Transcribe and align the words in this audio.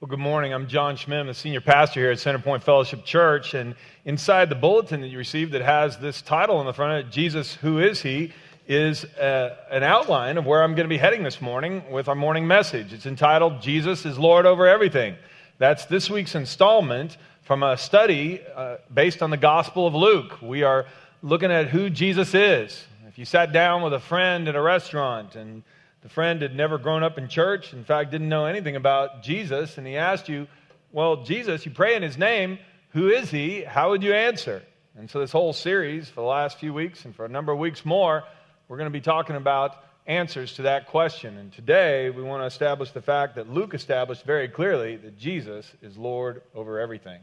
Well, 0.00 0.08
good 0.08 0.20
morning. 0.20 0.54
I'm 0.54 0.68
John 0.68 0.94
Schmidt, 0.94 1.26
the 1.26 1.34
senior 1.34 1.60
pastor 1.60 1.98
here 1.98 2.12
at 2.12 2.18
Centerpoint 2.18 2.62
Fellowship 2.62 3.04
Church. 3.04 3.54
And 3.54 3.74
inside 4.04 4.48
the 4.48 4.54
bulletin 4.54 5.00
that 5.00 5.08
you 5.08 5.18
received 5.18 5.50
that 5.54 5.62
has 5.62 5.98
this 5.98 6.22
title 6.22 6.58
on 6.58 6.66
the 6.66 6.72
front 6.72 7.00
of 7.00 7.06
it, 7.08 7.10
Jesus, 7.10 7.54
Who 7.54 7.80
Is 7.80 8.00
He? 8.00 8.32
is 8.68 9.02
a, 9.18 9.56
an 9.72 9.82
outline 9.82 10.38
of 10.38 10.46
where 10.46 10.62
I'm 10.62 10.76
going 10.76 10.84
to 10.84 10.88
be 10.88 10.98
heading 10.98 11.24
this 11.24 11.42
morning 11.42 11.82
with 11.90 12.06
our 12.06 12.14
morning 12.14 12.46
message. 12.46 12.92
It's 12.92 13.06
entitled, 13.06 13.60
Jesus 13.60 14.06
is 14.06 14.20
Lord 14.20 14.46
Over 14.46 14.68
Everything. 14.68 15.16
That's 15.58 15.84
this 15.86 16.08
week's 16.08 16.36
installment 16.36 17.16
from 17.42 17.64
a 17.64 17.76
study 17.76 18.40
uh, 18.54 18.76
based 18.94 19.20
on 19.20 19.30
the 19.30 19.36
Gospel 19.36 19.84
of 19.84 19.96
Luke. 19.96 20.40
We 20.40 20.62
are 20.62 20.86
looking 21.24 21.50
at 21.50 21.70
who 21.70 21.90
Jesus 21.90 22.34
is. 22.34 22.84
If 23.08 23.18
you 23.18 23.24
sat 23.24 23.52
down 23.52 23.82
with 23.82 23.94
a 23.94 23.98
friend 23.98 24.46
at 24.46 24.54
a 24.54 24.62
restaurant 24.62 25.34
and 25.34 25.64
the 26.02 26.08
friend 26.08 26.42
had 26.42 26.54
never 26.54 26.78
grown 26.78 27.02
up 27.02 27.18
in 27.18 27.28
church, 27.28 27.72
in 27.72 27.84
fact, 27.84 28.10
didn't 28.10 28.28
know 28.28 28.46
anything 28.46 28.76
about 28.76 29.22
Jesus, 29.22 29.78
and 29.78 29.86
he 29.86 29.96
asked 29.96 30.28
you, 30.28 30.46
Well, 30.92 31.24
Jesus, 31.24 31.66
you 31.66 31.72
pray 31.72 31.96
in 31.96 32.02
his 32.02 32.16
name, 32.16 32.58
who 32.90 33.08
is 33.08 33.30
he? 33.30 33.62
How 33.62 33.90
would 33.90 34.02
you 34.02 34.14
answer? 34.14 34.62
And 34.96 35.10
so, 35.10 35.20
this 35.20 35.32
whole 35.32 35.52
series 35.52 36.08
for 36.08 36.20
the 36.22 36.26
last 36.26 36.58
few 36.58 36.72
weeks 36.72 37.04
and 37.04 37.14
for 37.14 37.24
a 37.24 37.28
number 37.28 37.52
of 37.52 37.58
weeks 37.58 37.84
more, 37.84 38.24
we're 38.68 38.78
going 38.78 38.90
to 38.90 38.98
be 38.98 39.00
talking 39.00 39.36
about 39.36 39.76
answers 40.06 40.54
to 40.54 40.62
that 40.62 40.86
question. 40.86 41.36
And 41.36 41.52
today, 41.52 42.10
we 42.10 42.22
want 42.22 42.42
to 42.42 42.46
establish 42.46 42.90
the 42.92 43.02
fact 43.02 43.36
that 43.36 43.50
Luke 43.50 43.74
established 43.74 44.24
very 44.24 44.48
clearly 44.48 44.96
that 44.96 45.18
Jesus 45.18 45.70
is 45.82 45.96
Lord 45.96 46.42
over 46.54 46.80
everything. 46.80 47.20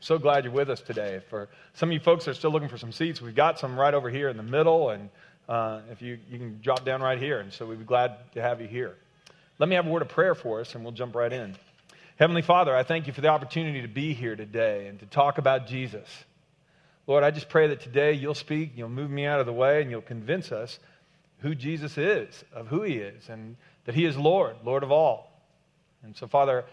So 0.00 0.18
glad 0.18 0.44
you're 0.44 0.52
with 0.52 0.70
us 0.70 0.80
today. 0.80 1.20
For 1.30 1.48
some 1.74 1.90
of 1.90 1.92
you 1.92 2.00
folks 2.00 2.26
are 2.28 2.34
still 2.34 2.50
looking 2.50 2.68
for 2.68 2.78
some 2.78 2.92
seats, 2.92 3.20
we've 3.20 3.34
got 3.34 3.58
some 3.58 3.78
right 3.78 3.94
over 3.94 4.10
here 4.10 4.28
in 4.28 4.36
the 4.36 4.42
middle, 4.42 4.90
and 4.90 5.10
uh, 5.48 5.80
if 5.90 6.02
you, 6.02 6.18
you 6.30 6.38
can 6.38 6.60
drop 6.60 6.84
down 6.84 7.00
right 7.00 7.18
here. 7.18 7.40
And 7.40 7.52
so 7.52 7.66
we'd 7.66 7.78
be 7.78 7.84
glad 7.84 8.16
to 8.32 8.42
have 8.42 8.60
you 8.60 8.68
here. 8.68 8.96
Let 9.58 9.68
me 9.68 9.76
have 9.76 9.86
a 9.86 9.90
word 9.90 10.02
of 10.02 10.08
prayer 10.08 10.34
for 10.34 10.60
us, 10.60 10.74
and 10.74 10.84
we'll 10.84 10.92
jump 10.92 11.14
right 11.14 11.32
in. 11.32 11.56
Heavenly 12.16 12.42
Father, 12.42 12.74
I 12.74 12.82
thank 12.82 13.06
you 13.06 13.12
for 13.12 13.20
the 13.20 13.28
opportunity 13.28 13.82
to 13.82 13.88
be 13.88 14.14
here 14.14 14.36
today 14.36 14.86
and 14.86 14.98
to 15.00 15.06
talk 15.06 15.38
about 15.38 15.66
Jesus. 15.66 16.08
Lord, 17.06 17.22
I 17.22 17.30
just 17.30 17.48
pray 17.48 17.68
that 17.68 17.80
today 17.80 18.12
you'll 18.12 18.34
speak, 18.34 18.72
you'll 18.74 18.88
move 18.88 19.10
me 19.10 19.26
out 19.26 19.38
of 19.38 19.46
the 19.46 19.52
way, 19.52 19.80
and 19.80 19.90
you'll 19.90 20.02
convince 20.02 20.50
us 20.50 20.78
who 21.38 21.54
Jesus 21.54 21.96
is, 21.98 22.44
of 22.52 22.66
who 22.68 22.82
he 22.82 22.94
is, 22.94 23.28
and 23.28 23.56
that 23.84 23.94
he 23.94 24.04
is 24.04 24.16
Lord, 24.16 24.56
Lord 24.64 24.82
of 24.82 24.90
all. 24.90 25.30
And 26.02 26.16
so, 26.16 26.26
Father, 26.26 26.64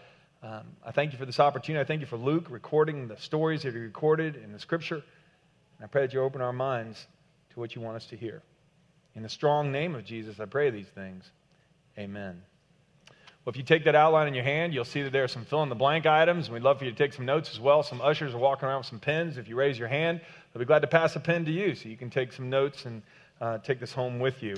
um, 0.42 0.62
I 0.84 0.90
thank 0.90 1.12
you 1.12 1.18
for 1.18 1.26
this 1.26 1.40
opportunity. 1.40 1.80
I 1.80 1.84
thank 1.84 2.00
you 2.00 2.06
for 2.06 2.16
Luke 2.16 2.46
recording 2.50 3.08
the 3.08 3.16
stories 3.16 3.62
that 3.62 3.72
he 3.72 3.80
recorded 3.80 4.36
in 4.36 4.52
the 4.52 4.58
scripture. 4.58 4.96
And 4.96 5.84
I 5.84 5.86
pray 5.86 6.02
that 6.02 6.12
you 6.12 6.20
open 6.20 6.40
our 6.40 6.52
minds 6.52 7.06
to 7.50 7.60
what 7.60 7.74
you 7.74 7.80
want 7.80 7.96
us 7.96 8.06
to 8.06 8.16
hear. 8.16 8.42
In 9.16 9.22
the 9.22 9.28
strong 9.28 9.70
name 9.70 9.94
of 9.94 10.04
Jesus, 10.04 10.40
I 10.40 10.46
pray 10.46 10.70
these 10.70 10.88
things. 10.88 11.24
Amen. 11.98 12.42
Well, 13.44 13.52
if 13.52 13.56
you 13.56 13.62
take 13.62 13.84
that 13.84 13.94
outline 13.94 14.26
in 14.26 14.34
your 14.34 14.44
hand, 14.44 14.72
you'll 14.72 14.86
see 14.86 15.02
that 15.02 15.12
there 15.12 15.22
are 15.22 15.28
some 15.28 15.44
fill 15.44 15.62
in 15.62 15.68
the 15.68 15.74
blank 15.74 16.06
items. 16.06 16.46
And 16.46 16.54
we'd 16.54 16.62
love 16.62 16.78
for 16.78 16.86
you 16.86 16.90
to 16.90 16.96
take 16.96 17.12
some 17.12 17.26
notes 17.26 17.50
as 17.52 17.60
well. 17.60 17.82
Some 17.82 18.00
ushers 18.00 18.34
are 18.34 18.38
walking 18.38 18.66
around 18.66 18.78
with 18.78 18.86
some 18.86 19.00
pens. 19.00 19.36
If 19.36 19.48
you 19.48 19.54
raise 19.54 19.78
your 19.78 19.88
hand, 19.88 20.20
they'll 20.52 20.60
be 20.60 20.66
glad 20.66 20.80
to 20.80 20.86
pass 20.86 21.14
a 21.14 21.20
pen 21.20 21.44
to 21.44 21.52
you 21.52 21.74
so 21.74 21.88
you 21.88 21.96
can 21.96 22.10
take 22.10 22.32
some 22.32 22.48
notes 22.48 22.86
and 22.86 23.02
uh, 23.40 23.58
take 23.58 23.80
this 23.80 23.92
home 23.92 24.18
with 24.18 24.42
you. 24.42 24.56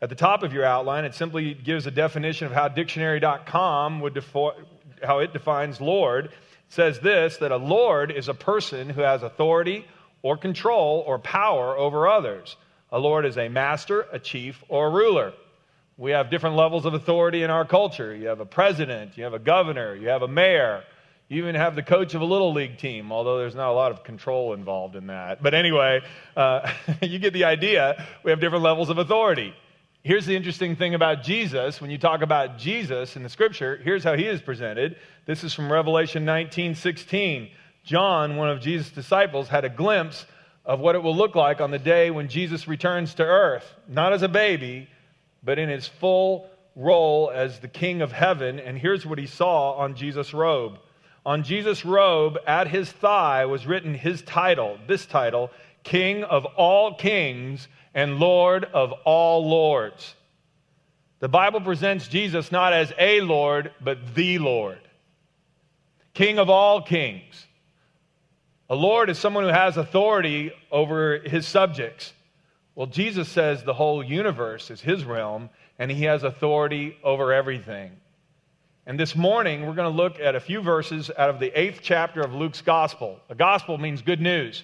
At 0.00 0.08
the 0.08 0.14
top 0.14 0.42
of 0.42 0.52
your 0.52 0.64
outline, 0.64 1.04
it 1.04 1.14
simply 1.14 1.54
gives 1.54 1.86
a 1.86 1.90
definition 1.90 2.46
of 2.46 2.52
how 2.52 2.68
dictionary.com 2.68 4.00
would 4.00 4.14
defo- 4.14 4.54
how 5.02 5.18
it 5.18 5.32
defines 5.32 5.80
Lord. 5.80 6.26
It 6.26 6.32
says 6.68 7.00
this 7.00 7.36
that 7.38 7.52
a 7.52 7.56
Lord 7.56 8.10
is 8.10 8.28
a 8.28 8.34
person 8.34 8.88
who 8.88 9.02
has 9.02 9.22
authority 9.22 9.86
or 10.22 10.36
control 10.36 11.04
or 11.06 11.18
power 11.18 11.76
over 11.76 12.08
others. 12.08 12.56
A 12.94 12.98
lord 12.98 13.26
is 13.26 13.36
a 13.36 13.48
master, 13.48 14.06
a 14.12 14.20
chief, 14.20 14.62
or 14.68 14.86
a 14.86 14.90
ruler. 14.90 15.32
We 15.96 16.12
have 16.12 16.30
different 16.30 16.54
levels 16.54 16.86
of 16.86 16.94
authority 16.94 17.42
in 17.42 17.50
our 17.50 17.64
culture. 17.64 18.14
You 18.14 18.28
have 18.28 18.38
a 18.38 18.46
president, 18.46 19.18
you 19.18 19.24
have 19.24 19.34
a 19.34 19.40
governor, 19.40 19.96
you 19.96 20.10
have 20.10 20.22
a 20.22 20.28
mayor, 20.28 20.84
you 21.28 21.38
even 21.38 21.56
have 21.56 21.74
the 21.74 21.82
coach 21.82 22.14
of 22.14 22.20
a 22.20 22.24
little 22.24 22.52
league 22.52 22.78
team, 22.78 23.10
although 23.10 23.38
there's 23.38 23.56
not 23.56 23.70
a 23.70 23.72
lot 23.72 23.90
of 23.90 24.04
control 24.04 24.54
involved 24.54 24.94
in 24.94 25.08
that. 25.08 25.42
But 25.42 25.54
anyway, 25.54 26.02
uh, 26.36 26.72
you 27.02 27.18
get 27.18 27.32
the 27.32 27.42
idea. 27.42 28.06
We 28.22 28.30
have 28.30 28.38
different 28.38 28.62
levels 28.62 28.90
of 28.90 28.98
authority. 28.98 29.56
Here's 30.04 30.26
the 30.26 30.36
interesting 30.36 30.76
thing 30.76 30.94
about 30.94 31.24
Jesus. 31.24 31.80
When 31.80 31.90
you 31.90 31.98
talk 31.98 32.22
about 32.22 32.58
Jesus 32.58 33.16
in 33.16 33.24
the 33.24 33.28
scripture, 33.28 33.80
here's 33.82 34.04
how 34.04 34.16
he 34.16 34.26
is 34.26 34.40
presented. 34.40 34.98
This 35.26 35.42
is 35.42 35.52
from 35.52 35.72
Revelation 35.72 36.24
19 36.24 36.76
16. 36.76 37.50
John, 37.82 38.36
one 38.36 38.50
of 38.50 38.60
Jesus' 38.60 38.90
disciples, 38.90 39.48
had 39.48 39.64
a 39.64 39.68
glimpse 39.68 40.26
of 40.64 40.80
what 40.80 40.94
it 40.94 41.02
will 41.02 41.16
look 41.16 41.34
like 41.34 41.60
on 41.60 41.70
the 41.70 41.78
day 41.78 42.10
when 42.10 42.28
Jesus 42.28 42.66
returns 42.66 43.14
to 43.14 43.24
earth, 43.24 43.74
not 43.88 44.12
as 44.12 44.22
a 44.22 44.28
baby, 44.28 44.88
but 45.42 45.58
in 45.58 45.68
his 45.68 45.86
full 45.86 46.48
role 46.74 47.30
as 47.32 47.60
the 47.60 47.68
King 47.68 48.02
of 48.02 48.12
heaven. 48.12 48.58
And 48.58 48.78
here's 48.78 49.04
what 49.04 49.18
he 49.18 49.26
saw 49.26 49.72
on 49.72 49.94
Jesus' 49.94 50.32
robe. 50.32 50.78
On 51.26 51.42
Jesus' 51.42 51.84
robe, 51.84 52.38
at 52.46 52.68
his 52.68 52.90
thigh, 52.90 53.46
was 53.46 53.66
written 53.66 53.94
his 53.94 54.22
title, 54.22 54.78
this 54.86 55.06
title, 55.06 55.50
King 55.82 56.24
of 56.24 56.44
all 56.44 56.94
kings 56.94 57.68
and 57.94 58.18
Lord 58.18 58.64
of 58.64 58.92
all 59.04 59.48
lords. 59.48 60.14
The 61.20 61.28
Bible 61.28 61.60
presents 61.60 62.08
Jesus 62.08 62.50
not 62.50 62.72
as 62.72 62.92
a 62.98 63.20
Lord, 63.20 63.72
but 63.80 64.14
the 64.14 64.38
Lord. 64.38 64.80
King 66.12 66.38
of 66.38 66.50
all 66.50 66.82
kings. 66.82 67.46
A 68.70 68.74
Lord 68.74 69.10
is 69.10 69.18
someone 69.18 69.44
who 69.44 69.50
has 69.50 69.76
authority 69.76 70.50
over 70.72 71.18
his 71.18 71.46
subjects. 71.46 72.14
Well, 72.74 72.86
Jesus 72.86 73.28
says 73.28 73.62
the 73.62 73.74
whole 73.74 74.02
universe 74.02 74.70
is 74.70 74.80
his 74.80 75.04
realm, 75.04 75.50
and 75.78 75.90
he 75.90 76.04
has 76.04 76.22
authority 76.22 76.96
over 77.04 77.30
everything. 77.30 77.92
And 78.86 78.98
this 78.98 79.14
morning, 79.14 79.66
we're 79.66 79.74
going 79.74 79.90
to 79.90 79.96
look 79.96 80.18
at 80.18 80.34
a 80.34 80.40
few 80.40 80.62
verses 80.62 81.10
out 81.16 81.28
of 81.28 81.40
the 81.40 81.58
eighth 81.58 81.80
chapter 81.82 82.22
of 82.22 82.32
Luke's 82.32 82.62
gospel. 82.62 83.20
A 83.28 83.34
gospel 83.34 83.76
means 83.76 84.00
good 84.00 84.20
news. 84.20 84.62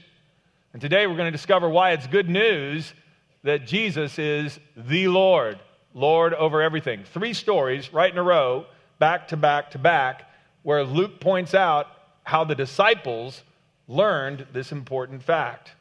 And 0.72 0.80
today, 0.80 1.06
we're 1.06 1.16
going 1.16 1.30
to 1.30 1.36
discover 1.36 1.68
why 1.68 1.92
it's 1.92 2.06
good 2.06 2.28
news 2.28 2.94
that 3.42 3.66
Jesus 3.66 4.18
is 4.18 4.58
the 4.76 5.08
Lord, 5.08 5.58
Lord 5.92 6.32
over 6.32 6.62
everything. 6.62 7.04
Three 7.04 7.34
stories 7.34 7.92
right 7.92 8.10
in 8.10 8.18
a 8.18 8.22
row, 8.22 8.64
back 8.98 9.28
to 9.28 9.36
back 9.36 9.72
to 9.72 9.78
back, 9.78 10.30
where 10.62 10.84
Luke 10.84 11.20
points 11.20 11.54
out 11.54 11.86
how 12.24 12.44
the 12.44 12.54
disciples 12.54 13.42
learned 13.90 14.46
this 14.52 14.70
important 14.70 15.22
fact. 15.22 15.72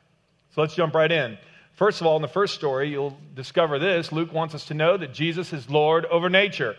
So 0.55 0.61
let's 0.61 0.73
jump 0.73 0.95
right 0.95 1.11
in. 1.11 1.37
First 1.73 2.01
of 2.01 2.07
all, 2.07 2.15
in 2.15 2.23
the 2.23 2.27
first 2.27 2.55
story, 2.55 2.89
you'll 2.89 3.17
discover 3.35 3.77
this. 3.77 4.11
Luke 4.11 4.33
wants 4.33 4.55
us 4.55 4.65
to 4.65 4.73
know 4.73 4.97
that 4.97 5.13
Jesus 5.13 5.53
is 5.53 5.69
Lord 5.69 6.05
over 6.05 6.27
nature. 6.27 6.75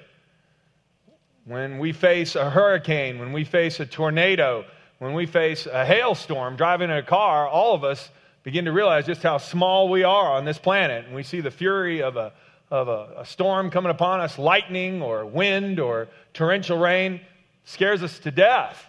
When 1.44 1.78
we 1.78 1.92
face 1.92 2.34
a 2.34 2.50
hurricane, 2.50 3.18
when 3.18 3.32
we 3.32 3.44
face 3.44 3.78
a 3.78 3.86
tornado, 3.86 4.64
when 4.98 5.14
we 5.14 5.24
face 5.24 5.66
a 5.66 5.86
hailstorm 5.86 6.56
driving 6.56 6.90
in 6.90 6.96
a 6.96 7.02
car, 7.02 7.48
all 7.48 7.74
of 7.74 7.84
us 7.84 8.10
begin 8.42 8.64
to 8.64 8.72
realize 8.72 9.06
just 9.06 9.22
how 9.22 9.38
small 9.38 9.88
we 9.88 10.02
are 10.02 10.32
on 10.32 10.44
this 10.44 10.58
planet. 10.58 11.06
And 11.06 11.14
we 11.14 11.22
see 11.22 11.40
the 11.40 11.50
fury 11.50 12.02
of 12.02 12.16
a, 12.16 12.32
of 12.70 12.88
a, 12.88 13.20
a 13.20 13.24
storm 13.24 13.70
coming 13.70 13.90
upon 13.90 14.20
us, 14.20 14.36
lightning 14.36 15.00
or 15.00 15.24
wind 15.24 15.78
or 15.78 16.08
torrential 16.34 16.76
rain, 16.76 17.20
scares 17.64 18.02
us 18.02 18.18
to 18.18 18.32
death. 18.32 18.84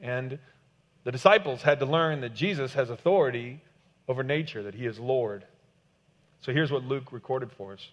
And 0.00 0.38
the 1.04 1.12
disciples 1.12 1.62
had 1.62 1.78
to 1.80 1.86
learn 1.86 2.20
that 2.20 2.34
Jesus 2.34 2.74
has 2.74 2.90
authority 2.90 3.60
over 4.08 4.22
nature, 4.22 4.62
that 4.62 4.74
he 4.74 4.86
is 4.86 4.98
Lord. 4.98 5.44
So 6.40 6.52
here's 6.52 6.72
what 6.72 6.84
Luke 6.84 7.12
recorded 7.12 7.52
for 7.52 7.72
us. 7.72 7.88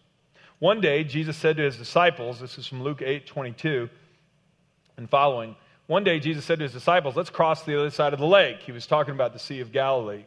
One 0.59 0.81
day, 0.81 1.03
Jesus 1.03 1.37
said 1.37 1.57
to 1.57 1.63
his 1.63 1.77
disciples, 1.77 2.39
this 2.39 2.57
is 2.57 2.65
from 2.65 2.83
Luke 2.83 3.01
8 3.01 3.27
22 3.27 3.89
and 4.97 5.09
following. 5.09 5.55
One 5.85 6.03
day, 6.03 6.19
Jesus 6.19 6.43
said 6.43 6.59
to 6.59 6.63
his 6.63 6.73
disciples, 6.73 7.15
Let's 7.15 7.29
cross 7.29 7.63
the 7.63 7.79
other 7.79 7.91
side 7.91 8.13
of 8.13 8.19
the 8.19 8.25
lake. 8.25 8.61
He 8.61 8.71
was 8.71 8.87
talking 8.87 9.13
about 9.13 9.33
the 9.33 9.39
Sea 9.39 9.61
of 9.61 9.71
Galilee. 9.71 10.25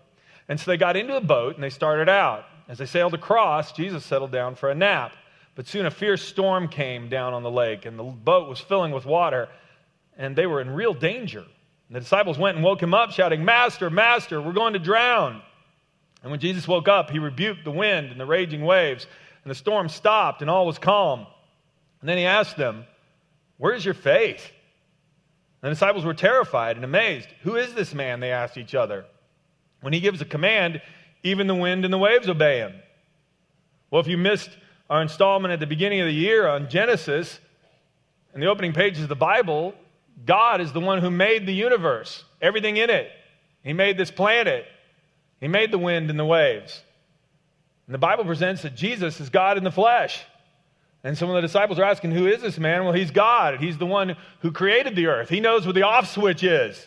And 0.48 0.58
so 0.58 0.70
they 0.70 0.76
got 0.76 0.97
into 0.97 1.16
a 1.16 1.20
boat 1.20 1.54
and 1.54 1.62
they 1.62 1.70
started 1.70 2.08
out. 2.08 2.44
As 2.68 2.78
they 2.78 2.86
sailed 2.86 3.14
across, 3.14 3.72
Jesus 3.72 4.04
settled 4.04 4.32
down 4.32 4.54
for 4.54 4.70
a 4.70 4.74
nap. 4.74 5.12
But 5.54 5.66
soon 5.66 5.86
a 5.86 5.91
fierce 5.91 6.22
storm 6.22 6.68
came 6.68 7.08
down 7.08 7.34
on 7.34 7.42
the 7.42 7.50
lake, 7.50 7.84
and 7.84 7.98
the 7.98 8.04
boat 8.04 8.48
was 8.48 8.60
filling 8.60 8.92
with 8.92 9.04
water, 9.04 9.48
and 10.16 10.36
they 10.36 10.47
were 10.47 10.60
in 10.60 10.71
real 10.71 10.94
danger. 10.94 11.44
And 11.91 11.97
the 11.97 12.01
disciples 12.01 12.39
went 12.39 12.57
and 12.57 12.65
woke 12.65 12.81
him 12.81 12.95
up, 12.95 13.10
shouting, 13.10 13.45
Master, 13.45 13.91
Master, 13.91 14.41
we're 14.41 14.53
going 14.53 14.75
to 14.75 14.78
drown. 14.78 15.42
And 16.22 16.31
when 16.31 16.39
Jesus 16.39 16.69
woke 16.69 16.87
up, 16.87 17.10
he 17.10 17.19
rebuked 17.19 17.65
the 17.65 17.72
wind 17.72 18.13
and 18.13 18.21
the 18.21 18.27
raging 18.27 18.65
waves, 18.65 19.09
and 19.42 19.51
the 19.51 19.57
storm 19.57 19.89
stopped, 19.89 20.41
and 20.41 20.48
all 20.48 20.66
was 20.66 20.78
calm. 20.78 21.27
And 22.01 22.09
then 22.09 22.16
he 22.16 22.27
asked 22.27 22.57
them, 22.57 22.84
Where's 23.57 23.84
your 23.84 23.95
faith? 23.95 24.53
And 25.63 25.71
the 25.71 25.75
disciples 25.75 26.04
were 26.04 26.15
terrified 26.15 26.77
and 26.77 26.84
amazed. 26.84 27.27
Who 27.42 27.57
is 27.57 27.75
this 27.75 27.93
man? 27.93 28.21
They 28.21 28.31
asked 28.31 28.57
each 28.57 28.77
other. 28.77 29.04
When 29.81 29.93
he 29.93 29.98
gives 29.98 30.21
a 30.21 30.25
command, 30.25 30.81
even 31.25 31.48
the 31.48 31.57
wind 31.57 31.84
and 31.84 31.93
the 31.93 31.98
waves 31.98 32.28
obey 32.28 32.59
him. 32.59 32.72
Well, 33.91 34.01
if 34.01 34.07
you 34.07 34.16
missed 34.16 34.51
our 34.89 35.03
installment 35.03 35.53
at 35.53 35.59
the 35.59 35.66
beginning 35.66 36.01
of 36.01 36.07
the 36.07 36.15
year 36.15 36.47
on 36.47 36.71
Genesis, 36.71 37.41
in 38.33 38.41
the 38.41 38.47
opening 38.47 38.72
pages 38.72 39.03
of 39.03 39.09
the 39.09 39.16
Bible, 39.16 39.75
God 40.25 40.61
is 40.61 40.72
the 40.72 40.81
one 40.81 41.01
who 41.01 41.11
made 41.11 41.47
the 41.47 41.55
universe, 41.55 42.25
everything 42.41 42.77
in 42.77 42.91
it. 42.91 43.11
He 43.63 43.72
made 43.72 43.97
this 43.97 44.11
planet, 44.11 44.67
He 45.41 45.49
made 45.49 45.71
the 45.71 45.78
wind 45.78 46.11
and 46.11 46.19
the 46.19 46.25
waves. 46.25 46.83
And 47.87 47.95
the 47.95 47.99
Bible 47.99 48.25
presents 48.25 48.63
that 48.63 48.77
Jesus 48.77 49.21
is 49.21 49.31
God 49.31 49.59
in 49.59 49.65
the 49.65 49.71
flesh. 49.71 50.22
And 51.03 51.17
some 51.17 51.31
of 51.31 51.34
the 51.34 51.41
disciples 51.41 51.78
are 51.78 51.84
asking, 51.84 52.13
Who 52.13 52.27
is 52.27 52.43
this 52.43 52.59
man? 52.59 52.84
Well, 52.84 52.93
he's 52.93 53.11
God. 53.11 53.59
He's 53.59 53.78
the 53.78 53.87
one 53.87 54.17
who 54.41 54.53
created 54.53 54.95
the 54.95 55.07
earth. 55.07 55.28
He 55.28 55.41
knows 55.41 55.65
where 55.65 55.72
the 55.72 55.83
off 55.83 56.09
switch 56.11 56.45
is. 56.45 56.87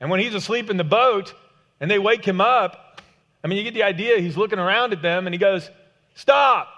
And 0.00 0.10
when 0.10 0.20
he's 0.20 0.34
asleep 0.34 0.70
in 0.70 0.76
the 0.76 0.84
boat 0.84 1.34
and 1.80 1.90
they 1.90 1.98
wake 1.98 2.24
him 2.24 2.40
up, 2.40 3.00
I 3.42 3.46
mean, 3.46 3.58
you 3.58 3.64
get 3.64 3.74
the 3.74 3.82
idea. 3.82 4.18
He's 4.18 4.36
looking 4.36 4.58
around 4.58 4.92
at 4.92 5.02
them 5.02 5.26
and 5.26 5.34
he 5.34 5.38
goes, 5.38 5.70
Stop. 6.14 6.68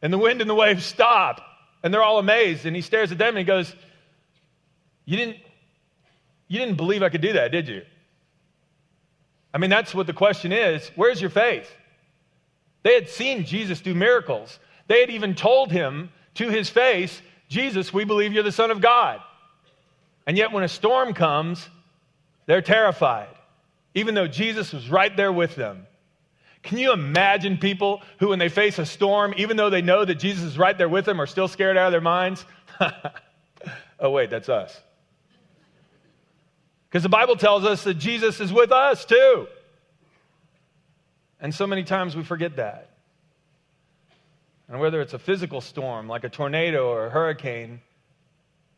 And 0.00 0.12
the 0.12 0.18
wind 0.18 0.40
and 0.40 0.48
the 0.48 0.54
waves 0.54 0.84
stop. 0.84 1.40
And 1.86 1.94
they're 1.94 2.02
all 2.02 2.18
amazed. 2.18 2.66
And 2.66 2.74
he 2.74 2.82
stares 2.82 3.12
at 3.12 3.18
them 3.18 3.28
and 3.28 3.38
he 3.38 3.44
goes, 3.44 3.72
You 5.04 5.16
didn't, 5.16 5.36
you 6.48 6.58
didn't 6.58 6.74
believe 6.74 7.00
I 7.00 7.10
could 7.10 7.20
do 7.20 7.34
that, 7.34 7.52
did 7.52 7.68
you? 7.68 7.82
I 9.54 9.58
mean, 9.58 9.70
that's 9.70 9.94
what 9.94 10.08
the 10.08 10.12
question 10.12 10.50
is. 10.50 10.90
Where's 10.96 11.20
your 11.20 11.30
faith? 11.30 11.70
They 12.82 12.94
had 12.94 13.08
seen 13.08 13.44
Jesus 13.44 13.80
do 13.80 13.94
miracles. 13.94 14.58
They 14.88 15.00
had 15.00 15.10
even 15.10 15.36
told 15.36 15.70
him 15.70 16.10
to 16.34 16.48
his 16.48 16.68
face, 16.68 17.22
Jesus, 17.48 17.94
we 17.94 18.04
believe 18.04 18.32
you're 18.32 18.42
the 18.42 18.50
Son 18.50 18.72
of 18.72 18.80
God. 18.80 19.20
And 20.26 20.36
yet, 20.36 20.50
when 20.50 20.64
a 20.64 20.68
storm 20.68 21.14
comes, 21.14 21.68
they're 22.46 22.62
terrified, 22.62 23.28
even 23.94 24.16
though 24.16 24.26
Jesus 24.26 24.72
was 24.72 24.90
right 24.90 25.16
there 25.16 25.32
with 25.32 25.54
them. 25.54 25.86
Can 26.66 26.78
you 26.78 26.92
imagine 26.92 27.58
people 27.58 28.02
who, 28.18 28.28
when 28.28 28.40
they 28.40 28.48
face 28.48 28.78
a 28.80 28.84
storm, 28.84 29.34
even 29.36 29.56
though 29.56 29.70
they 29.70 29.82
know 29.82 30.04
that 30.04 30.16
Jesus 30.16 30.42
is 30.42 30.58
right 30.58 30.76
there 30.76 30.88
with 30.88 31.04
them, 31.04 31.20
are 31.20 31.26
still 31.26 31.46
scared 31.46 31.76
out 31.76 31.86
of 31.86 31.92
their 31.92 32.00
minds? 32.00 32.44
oh, 34.00 34.10
wait, 34.10 34.30
that's 34.30 34.48
us. 34.48 34.78
Because 36.88 37.04
the 37.04 37.08
Bible 37.08 37.36
tells 37.36 37.64
us 37.64 37.84
that 37.84 37.94
Jesus 37.94 38.40
is 38.40 38.52
with 38.52 38.72
us 38.72 39.04
too. 39.04 39.46
And 41.40 41.54
so 41.54 41.68
many 41.68 41.84
times 41.84 42.16
we 42.16 42.24
forget 42.24 42.56
that. 42.56 42.90
And 44.68 44.80
whether 44.80 45.00
it's 45.00 45.14
a 45.14 45.18
physical 45.20 45.60
storm 45.60 46.08
like 46.08 46.24
a 46.24 46.28
tornado 46.28 46.88
or 46.88 47.06
a 47.06 47.10
hurricane, 47.10 47.80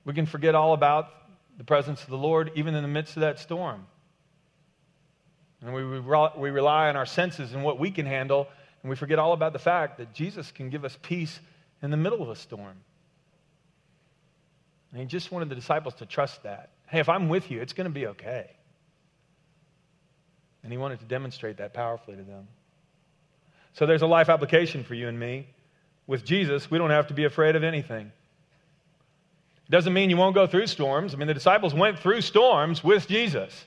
we 0.04 0.12
can 0.12 0.26
forget 0.26 0.54
all 0.54 0.74
about 0.74 1.08
the 1.56 1.64
presence 1.64 2.02
of 2.02 2.10
the 2.10 2.18
Lord 2.18 2.50
even 2.54 2.74
in 2.74 2.82
the 2.82 2.88
midst 2.88 3.16
of 3.16 3.22
that 3.22 3.38
storm. 3.38 3.86
And 5.60 5.74
we, 5.74 5.84
we 5.84 6.50
rely 6.50 6.88
on 6.88 6.96
our 6.96 7.06
senses 7.06 7.52
and 7.52 7.64
what 7.64 7.78
we 7.78 7.90
can 7.90 8.06
handle, 8.06 8.46
and 8.82 8.90
we 8.90 8.96
forget 8.96 9.18
all 9.18 9.32
about 9.32 9.52
the 9.52 9.58
fact 9.58 9.98
that 9.98 10.14
Jesus 10.14 10.52
can 10.52 10.70
give 10.70 10.84
us 10.84 10.96
peace 11.02 11.40
in 11.82 11.90
the 11.90 11.96
middle 11.96 12.22
of 12.22 12.28
a 12.28 12.36
storm. 12.36 12.76
And 14.92 15.00
he 15.00 15.06
just 15.06 15.32
wanted 15.32 15.48
the 15.48 15.54
disciples 15.54 15.94
to 15.94 16.06
trust 16.06 16.44
that. 16.44 16.70
Hey, 16.86 17.00
if 17.00 17.08
I'm 17.08 17.28
with 17.28 17.50
you, 17.50 17.60
it's 17.60 17.72
going 17.72 17.86
to 17.86 17.92
be 17.92 18.06
okay. 18.06 18.50
And 20.62 20.72
he 20.72 20.78
wanted 20.78 21.00
to 21.00 21.04
demonstrate 21.06 21.58
that 21.58 21.74
powerfully 21.74 22.16
to 22.16 22.22
them. 22.22 22.48
So 23.74 23.86
there's 23.86 24.02
a 24.02 24.06
life 24.06 24.28
application 24.28 24.84
for 24.84 24.94
you 24.94 25.08
and 25.08 25.18
me. 25.18 25.48
With 26.06 26.24
Jesus, 26.24 26.70
we 26.70 26.78
don't 26.78 26.90
have 26.90 27.08
to 27.08 27.14
be 27.14 27.24
afraid 27.24 27.54
of 27.54 27.62
anything. 27.62 28.10
It 29.66 29.70
doesn't 29.70 29.92
mean 29.92 30.08
you 30.08 30.16
won't 30.16 30.34
go 30.34 30.46
through 30.46 30.66
storms. 30.68 31.12
I 31.12 31.18
mean, 31.18 31.28
the 31.28 31.34
disciples 31.34 31.74
went 31.74 31.98
through 31.98 32.22
storms 32.22 32.82
with 32.82 33.06
Jesus. 33.06 33.66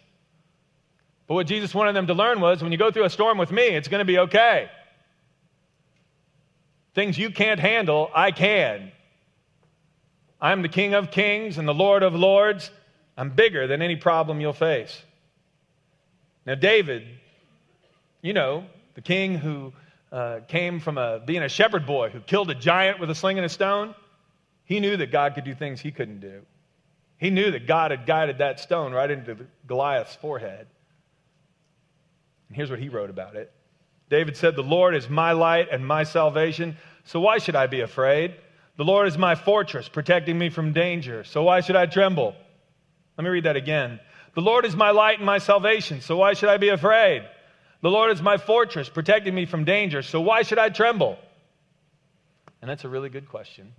But 1.28 1.36
what 1.36 1.48
Jesus 1.48 1.74
wanted 1.74 1.94
them 1.94 2.08
to 2.08 2.14
learn 2.14 2.42
was 2.42 2.62
when 2.62 2.72
you 2.72 2.78
go 2.78 2.92
through 2.92 3.06
a 3.06 3.10
storm 3.10 3.38
with 3.38 3.52
me, 3.52 3.68
it's 3.68 3.88
going 3.88 4.00
to 4.00 4.06
be 4.06 4.20
okay. 4.20 4.70
Things 6.94 7.18
you 7.18 7.30
can't 7.30 7.60
handle, 7.60 8.10
I 8.14 8.32
can. 8.32 8.92
I'm 10.42 10.62
the 10.62 10.70
King 10.70 10.94
of 10.94 11.12
kings 11.12 11.58
and 11.58 11.68
the 11.68 11.74
Lord 11.74 12.04
of 12.04 12.14
lords. 12.16 12.72
I'm 13.16 13.30
bigger 13.30 13.68
than 13.68 13.82
any 13.82 13.96
problem 13.96 14.42
you'll 14.42 14.54
face. 14.54 15.02
Now, 16.46 16.56
David, 16.56 17.08
you 18.22 18.34
know, 18.34 18.66
the 18.96 19.02
king 19.02 19.36
who 19.36 19.74
uh, 20.12 20.40
came 20.48 20.80
from 20.80 20.98
a, 20.98 21.20
being 21.20 21.44
a 21.44 21.50
shepherd 21.50 21.86
boy 21.86 22.10
who 22.10 22.20
killed 22.20 22.50
a 22.50 22.56
giant 22.56 23.00
with 23.00 23.10
a 23.10 23.16
sling 23.16 23.38
and 23.38 23.46
a 23.46 23.50
stone, 23.50 23.94
he 24.66 24.80
knew 24.80 24.98
that 24.98 25.12
God 25.12 25.36
could 25.36 25.44
do 25.44 25.54
things 25.54 25.80
he 25.80 25.92
couldn't 25.92 26.20
do. 26.20 26.42
He 27.18 27.30
knew 27.30 27.52
that 27.52 27.68
God 27.68 27.92
had 27.92 28.06
guided 28.06 28.40
that 28.40 28.60
stone 28.60 28.92
right 28.92 29.10
into 29.10 29.38
Goliath's 29.68 30.16
forehead. 30.16 30.66
And 32.52 32.56
here's 32.58 32.70
what 32.70 32.80
he 32.80 32.90
wrote 32.90 33.10
about 33.10 33.38
it 33.38 33.50
David 34.10 34.36
said, 34.36 34.58
The 34.58 34.62
Lord 34.62 34.94
is 34.94 35.08
my 35.08 35.32
light 35.32 35.70
and 35.72 35.88
my 35.88 36.04
salvation, 36.04 36.76
so 37.06 37.22
why 37.22 37.38
should 37.38 37.56
I 37.56 37.68
be 37.68 37.80
afraid? 37.80 38.36
The 38.76 38.84
Lord 38.84 39.08
is 39.08 39.18
my 39.18 39.36
fortress, 39.36 39.88
protecting 39.88 40.38
me 40.38 40.50
from 40.50 40.74
danger, 40.74 41.24
so 41.24 41.44
why 41.44 41.62
should 41.62 41.78
I 41.78 41.86
tremble? 41.86 42.36
Let 43.18 43.24
me 43.24 43.30
read 43.30 43.46
that 43.46 43.56
again. 43.56 44.02
The 44.36 44.42
Lord 44.42 44.66
is 44.66 44.76
my 44.76 44.92
light 44.92 45.20
and 45.20 45.26
my 45.26 45.38
salvation, 45.38 46.02
so 46.02 46.18
why 46.18 46.34
should 46.34 46.50
I 46.50 46.58
be 46.58 46.68
afraid? 46.68 47.24
The 47.82 47.90
Lord 47.90 48.12
is 48.12 48.22
my 48.22 48.36
fortress, 48.36 48.90
protecting 48.90 49.34
me 49.34 49.46
from 49.46 49.64
danger, 49.64 50.02
so 50.02 50.20
why 50.20 50.42
should 50.42 50.60
I 50.60 50.68
tremble? 50.68 51.18
And 52.62 52.70
that's 52.70 52.84
a 52.84 52.90
really 52.90 53.08
good 53.08 53.30
question. 53.30 53.72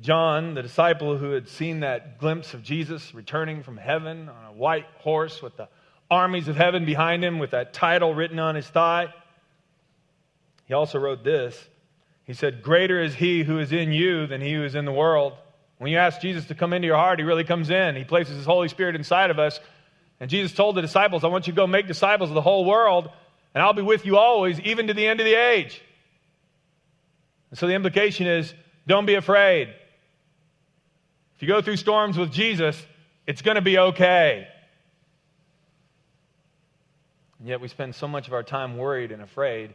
John, 0.00 0.54
the 0.54 0.62
disciple 0.62 1.18
who 1.18 1.32
had 1.32 1.46
seen 1.46 1.80
that 1.80 2.16
glimpse 2.18 2.54
of 2.54 2.62
Jesus 2.62 3.14
returning 3.14 3.62
from 3.62 3.76
heaven 3.76 4.30
on 4.30 4.46
a 4.46 4.52
white 4.52 4.86
horse 5.00 5.42
with 5.42 5.58
the 5.58 5.68
armies 6.14 6.48
of 6.48 6.56
heaven 6.56 6.84
behind 6.84 7.24
him, 7.24 7.38
with 7.38 7.50
that 7.50 7.72
title 7.72 8.14
written 8.14 8.38
on 8.38 8.54
his 8.54 8.66
thigh, 8.66 9.12
he 10.66 10.74
also 10.74 10.98
wrote 10.98 11.24
this. 11.24 11.62
He 12.24 12.32
said, 12.32 12.62
Greater 12.62 13.02
is 13.02 13.14
he 13.14 13.42
who 13.42 13.58
is 13.58 13.72
in 13.72 13.92
you 13.92 14.26
than 14.26 14.40
he 14.40 14.54
who 14.54 14.64
is 14.64 14.74
in 14.74 14.84
the 14.84 14.92
world. 14.92 15.34
When 15.78 15.90
you 15.90 15.98
ask 15.98 16.20
Jesus 16.20 16.46
to 16.46 16.54
come 16.54 16.72
into 16.72 16.86
your 16.86 16.96
heart, 16.96 17.18
he 17.18 17.24
really 17.24 17.44
comes 17.44 17.68
in. 17.68 17.96
He 17.96 18.04
places 18.04 18.36
his 18.36 18.46
Holy 18.46 18.68
Spirit 18.68 18.96
inside 18.96 19.30
of 19.30 19.38
us. 19.38 19.60
And 20.20 20.30
Jesus 20.30 20.52
told 20.52 20.76
the 20.76 20.82
disciples, 20.82 21.24
I 21.24 21.26
want 21.26 21.46
you 21.46 21.52
to 21.52 21.56
go 21.56 21.66
make 21.66 21.86
disciples 21.86 22.30
of 22.30 22.34
the 22.34 22.40
whole 22.40 22.64
world, 22.64 23.10
and 23.52 23.62
I'll 23.62 23.74
be 23.74 23.82
with 23.82 24.06
you 24.06 24.16
always, 24.16 24.58
even 24.60 24.86
to 24.86 24.94
the 24.94 25.06
end 25.06 25.20
of 25.20 25.26
the 25.26 25.34
age. 25.34 25.82
And 27.50 27.58
so 27.58 27.66
the 27.66 27.74
implication 27.74 28.26
is 28.26 28.54
don't 28.86 29.06
be 29.06 29.14
afraid. 29.14 29.68
If 31.36 31.42
you 31.42 31.48
go 31.48 31.60
through 31.60 31.76
storms 31.76 32.16
with 32.16 32.32
Jesus, 32.32 32.80
it's 33.26 33.42
going 33.42 33.56
to 33.56 33.62
be 33.62 33.78
okay. 33.78 34.48
And 37.44 37.50
yet 37.50 37.60
we 37.60 37.68
spend 37.68 37.94
so 37.94 38.08
much 38.08 38.26
of 38.26 38.32
our 38.32 38.42
time 38.42 38.78
worried 38.78 39.12
and 39.12 39.20
afraid 39.20 39.74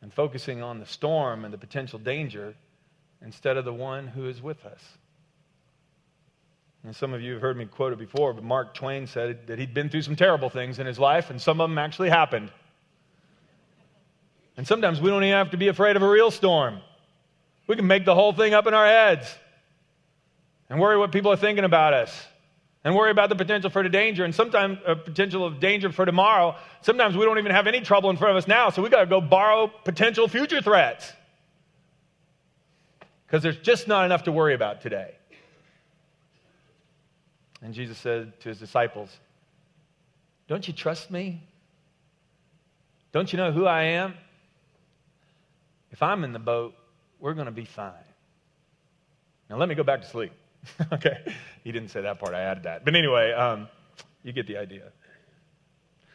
and 0.00 0.10
focusing 0.10 0.62
on 0.62 0.80
the 0.80 0.86
storm 0.86 1.44
and 1.44 1.52
the 1.52 1.58
potential 1.58 1.98
danger 1.98 2.54
instead 3.20 3.58
of 3.58 3.66
the 3.66 3.74
one 3.74 4.06
who 4.06 4.26
is 4.26 4.40
with 4.40 4.64
us. 4.64 4.82
And 6.84 6.96
some 6.96 7.12
of 7.12 7.20
you 7.20 7.34
have 7.34 7.42
heard 7.42 7.58
me 7.58 7.66
quote 7.66 7.92
it 7.92 7.98
before, 7.98 8.32
but 8.32 8.42
Mark 8.42 8.72
Twain 8.72 9.06
said 9.06 9.48
that 9.48 9.58
he'd 9.58 9.74
been 9.74 9.90
through 9.90 10.00
some 10.00 10.16
terrible 10.16 10.48
things 10.48 10.78
in 10.78 10.86
his 10.86 10.98
life, 10.98 11.28
and 11.28 11.38
some 11.38 11.60
of 11.60 11.68
them 11.68 11.76
actually 11.76 12.08
happened. 12.08 12.50
And 14.56 14.66
sometimes 14.66 14.98
we 14.98 15.10
don't 15.10 15.22
even 15.22 15.36
have 15.36 15.50
to 15.50 15.58
be 15.58 15.68
afraid 15.68 15.94
of 15.94 16.02
a 16.02 16.08
real 16.08 16.30
storm. 16.30 16.80
We 17.66 17.76
can 17.76 17.86
make 17.86 18.06
the 18.06 18.14
whole 18.14 18.32
thing 18.32 18.54
up 18.54 18.66
in 18.66 18.72
our 18.72 18.86
heads 18.86 19.36
and 20.70 20.80
worry 20.80 20.96
what 20.96 21.12
people 21.12 21.32
are 21.32 21.36
thinking 21.36 21.64
about 21.66 21.92
us 21.92 22.27
and 22.84 22.94
worry 22.94 23.10
about 23.10 23.28
the 23.28 23.36
potential 23.36 23.70
for 23.70 23.82
the 23.82 23.88
danger 23.88 24.24
and 24.24 24.34
sometimes 24.34 24.78
a 24.86 24.92
uh, 24.92 24.94
potential 24.94 25.44
of 25.44 25.60
danger 25.60 25.90
for 25.90 26.04
tomorrow. 26.04 26.54
Sometimes 26.82 27.16
we 27.16 27.24
don't 27.24 27.38
even 27.38 27.52
have 27.52 27.66
any 27.66 27.80
trouble 27.80 28.10
in 28.10 28.16
front 28.16 28.30
of 28.32 28.36
us 28.36 28.48
now, 28.48 28.70
so 28.70 28.82
we 28.82 28.88
got 28.88 29.00
to 29.00 29.06
go 29.06 29.20
borrow 29.20 29.66
potential 29.84 30.28
future 30.28 30.62
threats 30.62 31.12
because 33.26 33.42
there's 33.42 33.58
just 33.58 33.88
not 33.88 34.04
enough 34.06 34.24
to 34.24 34.32
worry 34.32 34.54
about 34.54 34.80
today. 34.80 35.14
And 37.60 37.74
Jesus 37.74 37.98
said 37.98 38.38
to 38.40 38.48
his 38.48 38.58
disciples, 38.58 39.10
Don't 40.46 40.66
you 40.66 40.72
trust 40.72 41.10
me? 41.10 41.42
Don't 43.12 43.32
you 43.32 43.36
know 43.36 43.52
who 43.52 43.66
I 43.66 43.82
am? 43.82 44.14
If 45.90 46.02
I'm 46.02 46.24
in 46.24 46.32
the 46.32 46.38
boat, 46.38 46.74
we're 47.18 47.34
going 47.34 47.46
to 47.46 47.52
be 47.52 47.64
fine. 47.64 47.92
Now, 49.50 49.56
let 49.56 49.68
me 49.68 49.74
go 49.74 49.82
back 49.82 50.02
to 50.02 50.06
sleep. 50.06 50.32
okay. 50.92 51.18
He 51.64 51.72
didn't 51.72 51.88
say 51.88 52.02
that 52.02 52.18
part, 52.18 52.34
I 52.34 52.40
added 52.40 52.64
that. 52.64 52.84
But 52.84 52.94
anyway, 52.96 53.32
um, 53.32 53.68
you 54.22 54.32
get 54.32 54.46
the 54.46 54.58
idea. 54.58 54.92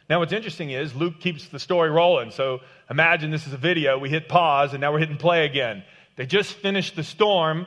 Now, 0.08 0.18
what's 0.18 0.32
interesting 0.32 0.70
is 0.70 0.94
Luke 0.94 1.20
keeps 1.20 1.48
the 1.48 1.58
story 1.58 1.90
rolling. 1.90 2.30
So 2.30 2.60
imagine 2.90 3.30
this 3.30 3.46
is 3.46 3.52
a 3.52 3.58
video. 3.58 3.98
We 3.98 4.10
hit 4.10 4.28
pause, 4.28 4.72
and 4.72 4.80
now 4.80 4.92
we're 4.92 4.98
hitting 4.98 5.16
play 5.16 5.46
again. 5.46 5.82
They 6.16 6.26
just 6.26 6.52
finished 6.52 6.94
the 6.94 7.02
storm, 7.02 7.66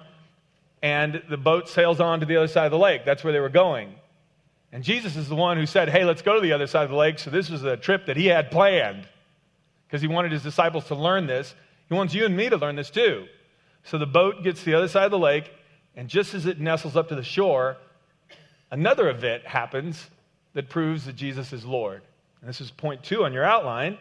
and 0.82 1.22
the 1.30 1.38
boat 1.38 1.68
sails 1.68 2.00
on 2.00 2.20
to 2.20 2.26
the 2.26 2.38
other 2.38 2.48
side 2.48 2.66
of 2.66 2.72
the 2.72 2.78
lake. 2.78 3.06
That's 3.06 3.24
where 3.24 3.34
they 3.34 3.40
were 3.40 3.50
going. 3.50 3.96
And 4.72 4.84
Jesus 4.84 5.16
is 5.16 5.28
the 5.28 5.36
one 5.36 5.58
who 5.58 5.66
said, 5.66 5.90
Hey, 5.90 6.04
let's 6.04 6.22
go 6.22 6.36
to 6.36 6.42
the 6.42 6.54
other 6.54 6.68
side 6.68 6.84
of 6.84 6.92
the 6.92 6.96
lake. 6.96 7.20
So 7.20 7.32
this 7.32 7.50
was 7.50 7.64
a 7.64 7.78
trip 7.78 8.06
that 8.06 8.18
he 8.18 8.28
had 8.28 8.52
planned 8.52 9.08
because 9.88 10.02
he 10.02 10.08
wanted 10.08 10.32
his 10.32 10.44
disciples 10.44 10.86
to 10.88 10.96
learn 10.96 11.26
this. 11.26 11.56
He 11.88 11.96
wants 11.96 12.14
you 12.14 12.26
and 12.26 12.36
me 12.36 12.50
to 12.50 12.58
learn 12.58 12.76
this 12.76 12.90
too. 12.90 13.26
So 13.84 13.98
the 13.98 14.06
boat 14.06 14.44
gets 14.44 14.60
to 14.60 14.66
the 14.66 14.78
other 14.78 14.90
side 14.90 15.06
of 15.06 15.12
the 15.12 15.20
lake, 15.20 15.50
and 15.98 16.08
just 16.08 16.36
as 16.36 16.46
it 16.46 16.60
nestles 16.60 16.96
up 16.96 17.10
to 17.10 17.16
the 17.16 17.24
shore, 17.24 17.76
another 18.72 19.10
event 19.10 19.46
happens 19.46 20.08
that 20.54 20.70
proves 20.70 21.06
that 21.06 21.16
Jesus 21.16 21.52
is 21.52 21.66
Lord. 21.66 22.04
And 22.40 22.48
this 22.48 22.62
is 22.62 22.72
point 22.72 23.04
two 23.04 23.26
on 23.26 23.34
your 23.34 23.44
outline. 23.44 23.98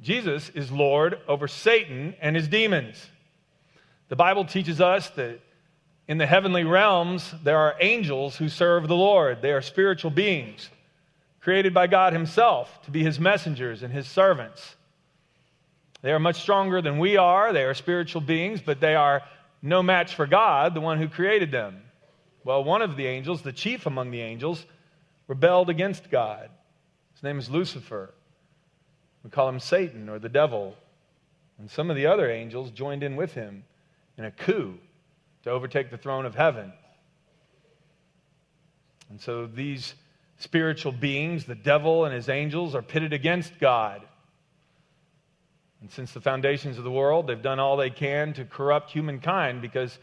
Jesus 0.00 0.48
is 0.50 0.72
Lord 0.72 1.20
over 1.28 1.46
Satan 1.46 2.14
and 2.20 2.34
his 2.34 2.48
demons. 2.48 2.96
The 4.08 4.16
Bible 4.16 4.46
teaches 4.46 4.80
us 4.80 5.10
that 5.10 5.40
in 6.08 6.18
the 6.18 6.26
heavenly 6.26 6.64
realms, 6.64 7.34
there 7.44 7.58
are 7.58 7.76
angels 7.80 8.36
who 8.36 8.48
serve 8.48 8.88
the 8.88 8.96
Lord. 8.96 9.42
They 9.42 9.52
are 9.52 9.62
spiritual 9.62 10.10
beings 10.10 10.70
created 11.40 11.74
by 11.74 11.86
God 11.86 12.12
Himself 12.12 12.80
to 12.82 12.90
be 12.90 13.04
His 13.04 13.20
messengers 13.20 13.82
and 13.82 13.92
His 13.92 14.08
servants. 14.08 14.74
They 16.02 16.12
are 16.12 16.18
much 16.18 16.40
stronger 16.40 16.80
than 16.80 16.98
we 16.98 17.16
are. 17.16 17.52
They 17.52 17.64
are 17.64 17.74
spiritual 17.74 18.20
beings, 18.20 18.60
but 18.60 18.80
they 18.80 18.94
are 18.94 19.22
no 19.66 19.82
match 19.82 20.14
for 20.14 20.26
God, 20.26 20.74
the 20.74 20.80
one 20.80 20.98
who 20.98 21.08
created 21.08 21.50
them. 21.50 21.82
Well, 22.44 22.62
one 22.62 22.82
of 22.82 22.96
the 22.96 23.06
angels, 23.06 23.42
the 23.42 23.52
chief 23.52 23.86
among 23.86 24.10
the 24.10 24.20
angels, 24.20 24.64
rebelled 25.26 25.68
against 25.68 26.10
God. 26.10 26.48
His 27.14 27.22
name 27.22 27.38
is 27.38 27.50
Lucifer. 27.50 28.14
We 29.24 29.30
call 29.30 29.48
him 29.48 29.58
Satan 29.58 30.08
or 30.08 30.18
the 30.18 30.28
devil. 30.28 30.76
And 31.58 31.70
some 31.70 31.90
of 31.90 31.96
the 31.96 32.06
other 32.06 32.30
angels 32.30 32.70
joined 32.70 33.02
in 33.02 33.16
with 33.16 33.32
him 33.32 33.64
in 34.16 34.24
a 34.24 34.30
coup 34.30 34.78
to 35.42 35.50
overtake 35.50 35.90
the 35.90 35.98
throne 35.98 36.26
of 36.26 36.34
heaven. 36.34 36.72
And 39.10 39.20
so 39.20 39.46
these 39.46 39.94
spiritual 40.38 40.92
beings, 40.92 41.44
the 41.44 41.54
devil 41.54 42.04
and 42.04 42.14
his 42.14 42.28
angels, 42.28 42.74
are 42.74 42.82
pitted 42.82 43.12
against 43.12 43.58
God. 43.58 44.02
And 45.86 45.92
since 45.92 46.10
the 46.10 46.20
foundations 46.20 46.78
of 46.78 46.82
the 46.82 46.90
world, 46.90 47.28
they've 47.28 47.40
done 47.40 47.60
all 47.60 47.76
they 47.76 47.90
can 47.90 48.32
to 48.32 48.44
corrupt 48.44 48.90
humankind 48.90 49.62
because 49.62 49.96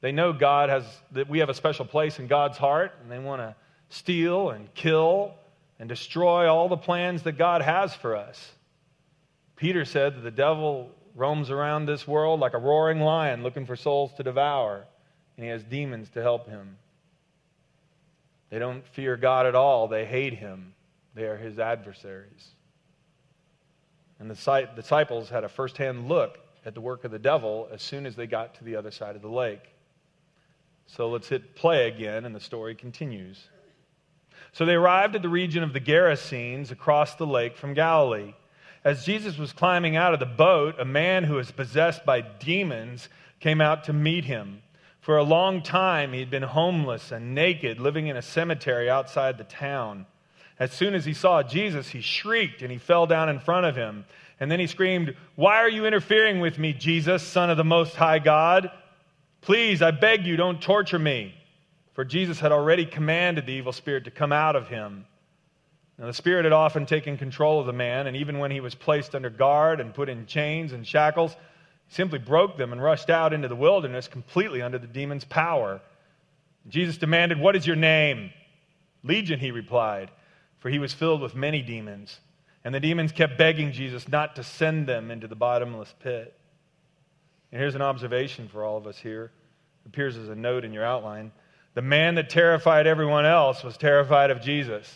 they 0.00 0.10
know 0.10 0.32
God 0.32 0.70
has, 0.70 0.86
that 1.12 1.28
we 1.28 1.40
have 1.40 1.50
a 1.50 1.54
special 1.54 1.84
place 1.84 2.18
in 2.18 2.26
God's 2.26 2.56
heart, 2.56 2.94
and 3.02 3.12
they 3.12 3.18
want 3.18 3.42
to 3.42 3.54
steal 3.90 4.48
and 4.48 4.72
kill 4.72 5.34
and 5.78 5.90
destroy 5.90 6.50
all 6.50 6.70
the 6.70 6.78
plans 6.78 7.22
that 7.24 7.32
God 7.32 7.60
has 7.60 7.94
for 7.94 8.16
us. 8.16 8.50
Peter 9.56 9.84
said 9.84 10.16
that 10.16 10.22
the 10.22 10.30
devil 10.30 10.88
roams 11.14 11.50
around 11.50 11.84
this 11.84 12.08
world 12.08 12.40
like 12.40 12.54
a 12.54 12.58
roaring 12.58 13.00
lion 13.00 13.42
looking 13.42 13.66
for 13.66 13.76
souls 13.76 14.14
to 14.14 14.22
devour, 14.22 14.86
and 15.36 15.44
he 15.44 15.50
has 15.50 15.62
demons 15.64 16.08
to 16.14 16.22
help 16.22 16.48
him. 16.48 16.78
They 18.48 18.58
don't 18.58 18.88
fear 18.88 19.18
God 19.18 19.44
at 19.44 19.54
all, 19.54 19.86
they 19.86 20.06
hate 20.06 20.32
him. 20.32 20.72
They 21.14 21.24
are 21.24 21.36
his 21.36 21.58
adversaries. 21.58 22.52
And 24.18 24.30
the 24.30 24.68
disciples 24.74 25.28
had 25.28 25.44
a 25.44 25.48
firsthand 25.48 26.08
look 26.08 26.38
at 26.64 26.74
the 26.74 26.80
work 26.80 27.04
of 27.04 27.10
the 27.10 27.18
devil 27.18 27.68
as 27.72 27.82
soon 27.82 28.06
as 28.06 28.16
they 28.16 28.26
got 28.26 28.54
to 28.56 28.64
the 28.64 28.76
other 28.76 28.90
side 28.90 29.14
of 29.16 29.22
the 29.22 29.28
lake. 29.28 29.62
So 30.86 31.08
let's 31.08 31.28
hit 31.28 31.54
play 31.54 31.88
again, 31.88 32.24
and 32.24 32.34
the 32.34 32.40
story 32.40 32.74
continues. 32.74 33.48
So 34.52 34.64
they 34.64 34.74
arrived 34.74 35.16
at 35.16 35.22
the 35.22 35.28
region 35.28 35.62
of 35.62 35.72
the 35.72 35.80
Gerasenes 35.80 36.70
across 36.70 37.14
the 37.14 37.26
lake 37.26 37.56
from 37.56 37.74
Galilee. 37.74 38.34
As 38.84 39.04
Jesus 39.04 39.36
was 39.36 39.52
climbing 39.52 39.96
out 39.96 40.14
of 40.14 40.20
the 40.20 40.26
boat, 40.26 40.76
a 40.78 40.84
man 40.84 41.24
who 41.24 41.34
was 41.34 41.50
possessed 41.50 42.06
by 42.06 42.20
demons 42.20 43.08
came 43.40 43.60
out 43.60 43.84
to 43.84 43.92
meet 43.92 44.24
him. 44.24 44.62
For 45.00 45.18
a 45.18 45.24
long 45.24 45.62
time, 45.62 46.12
he 46.12 46.20
had 46.20 46.30
been 46.30 46.42
homeless 46.42 47.12
and 47.12 47.34
naked, 47.34 47.80
living 47.80 48.06
in 48.06 48.16
a 48.16 48.22
cemetery 48.22 48.88
outside 48.88 49.38
the 49.38 49.44
town. 49.44 50.06
As 50.58 50.72
soon 50.72 50.94
as 50.94 51.04
he 51.04 51.12
saw 51.12 51.42
Jesus, 51.42 51.88
he 51.88 52.00
shrieked 52.00 52.62
and 52.62 52.72
he 52.72 52.78
fell 52.78 53.06
down 53.06 53.28
in 53.28 53.40
front 53.40 53.66
of 53.66 53.76
him. 53.76 54.06
And 54.40 54.50
then 54.50 54.60
he 54.60 54.66
screamed, 54.66 55.14
Why 55.34 55.56
are 55.56 55.68
you 55.68 55.86
interfering 55.86 56.40
with 56.40 56.58
me, 56.58 56.72
Jesus, 56.72 57.22
Son 57.22 57.50
of 57.50 57.56
the 57.56 57.64
Most 57.64 57.94
High 57.94 58.18
God? 58.18 58.70
Please, 59.40 59.82
I 59.82 59.90
beg 59.90 60.26
you, 60.26 60.36
don't 60.36 60.60
torture 60.60 60.98
me. 60.98 61.34
For 61.94 62.04
Jesus 62.04 62.40
had 62.40 62.52
already 62.52 62.84
commanded 62.84 63.46
the 63.46 63.52
evil 63.52 63.72
spirit 63.72 64.04
to 64.04 64.10
come 64.10 64.32
out 64.32 64.56
of 64.56 64.68
him. 64.68 65.06
Now, 65.98 66.06
the 66.06 66.12
Spirit 66.12 66.44
had 66.44 66.52
often 66.52 66.84
taken 66.84 67.16
control 67.16 67.58
of 67.58 67.66
the 67.66 67.72
man, 67.72 68.06
and 68.06 68.16
even 68.16 68.38
when 68.38 68.50
he 68.50 68.60
was 68.60 68.74
placed 68.74 69.14
under 69.14 69.30
guard 69.30 69.80
and 69.80 69.94
put 69.94 70.10
in 70.10 70.26
chains 70.26 70.72
and 70.72 70.86
shackles, 70.86 71.32
he 71.86 71.94
simply 71.94 72.18
broke 72.18 72.58
them 72.58 72.72
and 72.72 72.82
rushed 72.82 73.08
out 73.08 73.32
into 73.32 73.48
the 73.48 73.56
wilderness 73.56 74.08
completely 74.08 74.60
under 74.60 74.78
the 74.78 74.86
demon's 74.86 75.24
power. 75.24 75.80
Jesus 76.68 76.98
demanded, 76.98 77.40
What 77.40 77.56
is 77.56 77.66
your 77.66 77.76
name? 77.76 78.30
Legion, 79.04 79.40
he 79.40 79.50
replied, 79.50 80.10
for 80.58 80.70
he 80.70 80.78
was 80.78 80.92
filled 80.92 81.20
with 81.20 81.34
many 81.34 81.62
demons. 81.62 82.20
And 82.64 82.74
the 82.74 82.80
demons 82.80 83.12
kept 83.12 83.38
begging 83.38 83.72
Jesus 83.72 84.08
not 84.08 84.36
to 84.36 84.42
send 84.42 84.86
them 84.86 85.10
into 85.10 85.28
the 85.28 85.36
bottomless 85.36 85.94
pit. 86.00 86.36
And 87.52 87.60
here's 87.60 87.74
an 87.74 87.82
observation 87.82 88.48
for 88.48 88.64
all 88.64 88.76
of 88.76 88.86
us 88.86 88.98
here. 88.98 89.30
It 89.84 89.88
appears 89.88 90.16
as 90.16 90.28
a 90.28 90.34
note 90.34 90.64
in 90.64 90.72
your 90.72 90.84
outline. 90.84 91.30
The 91.74 91.82
man 91.82 92.16
that 92.16 92.28
terrified 92.28 92.86
everyone 92.86 93.24
else 93.24 93.62
was 93.62 93.76
terrified 93.76 94.30
of 94.30 94.40
Jesus. 94.40 94.92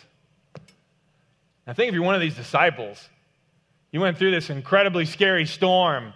Now, 1.65 1.73
think 1.73 1.89
if 1.89 1.93
you're 1.93 2.03
one 2.03 2.15
of 2.15 2.21
these 2.21 2.35
disciples. 2.35 3.07
You 3.91 4.01
went 4.01 4.17
through 4.17 4.31
this 4.31 4.49
incredibly 4.49 5.05
scary 5.05 5.45
storm, 5.45 6.13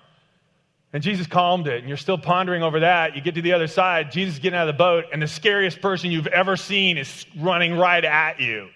and 0.94 1.04
Jesus 1.04 1.28
calmed 1.28 1.68
it, 1.68 1.80
and 1.80 1.88
you're 1.88 1.98
still 1.98 2.18
pondering 2.18 2.64
over 2.64 2.80
that. 2.80 3.16
You 3.16 3.22
get 3.22 3.36
to 3.36 3.42
the 3.42 3.54
other 3.54 3.68
side, 3.68 4.12
Jesus 4.12 4.36
is 4.36 4.40
getting 4.40 4.58
out 4.58 4.68
of 4.68 4.76
the 4.76 4.78
boat, 4.78 5.06
and 5.12 5.22
the 5.22 5.28
scariest 5.28 5.82
person 5.82 6.10
you've 6.10 6.28
ever 6.28 6.56
seen 6.58 6.98
is 6.98 7.26
running 7.38 7.78
right 7.78 8.04
at 8.04 8.40
you. 8.40 8.70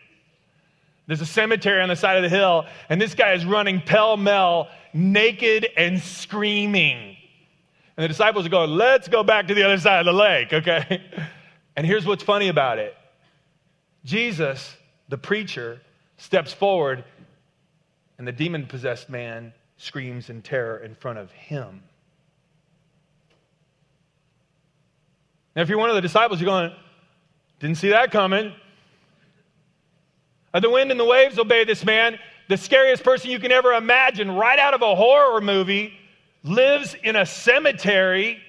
There's 1.10 1.22
a 1.22 1.25
cemetery 1.25 1.82
on 1.82 1.89
the 1.89 1.96
side 1.96 2.18
of 2.18 2.22
the 2.22 2.30
hill, 2.30 2.68
and 2.88 3.01
this 3.01 3.16
guy 3.16 3.34
is 3.34 3.44
running 3.44 3.82
pell 3.82 4.16
mell, 4.16 4.68
naked 4.94 5.68
and 5.75 6.00
screaming. 6.00 7.18
And 7.98 8.04
the 8.04 8.08
disciples 8.08 8.46
are 8.46 8.50
going, 8.50 8.70
Let's 8.70 9.08
go 9.08 9.24
back 9.24 9.48
to 9.48 9.56
the 9.56 9.63
other 9.63 9.80
side 9.80 10.01
of 10.01 10.06
the 10.06 10.13
lake, 10.13 10.54
okay? 10.54 11.01
And 11.75 11.88
here's 11.88 12.06
what's 12.06 12.24
funny 12.24 12.50
about 12.50 12.78
it 12.78 12.96
Jesus, 14.06 14.75
the 15.08 15.18
preacher, 15.18 15.82
steps 16.18 16.54
forward, 16.54 17.04
and 18.20 18.28
the 18.28 18.32
demon 18.32 18.68
possessed 18.68 19.10
man 19.10 19.51
screams 19.78 20.30
in 20.30 20.44
terror 20.44 20.78
in 20.78 20.94
front 20.94 21.18
of 21.18 21.32
him. 21.32 21.82
Now, 25.56 25.63
if 25.63 25.70
you're 25.70 25.80
one 25.80 25.89
of 25.89 25.96
the 25.96 26.01
disciples, 26.01 26.39
you're 26.39 26.46
going, 26.46 26.72
didn't 27.60 27.78
see 27.78 27.89
that 27.89 28.12
coming. 28.12 28.54
The 30.53 30.70
wind 30.70 30.91
and 30.91 31.00
the 31.00 31.06
waves 31.06 31.38
obey 31.38 31.63
this 31.63 31.86
man. 31.86 32.18
The 32.48 32.58
scariest 32.58 33.03
person 33.03 33.29
you 33.29 33.39
can 33.39 33.51
ever 33.51 33.74
imagine, 33.74 34.32
right 34.32 34.58
out 34.58 34.74
of 34.74 34.82
a 34.82 34.96
horror 34.96 35.39
movie, 35.41 35.94
lives 36.44 36.96
in 37.03 37.15
a 37.15 37.25
cemetery 37.25 38.39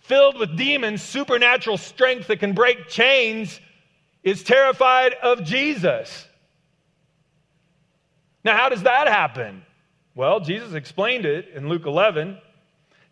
filled 0.00 0.38
with 0.38 0.56
demons, 0.56 1.02
supernatural 1.02 1.76
strength 1.76 2.26
that 2.26 2.40
can 2.40 2.54
break 2.54 2.88
chains, 2.88 3.60
is 4.22 4.42
terrified 4.42 5.14
of 5.22 5.44
Jesus. 5.44 6.26
Now, 8.44 8.56
how 8.56 8.68
does 8.68 8.82
that 8.82 9.08
happen? 9.08 9.64
Well, 10.14 10.40
Jesus 10.40 10.74
explained 10.74 11.24
it 11.24 11.48
in 11.54 11.68
Luke 11.68 11.86
11. 11.86 12.38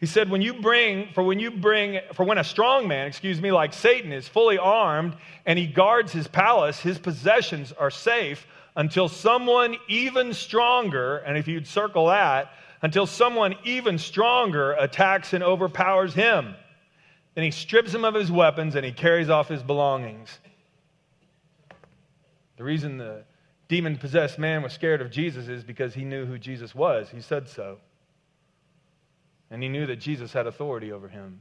He 0.00 0.07
said, 0.07 0.30
when 0.30 0.40
you 0.40 0.54
bring, 0.54 1.11
for 1.12 1.23
when 1.23 1.38
you 1.38 1.50
bring, 1.50 2.00
for 2.14 2.25
when 2.25 2.38
a 2.38 2.45
strong 2.45 2.88
man, 2.88 3.07
excuse 3.07 3.38
me, 3.38 3.52
like 3.52 3.75
Satan 3.75 4.12
is 4.12 4.26
fully 4.26 4.57
armed 4.57 5.14
and 5.45 5.59
he 5.59 5.66
guards 5.66 6.11
his 6.11 6.26
palace, 6.26 6.80
his 6.80 6.99
possessions 6.99 7.71
are 7.73 7.90
safe 7.90 8.47
until 8.76 9.09
someone 9.09 9.76
even 9.88 10.33
stronger, 10.33 11.19
and 11.19 11.37
if 11.37 11.47
you'd 11.47 11.66
circle 11.66 12.07
that, 12.07 12.50
until 12.80 13.07
someone 13.07 13.54
even 13.64 13.99
stronger 13.99 14.73
attacks 14.73 15.35
and 15.35 15.45
overpowers 15.45 16.14
him. 16.14 16.54
Then 17.35 17.45
he 17.45 17.50
strips 17.50 17.92
him 17.92 18.07
of 18.07 18.14
his 18.14 18.33
weapons 18.33 18.76
and 18.76 18.87
he 18.87 18.92
carries 18.92 19.28
off 19.28 19.49
his 19.49 19.62
belongings. 19.62 20.38
The 22.57 22.64
reason 22.64 22.97
the 22.97 23.25
demon 23.69 23.99
possessed 23.99 24.38
man 24.38 24.62
was 24.62 24.73
scared 24.73 25.02
of 25.02 25.11
Jesus 25.11 25.47
is 25.49 25.62
because 25.62 25.92
he 25.92 26.04
knew 26.04 26.25
who 26.25 26.38
Jesus 26.38 26.75
was. 26.75 27.11
He 27.11 27.21
said 27.21 27.50
so. 27.50 27.76
And 29.50 29.62
he 29.62 29.69
knew 29.69 29.87
that 29.87 29.97
Jesus 29.97 30.33
had 30.33 30.47
authority 30.47 30.92
over 30.92 31.09
him. 31.09 31.40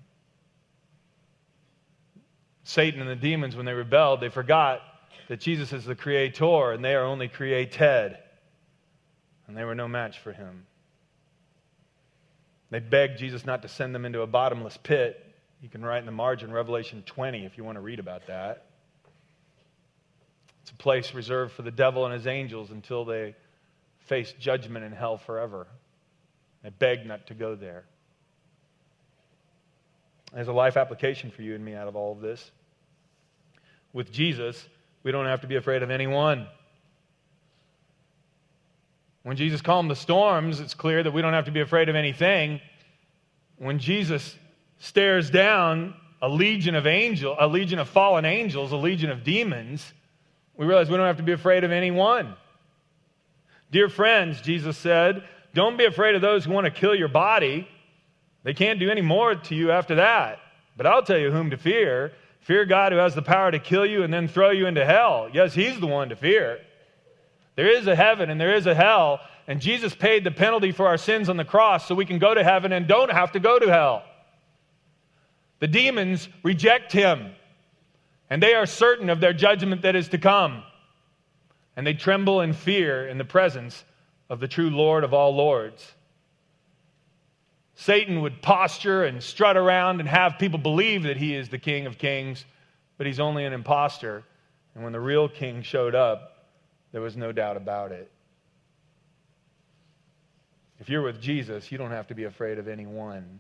Satan 2.64 3.02
and 3.02 3.10
the 3.10 3.16
demons, 3.16 3.56
when 3.56 3.66
they 3.66 3.74
rebelled, 3.74 4.22
they 4.22 4.30
forgot 4.30 4.82
that 5.28 5.40
Jesus 5.40 5.74
is 5.74 5.86
the 5.86 5.96
creator 5.96 6.72
and 6.72 6.84
they 6.84 6.96
are 6.96 7.04
only 7.04 7.28
created. 7.28 8.18
And 9.48 9.58
they 9.58 9.64
were 9.64 9.76
no 9.76 9.88
match 9.88 10.20
for 10.20 10.32
him. 10.32 10.66
They 12.72 12.80
begged 12.80 13.18
Jesus 13.18 13.46
not 13.46 13.64
to 13.64 13.68
send 13.68 13.96
them 13.96 14.06
into 14.06 14.22
a 14.22 14.28
bottomless 14.28 14.78
pit. 14.78 15.26
You 15.62 15.70
can 15.70 15.84
write 15.84 16.00
in 16.00 16.06
the 16.06 16.12
margin 16.12 16.52
Revelation 16.52 17.04
20 17.06 17.46
if 17.46 17.58
you 17.58 17.64
want 17.64 17.78
to 17.78 17.82
read 17.82 18.00
about 18.00 18.28
that. 18.28 18.66
It's 20.62 20.72
a 20.72 20.76
place 20.76 21.14
reserved 21.14 21.54
for 21.54 21.64
the 21.64 21.72
devil 21.72 22.06
and 22.06 22.14
his 22.14 22.28
angels 22.28 22.70
until 22.70 23.06
they 23.06 23.36
face 24.02 24.34
judgment 24.40 24.86
in 24.86 24.92
hell 24.92 25.18
forever. 25.18 25.68
They 26.64 26.70
begged 26.70 27.08
not 27.08 27.28
to 27.28 27.34
go 27.34 27.56
there. 27.56 27.86
There's 30.34 30.48
a 30.48 30.54
life 30.54 30.78
application 30.78 31.32
for 31.32 31.42
you 31.42 31.56
and 31.56 31.64
me 31.64 31.74
out 31.74 31.88
of 31.88 31.96
all 31.96 32.12
of 32.12 32.22
this. 32.22 32.52
With 33.94 34.12
Jesus, 34.12 34.68
we 35.04 35.12
don't 35.12 35.26
have 35.26 35.42
to 35.42 35.48
be 35.48 35.56
afraid 35.56 35.82
of 35.82 35.90
anyone. 35.90 36.48
When 39.24 39.36
Jesus 39.38 39.62
calmed 39.62 39.90
the 39.90 39.96
storms, 39.96 40.60
it's 40.60 40.74
clear 40.74 41.04
that 41.04 41.12
we 41.12 41.22
don't 41.22 41.34
have 41.34 41.46
to 41.46 41.52
be 41.52 41.62
afraid 41.62 41.90
of 41.90 41.96
anything. 41.96 42.62
When 43.58 43.80
Jesus 43.80 44.36
stares 44.78 45.30
down 45.30 45.94
a 46.22 46.30
legion 46.30 46.76
of 46.76 46.88
angels, 46.88 47.38
a 47.40 47.48
legion 47.48 47.80
of 47.80 47.90
fallen 47.90 48.26
angels, 48.26 48.72
a 48.72 48.78
legion 48.78 49.10
of 49.10 49.24
demons, 49.24 49.94
we 50.56 50.66
realize 50.66 50.90
we 50.90 50.98
don't 50.98 51.08
have 51.08 51.18
to 51.18 51.24
be 51.24 51.32
afraid 51.32 51.64
of 51.64 51.72
anyone. 51.72 52.36
Dear 53.72 53.90
friends, 53.90 54.42
Jesus 54.42 54.78
said, 54.78 55.24
don't 55.54 55.78
be 55.78 55.86
afraid 55.86 56.16
of 56.16 56.22
those 56.22 56.46
who 56.46 56.52
want 56.52 56.66
to 56.66 56.72
kill 56.72 56.96
your 56.96 57.08
body. 57.08 57.68
They 58.50 58.56
can't 58.56 58.80
do 58.80 58.90
any 58.90 59.02
more 59.02 59.36
to 59.36 59.54
you 59.54 59.70
after 59.70 59.94
that. 59.94 60.40
But 60.76 60.88
I'll 60.88 61.04
tell 61.04 61.20
you 61.20 61.30
whom 61.30 61.52
to 61.52 61.58
fear. 61.58 62.14
Fear 62.40 62.66
God 62.66 62.92
who 62.92 62.98
has 62.98 63.14
the 63.14 63.22
power 63.22 63.52
to 63.52 63.60
kill 63.60 63.86
you 63.86 64.02
and 64.02 64.12
then 64.12 64.28
throw 64.28 64.50
you 64.50 64.66
into 64.66 64.84
hell. 64.84 65.30
Yes, 65.32 65.54
He's 65.54 65.80
the 65.80 65.86
one 65.86 66.10
to 66.10 66.16
fear. 66.16 66.58
There 67.56 67.70
is 67.70 67.86
a 67.86 67.96
heaven 67.96 68.32
and 68.32 68.42
there 68.42 68.56
is 68.56 68.66
a 68.66 68.74
hell, 68.74 69.20
And 69.48 69.62
Jesus 69.62 69.94
paid 69.94 70.24
the 70.24 70.32
penalty 70.32 70.72
for 70.72 70.88
our 70.88 70.98
sins 70.98 71.30
on 71.30 71.38
the 71.38 71.46
cross 71.46 71.88
so 71.88 71.94
we 71.94 72.08
can 72.08 72.18
go 72.18 72.34
to 72.34 72.44
heaven 72.44 72.74
and 72.74 72.88
don't 72.88 73.12
have 73.12 73.34
to 73.34 73.40
go 73.40 73.60
to 73.60 73.68
hell. 73.68 74.04
The 75.60 75.68
demons 75.68 76.28
reject 76.42 76.92
him, 76.92 77.32
and 78.32 78.42
they 78.42 78.56
are 78.56 78.66
certain 78.66 79.12
of 79.12 79.20
their 79.20 79.34
judgment 79.34 79.84
that 79.84 79.96
is 79.96 80.08
to 80.08 80.18
come. 80.18 80.64
And 81.76 81.86
they 81.86 81.94
tremble 81.94 82.42
in 82.42 82.54
fear 82.54 83.08
in 83.08 83.20
the 83.20 83.26
presence 83.26 83.86
of 84.28 84.40
the 84.40 84.48
true 84.48 84.72
Lord 84.72 85.04
of 85.04 85.14
all 85.14 85.36
lords. 85.36 85.94
Satan 87.80 88.20
would 88.20 88.42
posture 88.42 89.06
and 89.06 89.24
strut 89.24 89.56
around 89.56 90.02
and 90.02 90.10
have 90.10 90.38
people 90.38 90.60
believe 90.60 91.04
that 91.04 91.16
he 91.16 91.34
is 91.34 91.48
the 91.48 91.58
King 91.58 91.86
of 91.86 91.98
Kings, 91.98 92.44
but 92.98 93.08
he's 93.08 93.22
only 93.22 93.46
an 93.46 93.54
impostor. 93.54 94.26
And 94.76 94.84
when 94.84 94.92
the 94.92 95.00
real 95.00 95.30
king 95.30 95.62
showed 95.62 95.96
up, 95.96 96.50
there 96.92 97.00
was 97.00 97.16
no 97.16 97.32
doubt 97.32 97.56
about 97.56 97.94
it. 97.94 98.12
If 100.82 100.90
you're 100.90 101.02
with 101.02 101.22
Jesus, 101.22 101.72
you 101.72 101.78
don't 101.78 101.92
have 101.92 102.06
to 102.08 102.14
be 102.14 102.26
afraid 102.26 102.60
of 102.60 102.68
anyone. 102.68 103.40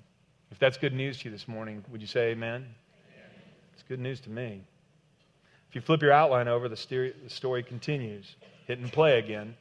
If 0.51 0.57
that's 0.57 0.77
good 0.77 0.93
news 0.93 1.19
to 1.19 1.25
you 1.25 1.31
this 1.31 1.49
morning, 1.49 1.83
would 1.91 1.99
you 1.99 2.07
say 2.07 2.29
amen? 2.29 2.61
amen. 2.61 3.31
It's 3.73 3.83
good 3.83 3.99
news 3.99 4.21
to 4.21 4.29
me. 4.29 4.61
If 5.67 5.75
you 5.75 5.81
flip 5.81 6.01
your 6.01 6.13
outline 6.13 6.47
over, 6.47 6.69
the 6.69 6.77
story 7.27 7.63
continues. 7.63 8.37
Hit 8.67 8.79
and 8.79 8.89
play 8.89 9.19
again. 9.19 9.57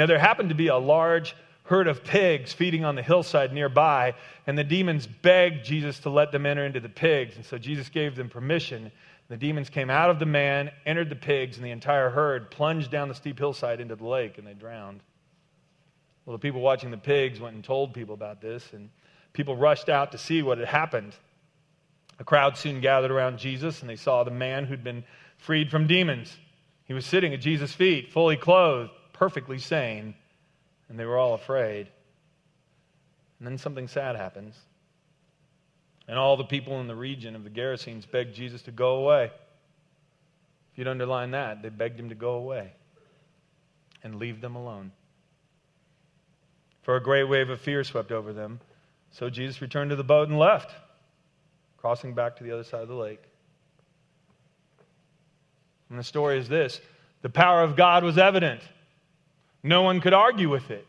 Now, 0.00 0.06
there 0.06 0.18
happened 0.18 0.48
to 0.48 0.56
be 0.56 0.66
a 0.66 0.76
large 0.76 1.36
herd 1.70 1.86
of 1.86 2.02
pigs 2.02 2.52
feeding 2.52 2.84
on 2.84 2.96
the 2.96 3.02
hillside 3.02 3.52
nearby, 3.52 4.12
and 4.48 4.58
the 4.58 4.64
demons 4.64 5.06
begged 5.06 5.64
Jesus 5.64 6.00
to 6.00 6.10
let 6.10 6.32
them 6.32 6.44
enter 6.44 6.66
into 6.66 6.80
the 6.80 6.88
pigs. 6.88 7.36
And 7.36 7.44
so 7.44 7.58
Jesus 7.58 7.88
gave 7.88 8.16
them 8.16 8.28
permission. 8.28 8.90
The 9.28 9.36
demons 9.36 9.70
came 9.70 9.88
out 9.88 10.10
of 10.10 10.18
the 10.18 10.26
man, 10.26 10.72
entered 10.84 11.10
the 11.10 11.14
pigs, 11.14 11.56
and 11.56 11.64
the 11.64 11.70
entire 11.70 12.10
herd 12.10 12.50
plunged 12.50 12.90
down 12.90 13.06
the 13.06 13.14
steep 13.14 13.38
hillside 13.38 13.80
into 13.80 13.94
the 13.94 14.04
lake, 14.04 14.36
and 14.36 14.44
they 14.44 14.52
drowned. 14.52 15.00
Well, 16.26 16.36
the 16.36 16.40
people 16.40 16.60
watching 16.60 16.90
the 16.90 16.98
pigs 16.98 17.38
went 17.38 17.54
and 17.54 17.62
told 17.62 17.94
people 17.94 18.14
about 18.14 18.40
this, 18.40 18.72
and 18.72 18.90
people 19.32 19.54
rushed 19.54 19.88
out 19.88 20.10
to 20.10 20.18
see 20.18 20.42
what 20.42 20.58
had 20.58 20.66
happened. 20.66 21.14
A 22.18 22.24
crowd 22.24 22.56
soon 22.56 22.80
gathered 22.80 23.12
around 23.12 23.38
Jesus, 23.38 23.80
and 23.80 23.88
they 23.88 23.94
saw 23.94 24.24
the 24.24 24.32
man 24.32 24.64
who'd 24.64 24.82
been 24.82 25.04
freed 25.36 25.70
from 25.70 25.86
demons. 25.86 26.36
He 26.86 26.94
was 26.94 27.06
sitting 27.06 27.32
at 27.32 27.40
Jesus' 27.40 27.72
feet, 27.72 28.12
fully 28.12 28.36
clothed, 28.36 28.90
perfectly 29.12 29.58
sane 29.58 30.16
and 30.90 30.98
they 30.98 31.06
were 31.06 31.16
all 31.16 31.34
afraid. 31.34 31.88
And 33.38 33.46
then 33.46 33.56
something 33.56 33.88
sad 33.88 34.16
happens. 34.16 34.54
And 36.06 36.18
all 36.18 36.36
the 36.36 36.44
people 36.44 36.80
in 36.80 36.88
the 36.88 36.96
region 36.96 37.36
of 37.36 37.44
the 37.44 37.50
Gerasenes 37.50 38.10
begged 38.10 38.34
Jesus 38.34 38.62
to 38.62 38.72
go 38.72 38.96
away. 38.96 39.30
If 40.72 40.78
you'd 40.78 40.88
underline 40.88 41.30
that, 41.30 41.62
they 41.62 41.68
begged 41.68 41.98
him 41.98 42.08
to 42.08 42.14
go 42.14 42.32
away 42.32 42.72
and 44.02 44.16
leave 44.16 44.40
them 44.40 44.56
alone. 44.56 44.90
For 46.82 46.96
a 46.96 47.02
great 47.02 47.24
wave 47.24 47.48
of 47.50 47.60
fear 47.60 47.84
swept 47.84 48.10
over 48.10 48.32
them. 48.32 48.60
So 49.12 49.30
Jesus 49.30 49.62
returned 49.62 49.90
to 49.90 49.96
the 49.96 50.04
boat 50.04 50.28
and 50.28 50.38
left, 50.38 50.74
crossing 51.76 52.14
back 52.14 52.36
to 52.36 52.44
the 52.44 52.52
other 52.52 52.64
side 52.64 52.82
of 52.82 52.88
the 52.88 52.94
lake. 52.94 53.22
And 55.88 55.98
the 55.98 56.04
story 56.04 56.38
is 56.38 56.48
this 56.48 56.80
the 57.22 57.28
power 57.28 57.62
of 57.62 57.76
God 57.76 58.02
was 58.02 58.18
evident. 58.18 58.62
No 59.62 59.82
one 59.82 60.00
could 60.00 60.14
argue 60.14 60.48
with 60.48 60.70
it. 60.70 60.86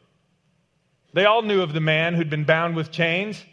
They 1.14 1.26
all 1.26 1.42
knew 1.42 1.62
of 1.62 1.74
the 1.74 1.82
man 1.82 2.14
who'd 2.14 2.30
been 2.30 2.46
bound 2.46 2.76
with 2.76 2.92
chains. 2.92 3.44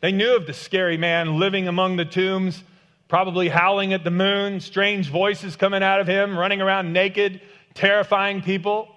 They 0.00 0.12
knew 0.12 0.36
of 0.36 0.46
the 0.46 0.52
scary 0.52 0.98
man 0.98 1.38
living 1.38 1.66
among 1.66 1.96
the 1.96 2.04
tombs, 2.04 2.62
probably 3.08 3.48
howling 3.48 3.92
at 3.94 4.04
the 4.04 4.10
moon, 4.10 4.60
strange 4.60 5.10
voices 5.10 5.56
coming 5.56 5.82
out 5.82 6.00
of 6.00 6.06
him, 6.06 6.38
running 6.38 6.60
around 6.60 6.92
naked, 6.92 7.40
terrifying 7.72 8.42
people. 8.42 8.88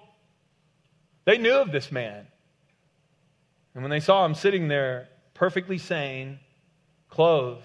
They 1.24 1.38
knew 1.38 1.54
of 1.54 1.72
this 1.72 1.90
man. 1.90 2.26
And 3.74 3.82
when 3.82 3.90
they 3.90 4.00
saw 4.00 4.26
him 4.26 4.34
sitting 4.34 4.68
there, 4.68 5.08
perfectly 5.32 5.78
sane, 5.78 6.40
clothed, 7.08 7.64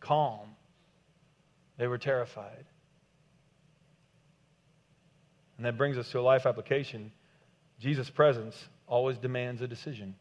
calm, 0.00 0.56
they 1.76 1.86
were 1.86 1.98
terrified. 1.98 2.64
And 5.56 5.66
that 5.66 5.76
brings 5.76 5.96
us 5.96 6.10
to 6.10 6.18
a 6.18 6.22
life 6.22 6.46
application. 6.46 7.12
Jesus' 7.78 8.10
presence 8.10 8.56
always 8.86 9.18
demands 9.18 9.62
a 9.62 9.68
decision. 9.68 10.14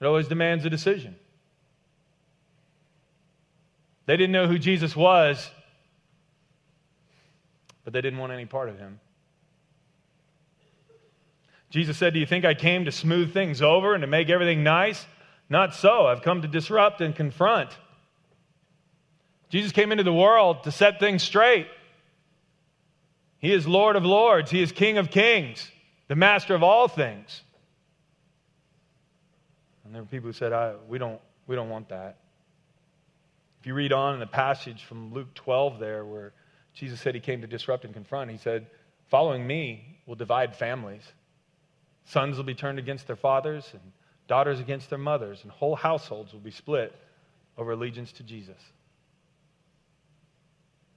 It 0.00 0.06
always 0.06 0.28
demands 0.28 0.64
a 0.64 0.70
decision. 0.70 1.16
They 4.06 4.16
didn't 4.16 4.32
know 4.32 4.46
who 4.46 4.58
Jesus 4.58 4.96
was, 4.96 5.50
but 7.84 7.92
they 7.92 8.00
didn't 8.00 8.18
want 8.18 8.32
any 8.32 8.46
part 8.46 8.68
of 8.68 8.78
him. 8.78 8.98
Jesus 11.70 11.96
said, 11.96 12.14
Do 12.14 12.18
you 12.18 12.26
think 12.26 12.44
I 12.44 12.54
came 12.54 12.86
to 12.86 12.92
smooth 12.92 13.32
things 13.32 13.62
over 13.62 13.94
and 13.94 14.02
to 14.02 14.08
make 14.08 14.28
everything 14.28 14.64
nice? 14.64 15.06
Not 15.48 15.74
so. 15.74 16.06
I've 16.06 16.22
come 16.22 16.42
to 16.42 16.48
disrupt 16.48 17.00
and 17.00 17.14
confront. 17.14 17.70
Jesus 19.48 19.72
came 19.72 19.92
into 19.92 20.04
the 20.04 20.12
world 20.12 20.64
to 20.64 20.72
set 20.72 21.00
things 21.00 21.22
straight. 21.22 21.66
He 23.40 23.52
is 23.52 23.66
Lord 23.66 23.96
of 23.96 24.04
lords, 24.04 24.50
He 24.50 24.62
is 24.62 24.70
King 24.70 24.98
of 24.98 25.10
kings, 25.10 25.70
the 26.08 26.16
master 26.16 26.54
of 26.54 26.62
all 26.62 26.88
things. 26.88 27.42
And 29.84 29.94
there 29.94 30.02
were 30.02 30.08
people 30.08 30.28
who 30.28 30.32
said, 30.32 30.52
we, 30.88 30.98
don't, 30.98 31.20
we 31.48 31.56
don't 31.56 31.68
want 31.68 31.88
that. 31.88 32.18
If 33.60 33.66
you 33.66 33.74
read 33.74 33.92
on 33.92 34.14
in 34.14 34.20
the 34.20 34.26
passage 34.26 34.84
from 34.84 35.12
Luke 35.12 35.34
12 35.34 35.80
there, 35.80 36.04
where 36.04 36.32
Jesus 36.74 37.00
said 37.00 37.14
he 37.14 37.20
came 37.20 37.40
to 37.40 37.46
disrupt 37.46 37.84
and 37.84 37.92
confront, 37.92 38.30
he 38.30 38.36
said, 38.36 38.66
Following 39.08 39.46
me 39.46 39.98
will 40.06 40.14
divide 40.14 40.54
families. 40.54 41.02
Sons 42.04 42.36
will 42.36 42.44
be 42.44 42.54
turned 42.54 42.78
against 42.78 43.06
their 43.06 43.16
fathers, 43.16 43.68
and 43.72 43.82
daughters 44.28 44.60
against 44.60 44.90
their 44.90 44.98
mothers, 44.98 45.40
and 45.42 45.50
whole 45.50 45.74
households 45.74 46.32
will 46.32 46.40
be 46.40 46.50
split 46.50 46.94
over 47.58 47.72
allegiance 47.72 48.12
to 48.12 48.22
Jesus. 48.22 48.60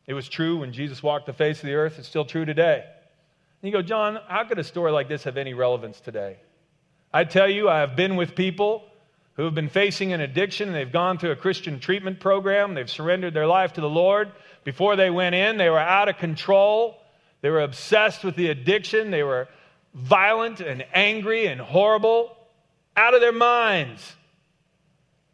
It 0.06 0.13
was 0.13 0.28
true 0.28 0.58
when 0.58 0.74
Jesus 0.74 1.02
walked 1.02 1.26
the 1.26 1.34
face 1.34 1.60
of 1.60 1.66
the 1.66 1.76
earth. 1.76 1.98
It's 1.98 2.08
still 2.08 2.26
true 2.26 2.46
today. 2.46 2.84
And 2.84 3.72
you 3.72 3.72
go, 3.72 3.82
John, 3.82 4.20
how 4.28 4.44
could 4.44 4.60
a 4.60 4.63
story 4.63 4.92
like 4.92 5.08
this 5.08 5.24
have 5.24 5.38
any 5.38 5.54
relevance 5.54 6.00
today? 6.02 6.38
I 7.13 7.24
tell 7.24 7.50
you, 7.50 7.70
I 7.70 7.80
have 7.80 7.96
been 7.96 8.16
with 8.16 8.36
people 8.36 8.84
who 9.36 9.46
have 9.46 9.56
been 9.56 9.70
facing 9.70 10.12
an 10.12 10.20
addiction. 10.20 10.74
They've 10.74 10.92
gone 10.92 11.18
through 11.18 11.32
a 11.32 11.36
Christian 11.36 11.80
treatment 11.80 12.20
program. 12.20 12.74
They've 12.74 12.89
surrendered 12.89 13.34
their 13.34 13.48
life 13.48 13.74
to 13.74 13.82
the 13.82 13.89
Lord. 13.89 14.32
Before 14.63 14.96
they 14.96 15.10
went 15.10 15.36
in, 15.36 15.58
they 15.58 15.70
were 15.70 15.80
out 15.80 16.10
of 16.10 16.18
control. 16.18 16.98
They 17.42 17.50
were 17.50 17.62
obsessed 17.62 18.24
with 18.24 18.36
the 18.36 18.50
addiction. 18.50 19.12
They 19.12 19.24
were 19.24 19.48
violent 19.94 20.60
and 20.60 20.84
angry 20.94 21.48
and 21.48 21.62
horrible, 21.62 22.36
out 22.98 23.13
of 23.13 23.22
their 23.22 23.32
minds. 23.32 24.16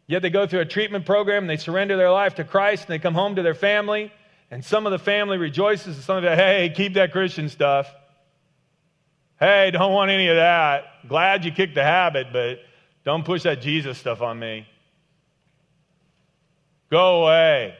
Yet 0.06 0.22
they 0.22 0.30
go 0.30 0.46
through 0.46 0.60
a 0.60 0.66
treatment 0.66 1.06
program 1.06 1.46
they 1.46 1.56
surrender 1.56 1.96
their 1.96 2.10
life 2.10 2.36
to 2.36 2.44
Christ 2.44 2.84
and 2.84 2.92
they 2.92 2.98
come 2.98 3.14
home 3.14 3.36
to 3.36 3.42
their 3.42 3.54
family 3.54 4.12
and 4.50 4.64
some 4.64 4.86
of 4.86 4.92
the 4.92 4.98
family 4.98 5.38
rejoices, 5.38 5.96
and 5.96 6.04
some 6.04 6.16
of 6.16 6.22
them, 6.22 6.36
hey, 6.36 6.72
keep 6.74 6.94
that 6.94 7.12
Christian 7.12 7.48
stuff. 7.48 7.92
Hey, 9.38 9.70
don't 9.70 9.92
want 9.92 10.10
any 10.10 10.28
of 10.28 10.36
that. 10.36 11.08
Glad 11.08 11.44
you 11.44 11.52
kicked 11.52 11.74
the 11.74 11.82
habit, 11.82 12.28
but 12.32 12.58
don't 13.04 13.24
push 13.24 13.44
that 13.44 13.62
Jesus 13.62 13.96
stuff 13.96 14.20
on 14.20 14.38
me. 14.38 14.66
Go 16.90 17.22
away. 17.22 17.74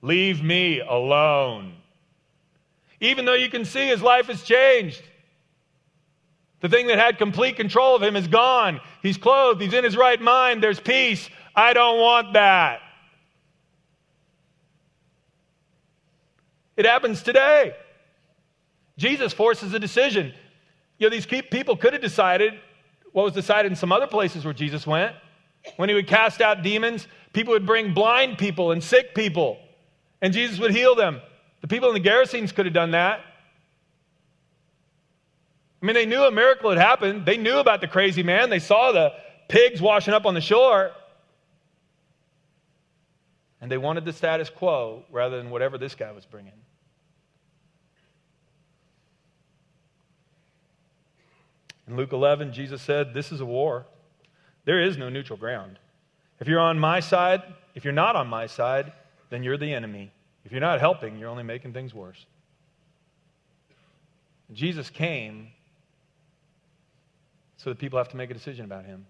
Leave 0.00 0.42
me 0.42 0.80
alone. 0.80 1.74
Even 3.00 3.24
though 3.24 3.34
you 3.34 3.48
can 3.48 3.64
see 3.64 3.86
his 3.86 4.02
life 4.02 4.26
has 4.26 4.42
changed. 4.42 5.02
The 6.60 6.68
thing 6.68 6.86
that 6.86 6.98
had 6.98 7.18
complete 7.18 7.56
control 7.56 7.94
of 7.94 8.02
him 8.02 8.16
is 8.16 8.26
gone. 8.26 8.80
He's 9.02 9.18
clothed. 9.18 9.60
He's 9.60 9.74
in 9.74 9.84
his 9.84 9.96
right 9.96 10.20
mind. 10.20 10.62
There's 10.62 10.80
peace. 10.80 11.28
I 11.54 11.74
don't 11.74 11.98
want 11.98 12.32
that. 12.32 12.80
It 16.76 16.86
happens 16.86 17.22
today. 17.22 17.74
Jesus 18.96 19.32
forces 19.32 19.72
a 19.74 19.78
decision. 19.78 20.32
You 20.98 21.06
know, 21.06 21.10
these 21.10 21.26
people 21.26 21.76
could 21.76 21.92
have 21.92 22.02
decided 22.02 22.54
what 23.12 23.24
was 23.24 23.34
decided 23.34 23.70
in 23.70 23.76
some 23.76 23.92
other 23.92 24.06
places 24.06 24.44
where 24.44 24.54
Jesus 24.54 24.86
went. 24.86 25.14
When 25.76 25.88
he 25.88 25.94
would 25.94 26.06
cast 26.06 26.40
out 26.40 26.62
demons, 26.62 27.06
people 27.32 27.52
would 27.52 27.66
bring 27.66 27.94
blind 27.94 28.38
people 28.38 28.72
and 28.72 28.82
sick 28.82 29.14
people, 29.14 29.58
and 30.20 30.32
Jesus 30.32 30.58
would 30.58 30.72
heal 30.72 30.94
them. 30.94 31.20
The 31.60 31.68
people 31.68 31.88
in 31.88 32.02
the 32.02 32.08
Gerasenes 32.08 32.52
could 32.54 32.66
have 32.66 32.74
done 32.74 32.92
that. 32.92 33.20
I 35.80 35.86
mean, 35.86 35.94
they 35.94 36.06
knew 36.06 36.22
a 36.22 36.30
miracle 36.30 36.70
had 36.70 36.78
happened. 36.78 37.26
They 37.26 37.36
knew 37.36 37.58
about 37.58 37.80
the 37.80 37.88
crazy 37.88 38.22
man. 38.22 38.50
They 38.50 38.60
saw 38.60 38.92
the 38.92 39.12
pigs 39.48 39.80
washing 39.80 40.14
up 40.14 40.26
on 40.26 40.34
the 40.34 40.40
shore. 40.40 40.92
And 43.60 43.70
they 43.70 43.78
wanted 43.78 44.04
the 44.04 44.12
status 44.12 44.48
quo 44.48 45.04
rather 45.10 45.38
than 45.38 45.50
whatever 45.50 45.78
this 45.78 45.94
guy 45.94 46.12
was 46.12 46.24
bringing. 46.24 46.52
In 51.88 51.96
Luke 51.96 52.12
11, 52.12 52.52
Jesus 52.52 52.80
said, 52.80 53.14
This 53.14 53.32
is 53.32 53.40
a 53.40 53.46
war. 53.46 53.86
There 54.64 54.80
is 54.80 54.96
no 54.96 55.08
neutral 55.08 55.38
ground. 55.38 55.78
If 56.40 56.48
you're 56.48 56.60
on 56.60 56.78
my 56.78 57.00
side, 57.00 57.42
if 57.74 57.84
you're 57.84 57.92
not 57.92 58.16
on 58.16 58.28
my 58.28 58.46
side, 58.46 58.92
then 59.30 59.42
you're 59.42 59.56
the 59.56 59.72
enemy. 59.72 60.12
If 60.44 60.52
you're 60.52 60.60
not 60.60 60.80
helping, 60.80 61.18
you're 61.18 61.28
only 61.28 61.42
making 61.42 61.72
things 61.72 61.94
worse. 61.94 62.26
Jesus 64.52 64.90
came 64.90 65.48
so 67.56 67.70
that 67.70 67.78
people 67.78 67.98
have 67.98 68.08
to 68.08 68.16
make 68.16 68.30
a 68.30 68.34
decision 68.34 68.64
about 68.64 68.84
him. 68.84 69.06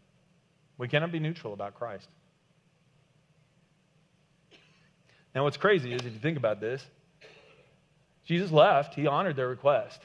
We 0.78 0.88
cannot 0.88 1.10
be 1.10 1.18
neutral 1.18 1.52
about 1.52 1.74
Christ. 1.74 2.08
Now, 5.34 5.44
what's 5.44 5.56
crazy 5.56 5.92
is 5.92 6.04
if 6.04 6.12
you 6.12 6.18
think 6.18 6.36
about 6.36 6.60
this, 6.60 6.84
Jesus 8.24 8.52
left, 8.52 8.94
he 8.94 9.06
honored 9.06 9.36
their 9.36 9.48
request. 9.48 10.00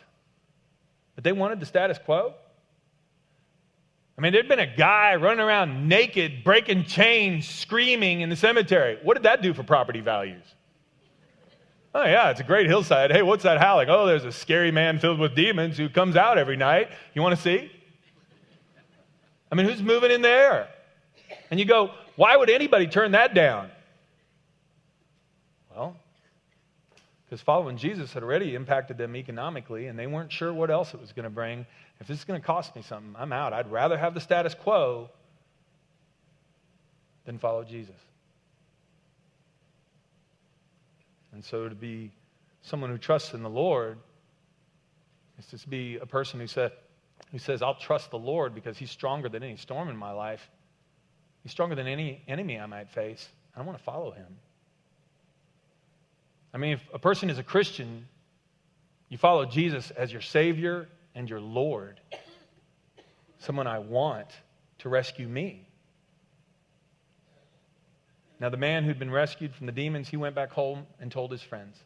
But 1.15 1.23
they 1.23 1.33
wanted 1.33 1.59
the 1.59 1.65
status 1.65 1.99
quo. 2.03 2.33
I 4.17 4.21
mean, 4.21 4.33
there'd 4.33 4.47
been 4.47 4.59
a 4.59 4.75
guy 4.75 5.15
running 5.15 5.41
around 5.41 5.87
naked, 5.87 6.43
breaking 6.43 6.85
chains, 6.85 7.47
screaming 7.47 8.21
in 8.21 8.29
the 8.29 8.35
cemetery. 8.35 8.97
What 9.03 9.13
did 9.13 9.23
that 9.23 9.43
do 9.43 9.53
for 9.53 9.61
property 9.61 10.01
values? 10.01 10.43
Oh, 11.93 12.03
yeah, 12.03 12.31
it's 12.31 12.39
a 12.39 12.43
great 12.43 12.67
hillside. 12.67 13.11
Hey, 13.11 13.21
what's 13.21 13.43
that 13.43 13.59
howling? 13.59 13.89
Oh, 13.89 14.07
there's 14.07 14.25
a 14.25 14.31
scary 14.31 14.71
man 14.71 14.97
filled 14.97 15.19
with 15.19 15.35
demons 15.35 15.77
who 15.77 15.87
comes 15.87 16.15
out 16.15 16.39
every 16.39 16.57
night. 16.57 16.89
You 17.13 17.21
want 17.21 17.35
to 17.35 17.41
see? 17.41 17.71
I 19.51 19.55
mean, 19.55 19.67
who's 19.67 19.81
moving 19.81 20.11
in 20.11 20.21
there? 20.21 20.67
And 21.51 21.59
you 21.59 21.65
go, 21.65 21.91
why 22.15 22.35
would 22.35 22.49
anybody 22.49 22.87
turn 22.87 23.11
that 23.11 23.35
down? 23.35 23.69
Well, 25.75 25.95
because 27.27 27.41
following 27.41 27.75
Jesus 27.75 28.13
had 28.13 28.23
already 28.23 28.55
impacted 28.55 28.97
them 28.97 29.15
economically, 29.15 29.87
and 29.87 29.99
they 29.99 30.07
weren't 30.07 30.31
sure 30.31 30.53
what 30.53 30.71
else 30.71 30.93
it 30.93 31.01
was 31.01 31.11
going 31.11 31.25
to 31.25 31.29
bring. 31.29 31.65
If 31.99 32.07
this 32.07 32.19
is 32.19 32.23
going 32.23 32.39
to 32.39 32.45
cost 32.45 32.73
me 32.73 32.81
something, 32.83 33.15
I'm 33.17 33.33
out. 33.33 33.51
I'd 33.51 33.69
rather 33.69 33.97
have 33.97 34.13
the 34.13 34.21
status 34.21 34.53
quo 34.53 35.09
than 37.25 37.37
follow 37.37 37.65
Jesus. 37.65 37.95
And 41.33 41.43
so 41.43 41.67
to 41.67 41.75
be 41.75 42.11
someone 42.61 42.89
who 42.89 42.97
trusts 42.97 43.33
in 43.33 43.43
the 43.43 43.49
Lord 43.49 43.97
is 45.37 45.61
to 45.61 45.69
be 45.69 45.97
a 45.97 46.05
person 46.05 46.39
who, 46.39 46.47
said, 46.47 46.71
who 47.33 47.39
says, 47.39 47.61
I'll 47.61 47.75
trust 47.75 48.09
the 48.09 48.17
Lord 48.17 48.55
because 48.55 48.77
he's 48.77 48.89
stronger 48.89 49.27
than 49.27 49.43
any 49.43 49.57
storm 49.57 49.89
in 49.89 49.97
my 49.97 50.11
life. 50.11 50.49
He's 51.43 51.51
stronger 51.51 51.75
than 51.75 51.87
any 51.87 52.23
enemy 52.27 52.57
I 52.57 52.65
might 52.67 52.89
face. 52.89 53.27
I 53.55 53.61
want 53.63 53.77
to 53.77 53.83
follow 53.83 54.11
him. 54.11 54.37
I 56.53 56.57
mean, 56.57 56.73
if 56.73 56.81
a 56.93 56.99
person 56.99 57.29
is 57.29 57.37
a 57.37 57.43
Christian, 57.43 58.07
you 59.09 59.17
follow 59.17 59.45
Jesus 59.45 59.91
as 59.91 60.11
your 60.11 60.21
Savior 60.21 60.87
and 61.15 61.29
your 61.29 61.41
Lord, 61.41 61.99
someone 63.39 63.67
I 63.67 63.79
want 63.79 64.27
to 64.79 64.89
rescue 64.89 65.27
me. 65.27 65.67
Now, 68.39 68.49
the 68.49 68.57
man 68.57 68.83
who'd 68.83 68.99
been 68.99 69.11
rescued 69.11 69.53
from 69.55 69.65
the 69.65 69.71
demons, 69.71 70.07
he 70.07 70.17
went 70.17 70.35
back 70.35 70.51
home 70.51 70.85
and 70.99 71.11
told 71.11 71.31
his 71.31 71.41
friends. 71.41 71.77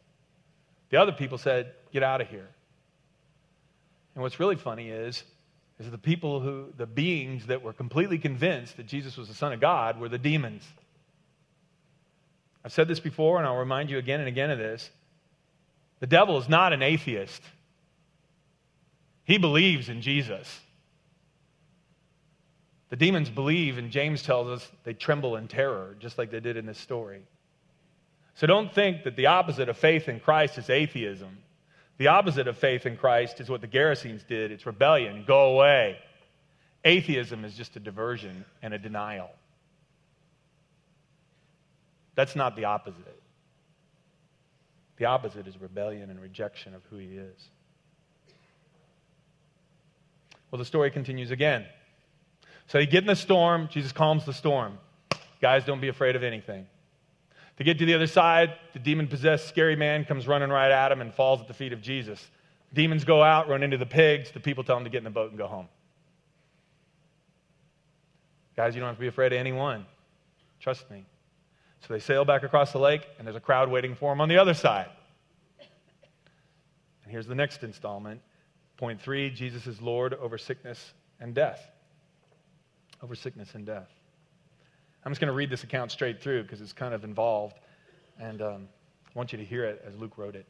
The 0.90 0.98
other 0.98 1.12
people 1.12 1.38
said, 1.38 1.72
Get 1.92 2.02
out 2.02 2.20
of 2.20 2.28
here. 2.28 2.48
And 4.14 4.22
what's 4.22 4.38
really 4.38 4.56
funny 4.56 4.90
is, 4.90 5.24
is 5.78 5.90
the 5.90 5.98
people 5.98 6.40
who, 6.40 6.66
the 6.76 6.86
beings 6.86 7.46
that 7.46 7.62
were 7.62 7.72
completely 7.72 8.18
convinced 8.18 8.76
that 8.76 8.86
Jesus 8.86 9.16
was 9.16 9.28
the 9.28 9.34
Son 9.34 9.52
of 9.52 9.60
God 9.60 9.98
were 9.98 10.08
the 10.08 10.18
demons. 10.18 10.62
I've 12.64 12.72
said 12.72 12.88
this 12.88 13.00
before, 13.00 13.38
and 13.38 13.46
I'll 13.46 13.56
remind 13.56 13.90
you 13.90 13.98
again 13.98 14.20
and 14.20 14.28
again 14.28 14.50
of 14.50 14.58
this. 14.58 14.90
The 16.00 16.06
devil 16.06 16.38
is 16.38 16.48
not 16.48 16.72
an 16.72 16.82
atheist, 16.82 17.42
he 19.24 19.38
believes 19.38 19.88
in 19.88 20.02
Jesus. 20.02 20.60
The 22.90 22.96
demons 22.96 23.30
believe, 23.30 23.78
and 23.78 23.90
James 23.90 24.22
tells 24.22 24.48
us 24.48 24.70
they 24.84 24.92
tremble 24.92 25.36
in 25.36 25.48
terror, 25.48 25.96
just 25.98 26.18
like 26.18 26.30
they 26.30 26.40
did 26.40 26.58
in 26.58 26.66
this 26.66 26.76
story. 26.76 27.22
So 28.34 28.46
don't 28.46 28.70
think 28.70 29.04
that 29.04 29.16
the 29.16 29.26
opposite 29.26 29.70
of 29.70 29.78
faith 29.78 30.10
in 30.10 30.20
Christ 30.20 30.58
is 30.58 30.68
atheism. 30.68 31.38
The 31.96 32.08
opposite 32.08 32.48
of 32.48 32.58
faith 32.58 32.84
in 32.84 32.98
Christ 32.98 33.40
is 33.40 33.48
what 33.48 33.62
the 33.62 33.66
Gerasenes 33.66 34.26
did 34.26 34.50
it's 34.50 34.66
rebellion, 34.66 35.24
go 35.26 35.54
away. 35.54 35.98
Atheism 36.84 37.44
is 37.44 37.54
just 37.54 37.76
a 37.76 37.80
diversion 37.80 38.44
and 38.60 38.74
a 38.74 38.78
denial. 38.78 39.30
That's 42.14 42.36
not 42.36 42.56
the 42.56 42.64
opposite. 42.64 43.22
The 44.96 45.06
opposite 45.06 45.46
is 45.46 45.60
rebellion 45.60 46.10
and 46.10 46.20
rejection 46.20 46.74
of 46.74 46.82
who 46.90 46.96
he 46.96 47.16
is. 47.16 47.48
Well, 50.50 50.58
the 50.58 50.64
story 50.64 50.90
continues 50.90 51.30
again. 51.30 51.64
So 52.68 52.78
you 52.78 52.86
get 52.86 53.02
in 53.02 53.06
the 53.06 53.16
storm, 53.16 53.68
Jesus 53.68 53.92
calms 53.92 54.24
the 54.24 54.34
storm. 54.34 54.78
Guys, 55.40 55.64
don't 55.64 55.80
be 55.80 55.88
afraid 55.88 56.14
of 56.14 56.22
anything. 56.22 56.66
To 57.58 57.64
get 57.64 57.78
to 57.78 57.86
the 57.86 57.94
other 57.94 58.06
side, 58.06 58.54
the 58.72 58.78
demon 58.78 59.08
possessed 59.08 59.48
scary 59.48 59.76
man 59.76 60.04
comes 60.04 60.28
running 60.28 60.50
right 60.50 60.70
at 60.70 60.92
him 60.92 61.00
and 61.00 61.12
falls 61.12 61.40
at 61.40 61.48
the 61.48 61.54
feet 61.54 61.72
of 61.72 61.82
Jesus. 61.82 62.30
Demons 62.72 63.04
go 63.04 63.22
out, 63.22 63.48
run 63.48 63.62
into 63.62 63.76
the 63.76 63.86
pigs. 63.86 64.30
The 64.30 64.40
people 64.40 64.64
tell 64.64 64.76
him 64.76 64.84
to 64.84 64.90
get 64.90 64.98
in 64.98 65.04
the 65.04 65.10
boat 65.10 65.30
and 65.30 65.38
go 65.38 65.46
home. 65.46 65.68
Guys, 68.56 68.74
you 68.74 68.80
don't 68.80 68.88
have 68.88 68.96
to 68.96 69.00
be 69.00 69.08
afraid 69.08 69.32
of 69.32 69.38
anyone. 69.38 69.86
Trust 70.60 70.90
me. 70.90 71.04
So 71.86 71.94
they 71.94 72.00
sail 72.00 72.24
back 72.24 72.44
across 72.44 72.72
the 72.72 72.78
lake, 72.78 73.08
and 73.18 73.26
there's 73.26 73.36
a 73.36 73.40
crowd 73.40 73.68
waiting 73.68 73.96
for 73.96 74.12
them 74.12 74.20
on 74.20 74.28
the 74.28 74.38
other 74.38 74.54
side. 74.54 74.88
And 77.02 77.10
here's 77.10 77.26
the 77.26 77.34
next 77.34 77.64
installment. 77.64 78.20
Point 78.76 79.00
three 79.00 79.30
Jesus 79.30 79.66
is 79.66 79.82
Lord 79.82 80.14
over 80.14 80.38
sickness 80.38 80.92
and 81.20 81.34
death. 81.34 81.60
Over 83.02 83.16
sickness 83.16 83.54
and 83.54 83.66
death. 83.66 83.88
I'm 85.04 85.10
just 85.10 85.20
going 85.20 85.28
to 85.28 85.34
read 85.34 85.50
this 85.50 85.64
account 85.64 85.90
straight 85.90 86.22
through 86.22 86.44
because 86.44 86.60
it's 86.60 86.72
kind 86.72 86.94
of 86.94 87.02
involved, 87.02 87.58
and 88.20 88.40
um, 88.40 88.68
I 89.04 89.18
want 89.18 89.32
you 89.32 89.38
to 89.38 89.44
hear 89.44 89.64
it 89.64 89.82
as 89.84 89.96
Luke 89.96 90.16
wrote 90.16 90.36
it. 90.36 90.46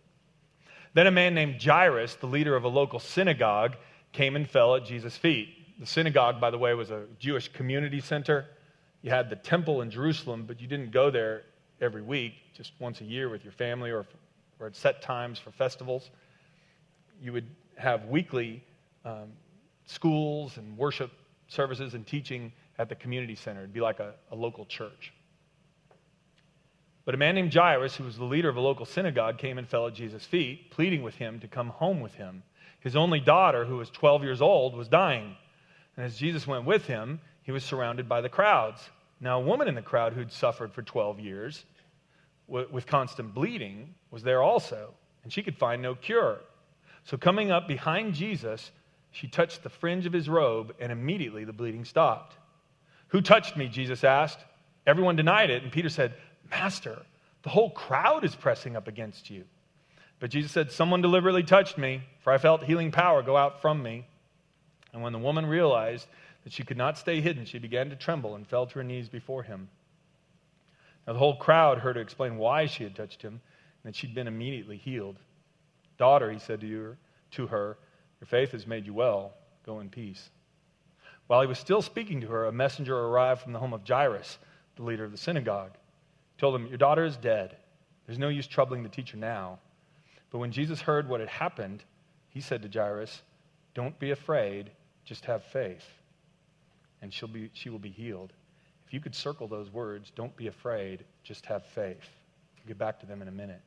Then 0.93 1.07
a 1.07 1.11
man 1.11 1.35
named 1.35 1.63
Jairus, 1.63 2.17
the 2.17 2.27
leader 2.27 2.55
of 2.55 2.65
a 2.65 2.69
local 2.69 2.99
synagogue, 2.99 3.77
came 4.13 4.37
and 4.37 4.47
fell 4.47 4.75
at 4.75 4.85
Jesus' 4.85 5.17
feet. 5.17 5.49
The 5.81 5.87
synagogue, 5.87 6.39
by 6.39 6.51
the 6.51 6.59
way, 6.59 6.75
was 6.75 6.91
a 6.91 7.05
Jewish 7.19 7.49
community 7.49 8.01
center 8.01 8.45
you 9.03 9.11
had 9.11 9.29
the 9.29 9.37
temple 9.37 9.83
in 9.83 9.91
Jerusalem, 9.91 10.45
but 10.47 10.61
you 10.61 10.69
didn't 10.69 10.93
go 10.93 11.11
there 11.11 11.43
every 11.81 12.03
week, 12.03 12.35
just 12.55 12.73
once 12.79 13.01
a 13.01 13.05
year 13.05 13.29
with 13.29 13.43
your 13.43 13.53
family 13.53 13.91
or, 13.91 14.07
or 14.61 14.69
at 14.69 14.77
set 14.77 15.03
times 15.03 15.39
for 15.39 15.51
festivals. 15.51 16.11
You 17.21 17.33
would 17.33 17.49
have 17.77 18.07
weekly 18.07 18.63
um, 19.05 19.33
schools 19.87 20.57
and 20.57 20.79
worship 20.79 21.11
services 21.49 21.95
and 21.95 22.07
teaching 22.07 22.53
at 22.79 22.89
the 22.89 22.95
community 22.95 23.35
center. 23.35 23.61
It'd 23.61 23.73
be 23.73 23.81
like 23.81 23.99
a, 23.99 24.15
a 24.31 24.37
local 24.37 24.65
church. 24.65 25.13
But 27.05 27.17
a 27.17 27.19
man 27.19 27.35
named 27.35 27.53
Jairus, 27.53 27.97
who 27.97 28.05
was 28.05 28.17
the 28.17 28.25
leader 28.25 28.49
of 28.49 28.57
a 28.57 28.61
local 28.61 28.87
synagogue, 28.87 29.39
came 29.39 29.59
and 29.59 29.69
fell 29.69 29.89
at 29.89 29.95
Jesus' 29.95 30.25
feet, 30.25 30.71
pleading 30.71 31.03
with 31.03 31.17
him 31.17 31.41
to 31.41 31.49
come 31.49 31.69
home 31.69 32.01
with 32.01 32.15
him. 32.15 32.45
His 32.79 32.95
only 32.95 33.19
daughter, 33.19 33.65
who 33.65 33.77
was 33.77 33.91
12 33.91 34.23
years 34.23 34.41
old, 34.41 34.77
was 34.77 34.87
dying. 34.87 35.37
And 35.97 36.07
as 36.07 36.17
Jesus 36.17 36.47
went 36.47 36.65
with 36.65 36.87
him, 36.87 37.21
he 37.43 37.53
was 37.53 37.65
surrounded 37.65 38.09
by 38.09 38.21
the 38.21 38.29
crowds. 38.29 38.81
Now, 39.21 39.41
a 39.41 39.45
woman 39.45 39.69
in 39.69 39.75
the 39.75 39.83
crowd 39.83 40.13
who'd 40.13 40.33
suffered 40.33 40.73
for 40.73 40.83
12 40.83 41.21
years 41.21 41.65
with 42.49 42.87
constant 42.87 43.35
bleeding 43.35 43.95
was 44.11 44.23
there 44.23 44.43
also, 44.43 44.93
and 45.23 45.33
she 45.33 45.43
could 45.43 45.57
find 45.57 45.81
no 45.81 45.95
cure. 45.95 46.41
So, 47.05 47.17
coming 47.17 47.51
up 47.51 47.67
behind 47.67 48.15
Jesus, 48.15 48.71
she 49.11 49.29
touched 49.29 49.63
the 49.63 49.69
fringe 49.69 50.07
of 50.07 50.13
his 50.13 50.29
robe, 50.29 50.75
and 50.81 50.93
immediately 50.93 51.45
the 51.45 51.53
bleeding 51.53 51.85
stopped. 51.85 52.37
Who 53.09 53.21
touched 53.21 53.57
me? 53.57 53.69
Jesus 53.69 54.05
asked. 54.05 54.39
Everyone 54.87 55.17
denied 55.17 55.51
it, 55.51 55.63
and 55.63 55.71
Peter 55.71 55.89
said, 55.89 56.15
Master, 56.51 57.03
the 57.43 57.51
whole 57.51 57.71
crowd 57.71 58.25
is 58.25 58.35
pressing 58.35 58.77
up 58.77 58.89
against 58.89 59.31
you. 59.31 59.45
But 60.19 60.31
Jesus 60.31 60.53
said, 60.53 60.73
Someone 60.73 61.03
deliberately 61.03 61.43
touched 61.43 61.77
me, 61.77 62.03
for 62.21 62.33
I 62.33 62.39
felt 62.39 62.65
healing 62.65 62.91
power 62.91 63.23
go 63.23 63.37
out 63.37 63.61
from 63.61 63.83
me. 63.83 64.07
And 64.93 65.03
when 65.03 65.13
the 65.13 65.19
woman 65.19 65.47
realized 65.47 66.07
that 66.45 66.53
she 66.53 66.65
could 66.65 66.77
not 66.77 66.99
stay 66.99 67.21
hidden, 67.21 67.45
she 67.45 67.59
began 67.59 67.91
to 67.91 67.97
tremble 67.97 68.35
and 68.35 68.47
fell 68.47 68.67
to 68.67 68.75
her 68.75 68.85
knees 68.85 69.09
before 69.09 69.43
him. 69.43 69.69
Now 71.07 71.13
the 71.13 71.19
whole 71.19 71.37
crowd 71.37 71.79
heard 71.79 71.97
her 71.97 72.03
explain 72.03 72.37
why 72.37 72.67
she 72.67 72.85
had 72.85 72.95
touched 72.95 73.23
him 73.23 73.41
and 73.83 73.93
that 73.93 73.97
she'd 73.97 74.15
been 74.15 74.29
immediately 74.29 74.77
healed. 74.77 75.19
Daughter, 75.99 76.31
he 76.31 76.39
said 76.39 76.61
to 76.61 76.83
her, 76.83 76.99
to 77.33 77.47
her, 77.47 77.79
Your 78.21 78.27
faith 78.27 78.53
has 78.53 78.67
made 78.67 78.87
you 78.87 78.95
well. 78.95 79.35
Go 79.65 79.81
in 79.81 79.89
peace. 79.89 80.31
While 81.29 81.41
he 81.41 81.47
was 81.47 81.59
still 81.59 81.83
speaking 81.83 82.21
to 82.21 82.29
her, 82.29 82.47
a 82.47 82.53
messenger 82.53 82.97
arrived 82.97 83.43
from 83.43 83.53
the 83.53 83.59
home 83.59 83.73
of 83.73 83.87
Jairus, 83.87 84.39
the 84.77 84.83
leader 84.83 85.05
of 85.05 85.13
the 85.13 85.19
synagogue. 85.19 85.73
He 86.35 86.41
told 86.41 86.55
him, 86.55 86.67
Your 86.67 86.79
daughter 86.79 87.05
is 87.05 87.17
dead. 87.17 87.57
There's 88.07 88.19
no 88.19 88.29
use 88.29 88.47
troubling 88.49 88.83
the 88.83 88.89
teacher 88.89 89.17
now. 89.17 89.61
But 90.31 90.39
when 90.39 90.51
Jesus 90.51 90.81
heard 90.81 91.09
what 91.09 91.21
had 91.21 91.29
happened, 91.29 91.85
he 92.31 92.41
said 92.41 92.63
to 92.63 92.69
Jairus, 92.69 93.23
Don't 93.75 93.99
be 93.99 94.11
afraid, 94.11 94.71
just 95.05 95.25
have 95.27 95.45
faith 95.45 95.85
and 97.03 97.13
she'll 97.13 97.29
be, 97.29 97.51
she 97.53 97.69
will 97.69 97.79
be 97.79 97.91
healed. 97.91 98.33
If 98.87 98.95
you 98.95 99.01
could 99.01 99.15
circle 99.15 99.49
those 99.49 99.71
words, 99.73 100.13
don't 100.15 100.35
be 100.37 100.47
afraid, 100.47 101.05
just 101.25 101.45
have 101.47 101.67
faith. 101.67 102.09
We'll 102.57 102.69
get 102.69 102.79
back 102.79 103.01
to 103.01 103.07
them 103.07 103.21
in 103.21 103.29
a 103.29 103.33
minute. 103.33 103.61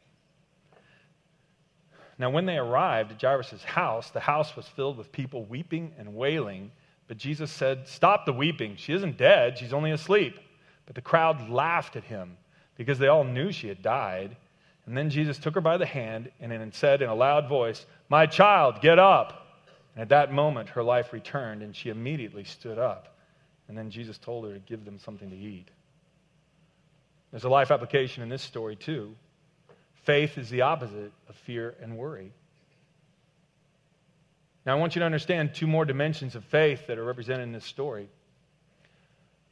Now, 2.17 2.29
when 2.29 2.45
they 2.45 2.57
arrived 2.57 3.11
at 3.11 3.21
Jairus' 3.21 3.63
house, 3.63 4.09
the 4.09 4.21
house 4.21 4.55
was 4.55 4.67
filled 4.67 4.97
with 4.97 5.11
people 5.11 5.43
weeping 5.45 5.91
and 5.97 6.15
wailing. 6.15 6.71
But 7.07 7.17
Jesus 7.17 7.51
said, 7.51 7.87
Stop 7.87 8.25
the 8.25 8.33
weeping. 8.33 8.77
She 8.77 8.93
isn't 8.93 9.17
dead, 9.17 9.57
she's 9.57 9.73
only 9.73 9.91
asleep. 9.91 10.39
But 10.85 10.95
the 10.95 11.01
crowd 11.01 11.49
laughed 11.49 11.95
at 11.95 12.03
him 12.03 12.37
because 12.77 12.99
they 12.99 13.07
all 13.07 13.23
knew 13.23 13.51
she 13.51 13.67
had 13.67 13.81
died. 13.81 14.37
And 14.85 14.95
then 14.95 15.09
Jesus 15.09 15.39
took 15.39 15.55
her 15.55 15.61
by 15.61 15.77
the 15.77 15.85
hand 15.85 16.31
and 16.39 16.73
said 16.73 17.01
in 17.01 17.09
a 17.09 17.15
loud 17.15 17.49
voice, 17.49 17.85
My 18.07 18.27
child, 18.27 18.81
get 18.81 18.99
up. 18.99 19.63
And 19.95 20.03
at 20.03 20.09
that 20.09 20.31
moment, 20.31 20.69
her 20.69 20.83
life 20.83 21.11
returned, 21.11 21.63
and 21.63 21.75
she 21.75 21.89
immediately 21.89 22.43
stood 22.43 22.77
up. 22.77 23.14
And 23.67 23.78
then 23.78 23.89
Jesus 23.89 24.17
told 24.17 24.45
her 24.45 24.54
to 24.54 24.60
give 24.60 24.86
them 24.86 24.99
something 24.99 25.30
to 25.30 25.36
eat. 25.36 25.69
There's 27.32 27.43
a 27.43 27.49
life 27.49 27.71
application 27.71 28.23
in 28.23 28.30
this 28.30 28.41
story, 28.41 28.75
too. 28.75 29.15
Faith 30.04 30.38
is 30.38 30.49
the 30.49 30.62
opposite 30.62 31.12
of 31.28 31.36
fear 31.36 31.75
and 31.82 31.97
worry. 31.97 32.32
Now, 34.65 34.78
I 34.78 34.80
want 34.80 34.95
you 34.95 34.99
to 34.99 35.06
understand 35.06 35.54
two 35.54 35.67
more 35.67 35.86
dimensions 35.86 36.36
of 36.36 36.43
faith 36.45 36.88
that 36.88 36.97
are 36.97 37.04
represented 37.04 37.43
in 37.43 37.51
this 37.51 37.65
story. 37.65 38.08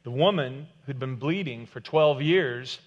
The 0.02 0.10
woman 0.10 0.66
who'd 0.86 0.98
been 0.98 1.16
bleeding 1.16 1.66
for 1.66 1.80
12 1.80 2.22
years 2.22 2.78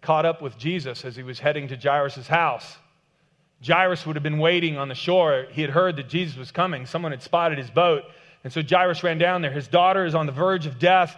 caught 0.00 0.26
up 0.26 0.42
with 0.42 0.58
Jesus 0.58 1.04
as 1.04 1.16
he 1.16 1.22
was 1.22 1.38
heading 1.38 1.68
to 1.68 1.76
Jairus' 1.76 2.28
house. 2.28 2.76
Jairus 3.66 4.06
would 4.06 4.16
have 4.16 4.22
been 4.22 4.38
waiting 4.38 4.76
on 4.76 4.88
the 4.88 4.94
shore. 4.94 5.46
He 5.50 5.62
had 5.62 5.70
heard 5.70 5.96
that 5.96 6.08
Jesus 6.08 6.36
was 6.36 6.50
coming. 6.50 6.86
Someone 6.86 7.12
had 7.12 7.22
spotted 7.22 7.58
his 7.58 7.70
boat. 7.70 8.04
And 8.44 8.52
so 8.52 8.62
Jairus 8.62 9.02
ran 9.02 9.18
down 9.18 9.42
there. 9.42 9.50
His 9.50 9.66
daughter 9.66 10.04
is 10.04 10.14
on 10.14 10.26
the 10.26 10.32
verge 10.32 10.66
of 10.66 10.78
death. 10.78 11.16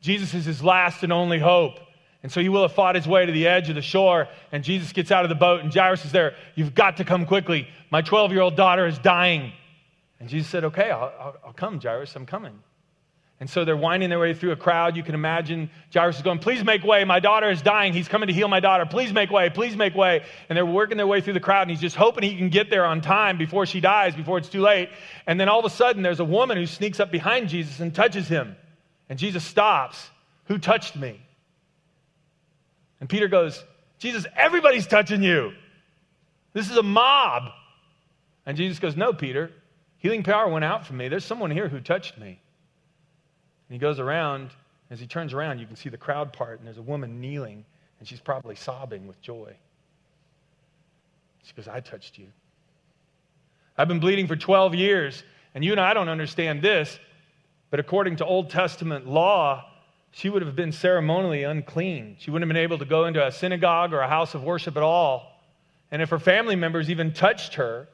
Jesus 0.00 0.34
is 0.34 0.44
his 0.44 0.62
last 0.62 1.02
and 1.02 1.12
only 1.12 1.38
hope. 1.38 1.80
And 2.22 2.30
so 2.30 2.40
he 2.40 2.48
will 2.48 2.62
have 2.62 2.72
fought 2.72 2.94
his 2.94 3.08
way 3.08 3.26
to 3.26 3.32
the 3.32 3.48
edge 3.48 3.68
of 3.68 3.74
the 3.74 3.82
shore, 3.82 4.28
and 4.52 4.62
Jesus 4.62 4.92
gets 4.92 5.10
out 5.10 5.24
of 5.24 5.28
the 5.28 5.34
boat, 5.34 5.62
and 5.62 5.74
Jairus 5.74 6.04
is 6.04 6.12
there. 6.12 6.36
You've 6.54 6.74
got 6.74 6.98
to 6.98 7.04
come 7.04 7.26
quickly. 7.26 7.66
My 7.90 8.00
12 8.00 8.30
year 8.30 8.42
old 8.42 8.54
daughter 8.54 8.86
is 8.86 8.96
dying. 8.98 9.52
And 10.20 10.28
Jesus 10.28 10.48
said, 10.48 10.62
Okay, 10.64 10.90
I'll, 10.90 11.12
I'll, 11.18 11.36
I'll 11.46 11.52
come, 11.52 11.80
Jairus, 11.80 12.14
I'm 12.14 12.26
coming. 12.26 12.60
And 13.42 13.50
so 13.50 13.64
they're 13.64 13.76
winding 13.76 14.08
their 14.08 14.20
way 14.20 14.34
through 14.34 14.52
a 14.52 14.56
crowd. 14.56 14.96
You 14.96 15.02
can 15.02 15.16
imagine 15.16 15.68
Jairus 15.92 16.14
is 16.14 16.22
going, 16.22 16.38
Please 16.38 16.62
make 16.62 16.84
way. 16.84 17.02
My 17.02 17.18
daughter 17.18 17.50
is 17.50 17.60
dying. 17.60 17.92
He's 17.92 18.06
coming 18.06 18.28
to 18.28 18.32
heal 18.32 18.46
my 18.46 18.60
daughter. 18.60 18.86
Please 18.86 19.12
make 19.12 19.32
way. 19.32 19.50
Please 19.50 19.74
make 19.76 19.96
way. 19.96 20.22
And 20.48 20.56
they're 20.56 20.64
working 20.64 20.96
their 20.96 21.08
way 21.08 21.20
through 21.20 21.32
the 21.32 21.40
crowd, 21.40 21.62
and 21.62 21.70
he's 21.72 21.80
just 21.80 21.96
hoping 21.96 22.22
he 22.22 22.36
can 22.36 22.50
get 22.50 22.70
there 22.70 22.84
on 22.84 23.00
time 23.00 23.38
before 23.38 23.66
she 23.66 23.80
dies, 23.80 24.14
before 24.14 24.38
it's 24.38 24.48
too 24.48 24.60
late. 24.60 24.90
And 25.26 25.40
then 25.40 25.48
all 25.48 25.58
of 25.58 25.64
a 25.64 25.74
sudden, 25.74 26.02
there's 26.04 26.20
a 26.20 26.24
woman 26.24 26.56
who 26.56 26.66
sneaks 26.66 27.00
up 27.00 27.10
behind 27.10 27.48
Jesus 27.48 27.80
and 27.80 27.92
touches 27.92 28.28
him. 28.28 28.54
And 29.08 29.18
Jesus 29.18 29.42
stops. 29.42 30.08
Who 30.44 30.58
touched 30.58 30.94
me? 30.94 31.20
And 33.00 33.08
Peter 33.08 33.26
goes, 33.26 33.60
Jesus, 33.98 34.24
everybody's 34.36 34.86
touching 34.86 35.24
you. 35.24 35.50
This 36.52 36.70
is 36.70 36.76
a 36.76 36.82
mob. 36.84 37.50
And 38.46 38.56
Jesus 38.56 38.78
goes, 38.78 38.96
No, 38.96 39.12
Peter. 39.12 39.50
Healing 39.98 40.22
power 40.22 40.48
went 40.48 40.64
out 40.64 40.86
from 40.86 40.98
me. 40.98 41.08
There's 41.08 41.24
someone 41.24 41.50
here 41.50 41.68
who 41.68 41.80
touched 41.80 42.18
me. 42.18 42.38
And 43.72 43.80
he 43.80 43.86
goes 43.86 43.98
around. 43.98 44.50
As 44.90 45.00
he 45.00 45.06
turns 45.06 45.32
around, 45.32 45.58
you 45.58 45.66
can 45.66 45.76
see 45.76 45.88
the 45.88 45.96
crowd 45.96 46.30
part, 46.30 46.58
and 46.58 46.66
there's 46.66 46.76
a 46.76 46.82
woman 46.82 47.22
kneeling, 47.22 47.64
and 47.98 48.06
she's 48.06 48.20
probably 48.20 48.54
sobbing 48.54 49.06
with 49.06 49.18
joy. 49.22 49.50
She 51.42 51.54
goes, 51.54 51.68
I 51.68 51.80
touched 51.80 52.18
you. 52.18 52.26
I've 53.78 53.88
been 53.88 53.98
bleeding 53.98 54.26
for 54.26 54.36
12 54.36 54.74
years, 54.74 55.22
and 55.54 55.64
you 55.64 55.72
and 55.72 55.80
I 55.80 55.94
don't 55.94 56.10
understand 56.10 56.60
this, 56.60 56.98
but 57.70 57.80
according 57.80 58.16
to 58.16 58.26
Old 58.26 58.50
Testament 58.50 59.08
law, 59.08 59.64
she 60.10 60.28
would 60.28 60.42
have 60.42 60.54
been 60.54 60.72
ceremonially 60.72 61.44
unclean. 61.44 62.16
She 62.18 62.30
wouldn't 62.30 62.46
have 62.46 62.54
been 62.54 62.62
able 62.62 62.76
to 62.76 62.84
go 62.84 63.06
into 63.06 63.26
a 63.26 63.32
synagogue 63.32 63.94
or 63.94 64.00
a 64.00 64.08
house 64.08 64.34
of 64.34 64.44
worship 64.44 64.76
at 64.76 64.82
all. 64.82 65.40
And 65.90 66.02
if 66.02 66.10
her 66.10 66.18
family 66.18 66.56
members 66.56 66.90
even 66.90 67.14
touched 67.14 67.54
her 67.54 67.88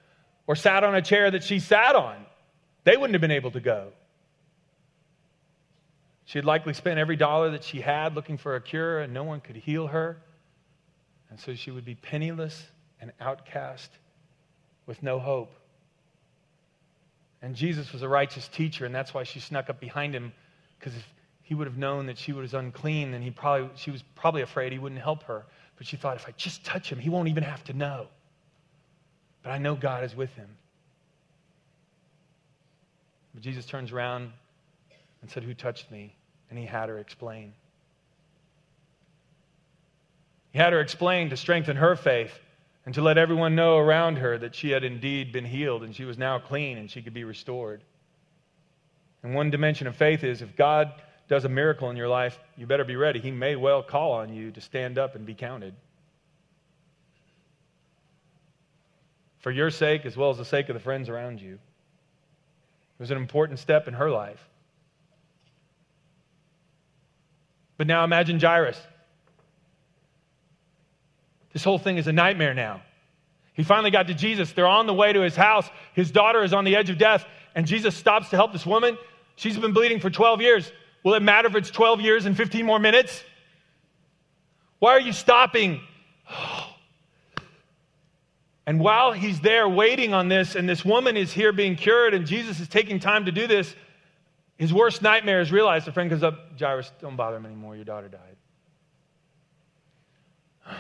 or 0.49 0.57
sat 0.57 0.83
on 0.83 0.97
a 0.97 1.03
chair 1.03 1.31
that 1.31 1.45
she 1.45 1.61
sat 1.61 1.95
on, 1.95 2.27
they 2.83 2.97
wouldn't 2.97 3.15
have 3.15 3.21
been 3.21 3.31
able 3.31 3.53
to 3.53 3.61
go. 3.61 3.93
She 6.29 6.37
had 6.37 6.45
likely 6.45 6.75
spent 6.75 6.99
every 6.99 7.17
dollar 7.17 7.53
that 7.53 7.65
she 7.65 7.81
had 7.81 8.15
looking 8.15 8.37
for 8.37 8.55
a 8.55 8.61
cure, 8.61 9.01
and 9.01 9.15
no 9.15 9.25
one 9.25 9.41
could 9.41 9.57
heal 9.57 9.87
her. 9.87 10.19
And 11.31 11.41
so 11.41 11.55
she 11.55 11.71
would 11.71 11.87
be 11.87 11.95
penniless 11.95 12.67
and 13.01 13.13
outcast 13.19 13.91
with 14.85 15.03
no 15.03 15.19
hope. 15.19 15.55
And 17.41 17.57
Jesus 17.57 17.95
was 17.95 18.03
a 18.03 18.09
righteous 18.11 18.47
teacher, 18.47 18.85
and 18.85 18.95
that's 18.95 19.15
why 19.15 19.23
she 19.23 19.41
snuck 19.41 19.71
up 19.71 19.81
behind 19.81 20.15
him, 20.15 20.35
because 20.79 20.95
if 20.95 21.15
he 21.41 21.55
would 21.55 21.67
have 21.67 21.79
known 21.79 22.05
that 22.05 22.19
she 22.19 22.35
was 22.35 22.53
unclean, 22.53 23.15
and 23.15 23.25
he 23.25 23.31
probably, 23.31 23.71
she 23.77 23.91
was 23.91 24.05
probably 24.15 24.43
afraid 24.43 24.71
he 24.71 24.79
wouldn't 24.79 25.01
help 25.01 25.23
her. 25.23 25.47
But 25.79 25.87
she 25.87 25.97
thought, 25.97 26.17
if 26.17 26.29
I 26.29 26.33
just 26.33 26.63
touch 26.63 26.93
him, 26.93 26.99
he 26.99 27.09
won't 27.09 27.29
even 27.29 27.43
have 27.43 27.65
to 27.65 27.73
know. 27.73 28.07
But 29.43 29.53
I 29.53 29.57
know 29.57 29.75
God 29.77 30.05
is 30.05 30.15
with 30.15 30.35
him. 30.35 30.51
But 33.33 33.43
Jesus 33.43 33.65
turns 33.65 33.93
around 33.93 34.31
and 35.23 35.31
said, 35.31 35.43
Who 35.43 35.55
touched 35.55 35.91
me? 35.91 36.17
And 36.51 36.59
he 36.59 36.67
had 36.67 36.89
her 36.89 36.99
explain. 36.99 37.53
He 40.53 40.59
had 40.59 40.73
her 40.73 40.81
explain 40.81 41.31
to 41.31 41.37
strengthen 41.37 41.77
her 41.77 41.95
faith 41.95 42.39
and 42.87 42.95
to 42.95 43.03
let 43.03 43.19
everyone 43.19 43.55
know 43.55 43.77
around 43.77 44.17
her 44.17 44.39
that 44.39 44.55
she 44.55 44.71
had 44.71 44.83
indeed 44.83 45.31
been 45.31 45.45
healed 45.45 45.83
and 45.83 45.95
she 45.95 46.05
was 46.05 46.17
now 46.17 46.39
clean 46.39 46.79
and 46.79 46.91
she 46.91 47.03
could 47.03 47.13
be 47.13 47.25
restored. 47.25 47.83
And 49.23 49.35
one 49.35 49.51
dimension 49.51 49.87
of 49.87 49.97
faith 49.97 50.25
is 50.25 50.41
if 50.41 50.57
God 50.57 50.93
does 51.29 51.45
a 51.45 51.49
miracle 51.49 51.91
in 51.91 51.97
your 51.97 52.09
life, 52.09 52.39
you 52.57 52.67
better 52.67 52.85
be 52.85 52.97
ready. 52.97 53.21
He 53.21 53.31
may 53.31 53.57
well 53.57 53.83
call 53.83 54.13
on 54.13 54.33
you 54.33 54.51
to 54.53 54.61
stand 54.61 54.99
up 54.99 55.15
and 55.15 55.27
be 55.27 55.35
counted. 55.35 55.75
For 59.41 59.51
your 59.51 59.71
sake, 59.71 60.07
as 60.07 60.17
well 60.17 60.31
as 60.31 60.39
the 60.39 60.45
sake 60.45 60.69
of 60.69 60.75
the 60.75 60.81
friends 60.81 61.09
around 61.09 61.41
you. 61.41 61.55
It 61.55 63.01
was 63.01 63.11
an 63.11 63.19
important 63.19 63.59
step 63.59 63.87
in 63.87 63.95
her 63.95 64.11
life. 64.11 64.49
But 67.79 67.87
now 67.87 68.05
imagine 68.05 68.39
Jairus. 68.39 68.79
This 71.55 71.65
whole 71.65 71.79
thing 71.79 71.97
is 71.97 72.07
a 72.07 72.13
nightmare 72.13 72.53
now. 72.53 72.83
He 73.55 73.65
finally 73.65 73.91
got 73.91 74.09
to 74.09 74.15
Jesus. 74.15 74.53
They're 74.53 74.67
on 74.67 74.87
the 74.87 74.95
way 74.95 75.13
to 75.13 75.21
his 75.21 75.35
house. 75.35 75.69
His 75.95 76.11
daughter 76.11 76.43
is 76.43 76.53
on 76.53 76.65
the 76.65 76.77
edge 76.77 76.91
of 76.91 76.99
death, 76.99 77.25
and 77.55 77.67
Jesus 77.67 77.97
stops 77.97 78.29
to 78.31 78.37
help 78.37 78.53
this 78.53 78.67
woman. 78.67 78.99
She's 79.37 79.59
been 79.59 79.73
bleeding 79.73 80.01
for 80.01 80.11
12 80.11 80.43
years. 80.43 80.71
Will 81.03 81.15
it 81.15 81.23
matter 81.23 81.49
if 81.49 81.55
it's 81.55 81.71
12 81.71 82.01
years 82.01 82.27
and 82.27 82.37
15 82.37 82.67
more 82.67 82.79
minutes? 82.79 83.23
Why 84.81 84.93
are 84.93 85.01
you 85.01 85.13
stopping? 85.13 85.81
And 88.67 88.81
while 88.81 89.13
he's 89.13 89.41
there 89.41 89.69
waiting 89.69 90.13
on 90.13 90.29
this, 90.29 90.55
and 90.55 90.69
this 90.69 90.85
woman 90.85 91.17
is 91.17 91.33
here 91.33 91.53
being 91.53 91.75
cured, 91.75 92.15
and 92.15 92.27
Jesus 92.27 92.61
is 92.61 92.69
taking 92.69 93.01
time 93.01 93.25
to 93.25 93.33
do 93.33 93.47
this, 93.47 93.75
his 94.59 94.75
worst 94.75 95.03
nightmare 95.03 95.41
is 95.41 95.53
realized. 95.53 95.87
A 95.87 95.93
friend 95.93 96.11
comes 96.11 96.25
up, 96.25 96.59
Jairus, 96.59 96.91
don't 97.01 97.15
bother 97.15 97.37
him 97.37 97.47
anymore. 97.47 97.77
Your 97.77 97.85
daughter 97.85 98.09
died. 98.09 98.37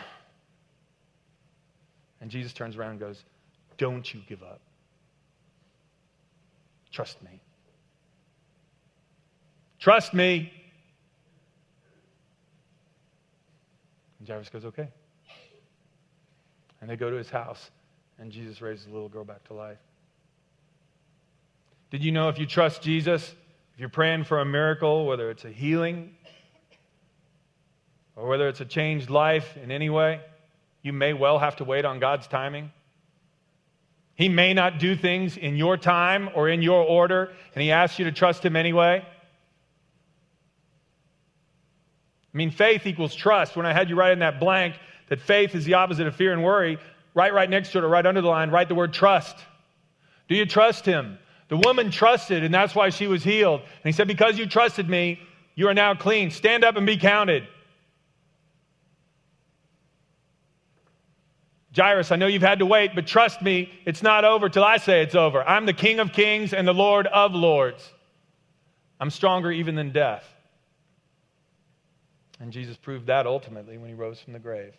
And 2.20 2.32
Jesus 2.32 2.52
turns 2.52 2.76
around 2.76 2.90
and 2.90 3.00
goes, 3.00 3.24
Don't 3.76 4.12
you 4.12 4.20
give 4.28 4.42
up. 4.42 4.60
Trust 6.90 7.22
me. 7.22 7.40
Trust 9.78 10.12
me. 10.12 10.52
And 14.18 14.28
Jairus 14.28 14.48
goes, 14.48 14.64
Okay. 14.64 14.88
And 16.80 16.90
they 16.90 16.96
go 16.96 17.08
to 17.08 17.16
his 17.16 17.30
house, 17.30 17.70
and 18.18 18.32
Jesus 18.32 18.60
raises 18.60 18.86
the 18.86 18.92
little 18.92 19.08
girl 19.08 19.24
back 19.24 19.44
to 19.44 19.54
life. 19.54 19.78
Did 21.90 22.02
you 22.02 22.10
know 22.10 22.28
if 22.28 22.38
you 22.38 22.46
trust 22.46 22.82
Jesus, 22.82 23.34
if 23.78 23.82
you're 23.82 23.90
praying 23.90 24.24
for 24.24 24.40
a 24.40 24.44
miracle, 24.44 25.06
whether 25.06 25.30
it's 25.30 25.44
a 25.44 25.52
healing 25.52 26.12
or 28.16 28.26
whether 28.26 28.48
it's 28.48 28.60
a 28.60 28.64
changed 28.64 29.08
life 29.08 29.56
in 29.56 29.70
any 29.70 29.88
way, 29.88 30.20
you 30.82 30.92
may 30.92 31.12
well 31.12 31.38
have 31.38 31.54
to 31.54 31.64
wait 31.64 31.84
on 31.84 32.00
God's 32.00 32.26
timing? 32.26 32.72
He 34.16 34.28
may 34.28 34.52
not 34.52 34.80
do 34.80 34.96
things 34.96 35.36
in 35.36 35.56
your 35.56 35.76
time 35.76 36.28
or 36.34 36.48
in 36.48 36.60
your 36.60 36.82
order, 36.82 37.30
and 37.54 37.62
He 37.62 37.70
asks 37.70 38.00
you 38.00 38.06
to 38.06 38.10
trust 38.10 38.44
Him 38.44 38.56
anyway. 38.56 39.00
I 42.34 42.36
mean, 42.36 42.50
faith 42.50 42.84
equals 42.84 43.14
trust. 43.14 43.54
When 43.54 43.64
I 43.64 43.72
had 43.72 43.88
you 43.88 43.94
write 43.94 44.10
in 44.10 44.18
that 44.18 44.40
blank 44.40 44.74
that 45.08 45.20
faith 45.20 45.54
is 45.54 45.64
the 45.64 45.74
opposite 45.74 46.08
of 46.08 46.16
fear 46.16 46.32
and 46.32 46.42
worry, 46.42 46.78
right 47.14 47.32
right 47.32 47.48
next 47.48 47.70
to 47.70 47.78
it 47.78 47.84
or 47.84 47.88
right 47.88 48.04
under 48.04 48.22
the 48.22 48.28
line, 48.28 48.50
write 48.50 48.66
the 48.66 48.74
word 48.74 48.92
trust. 48.92 49.36
Do 50.28 50.34
you 50.34 50.46
trust 50.46 50.84
him? 50.84 51.20
The 51.48 51.56
woman 51.56 51.90
trusted, 51.90 52.44
and 52.44 52.52
that's 52.52 52.74
why 52.74 52.90
she 52.90 53.06
was 53.06 53.24
healed. 53.24 53.60
And 53.60 53.84
he 53.84 53.92
said, 53.92 54.06
Because 54.06 54.38
you 54.38 54.46
trusted 54.46 54.88
me, 54.88 55.20
you 55.54 55.68
are 55.68 55.74
now 55.74 55.94
clean. 55.94 56.30
Stand 56.30 56.62
up 56.62 56.76
and 56.76 56.86
be 56.86 56.96
counted. 56.96 57.46
Jairus, 61.74 62.10
I 62.10 62.16
know 62.16 62.26
you've 62.26 62.42
had 62.42 62.58
to 62.58 62.66
wait, 62.66 62.94
but 62.94 63.06
trust 63.06 63.40
me, 63.40 63.70
it's 63.84 64.02
not 64.02 64.24
over 64.24 64.48
till 64.48 64.64
I 64.64 64.78
say 64.78 65.02
it's 65.02 65.14
over. 65.14 65.42
I'm 65.42 65.64
the 65.64 65.72
King 65.72 66.00
of 66.00 66.12
kings 66.12 66.52
and 66.52 66.66
the 66.66 66.74
Lord 66.74 67.06
of 67.06 67.34
lords. 67.34 67.88
I'm 69.00 69.10
stronger 69.10 69.50
even 69.52 69.74
than 69.74 69.92
death. 69.92 70.24
And 72.40 72.52
Jesus 72.52 72.76
proved 72.76 73.06
that 73.06 73.26
ultimately 73.26 73.78
when 73.78 73.88
he 73.88 73.94
rose 73.94 74.20
from 74.20 74.32
the 74.32 74.38
grave. 74.38 74.74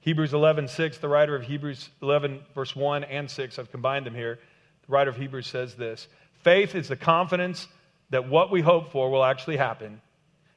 Hebrews 0.00 0.34
11, 0.34 0.68
6, 0.68 0.98
the 0.98 1.08
writer 1.08 1.34
of 1.34 1.42
Hebrews 1.42 1.88
11, 2.02 2.40
verse 2.54 2.76
1 2.76 3.04
and 3.04 3.30
6, 3.30 3.58
I've 3.58 3.70
combined 3.70 4.06
them 4.06 4.14
here. 4.14 4.38
The 4.86 4.92
writer 4.92 5.10
of 5.10 5.16
Hebrews 5.16 5.46
says 5.46 5.74
this 5.74 6.08
Faith 6.42 6.74
is 6.74 6.88
the 6.88 6.96
confidence 6.96 7.68
that 8.10 8.28
what 8.28 8.50
we 8.50 8.60
hope 8.60 8.90
for 8.90 9.10
will 9.10 9.24
actually 9.24 9.56
happen. 9.56 10.00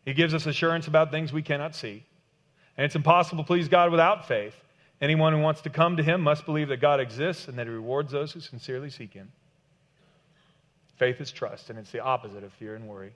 It 0.06 0.16
gives 0.16 0.34
us 0.34 0.46
assurance 0.46 0.88
about 0.88 1.12
things 1.12 1.34
we 1.34 1.42
cannot 1.42 1.76
see. 1.76 2.04
And 2.78 2.86
it's 2.86 2.96
impossible 2.96 3.44
to 3.44 3.48
please 3.48 3.68
God 3.68 3.92
without 3.92 4.28
faith. 4.28 4.56
Anyone 5.02 5.34
who 5.34 5.40
wants 5.40 5.62
to 5.62 5.70
come 5.70 5.98
to 5.98 6.04
him 6.04 6.22
must 6.22 6.46
believe 6.46 6.70
that 6.70 6.82
God 6.82 7.00
exists 7.00 7.48
and 7.48 7.58
that 7.58 7.68
he 7.68 7.74
rewards 7.74 8.12
those 8.12 8.32
who 8.32 8.40
sincerely 8.40 8.90
seek 8.90 9.14
him. 9.14 9.32
Faith 10.98 11.22
is 11.22 11.32
trust, 11.32 11.70
and 11.70 11.78
it's 11.78 11.92
the 11.92 12.00
opposite 12.00 12.44
of 12.44 12.52
fear 12.54 12.76
and 12.76 12.88
worry. 12.88 13.14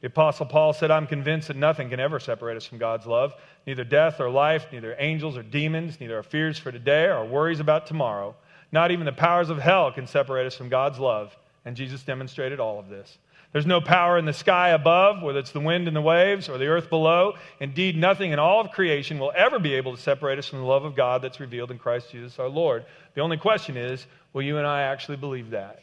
The 0.00 0.08
Apostle 0.08 0.46
Paul 0.46 0.72
said, 0.72 0.90
I'm 0.90 1.06
convinced 1.06 1.46
that 1.46 1.56
nothing 1.56 1.88
can 1.88 2.00
ever 2.00 2.18
separate 2.18 2.56
us 2.56 2.66
from 2.66 2.78
God's 2.78 3.06
love. 3.06 3.34
Neither 3.68 3.84
death 3.84 4.20
or 4.20 4.28
life, 4.28 4.66
neither 4.72 4.96
angels 4.98 5.36
or 5.36 5.44
demons, 5.44 6.00
neither 6.00 6.16
our 6.16 6.24
fears 6.24 6.58
for 6.58 6.72
today 6.72 7.04
or 7.04 7.24
worries 7.24 7.60
about 7.60 7.86
tomorrow. 7.86 8.34
Not 8.72 8.90
even 8.90 9.04
the 9.04 9.12
powers 9.12 9.50
of 9.50 9.58
hell 9.58 9.92
can 9.92 10.06
separate 10.06 10.46
us 10.46 10.56
from 10.56 10.70
God's 10.70 10.98
love. 10.98 11.36
And 11.64 11.76
Jesus 11.76 12.02
demonstrated 12.02 12.58
all 12.58 12.78
of 12.78 12.88
this. 12.88 13.18
There's 13.52 13.66
no 13.66 13.82
power 13.82 14.16
in 14.16 14.24
the 14.24 14.32
sky 14.32 14.70
above, 14.70 15.22
whether 15.22 15.38
it's 15.38 15.52
the 15.52 15.60
wind 15.60 15.86
and 15.86 15.94
the 15.94 16.00
waves 16.00 16.48
or 16.48 16.56
the 16.56 16.68
earth 16.68 16.88
below. 16.88 17.34
Indeed, 17.60 17.98
nothing 17.98 18.32
in 18.32 18.38
all 18.38 18.62
of 18.62 18.70
creation 18.70 19.18
will 19.18 19.32
ever 19.36 19.58
be 19.58 19.74
able 19.74 19.94
to 19.94 20.00
separate 20.00 20.38
us 20.38 20.48
from 20.48 20.60
the 20.60 20.64
love 20.64 20.84
of 20.84 20.96
God 20.96 21.20
that's 21.20 21.38
revealed 21.38 21.70
in 21.70 21.78
Christ 21.78 22.10
Jesus 22.10 22.38
our 22.38 22.48
Lord. 22.48 22.86
The 23.14 23.20
only 23.20 23.36
question 23.36 23.76
is 23.76 24.06
will 24.32 24.42
you 24.42 24.56
and 24.56 24.66
I 24.66 24.82
actually 24.82 25.18
believe 25.18 25.50
that? 25.50 25.82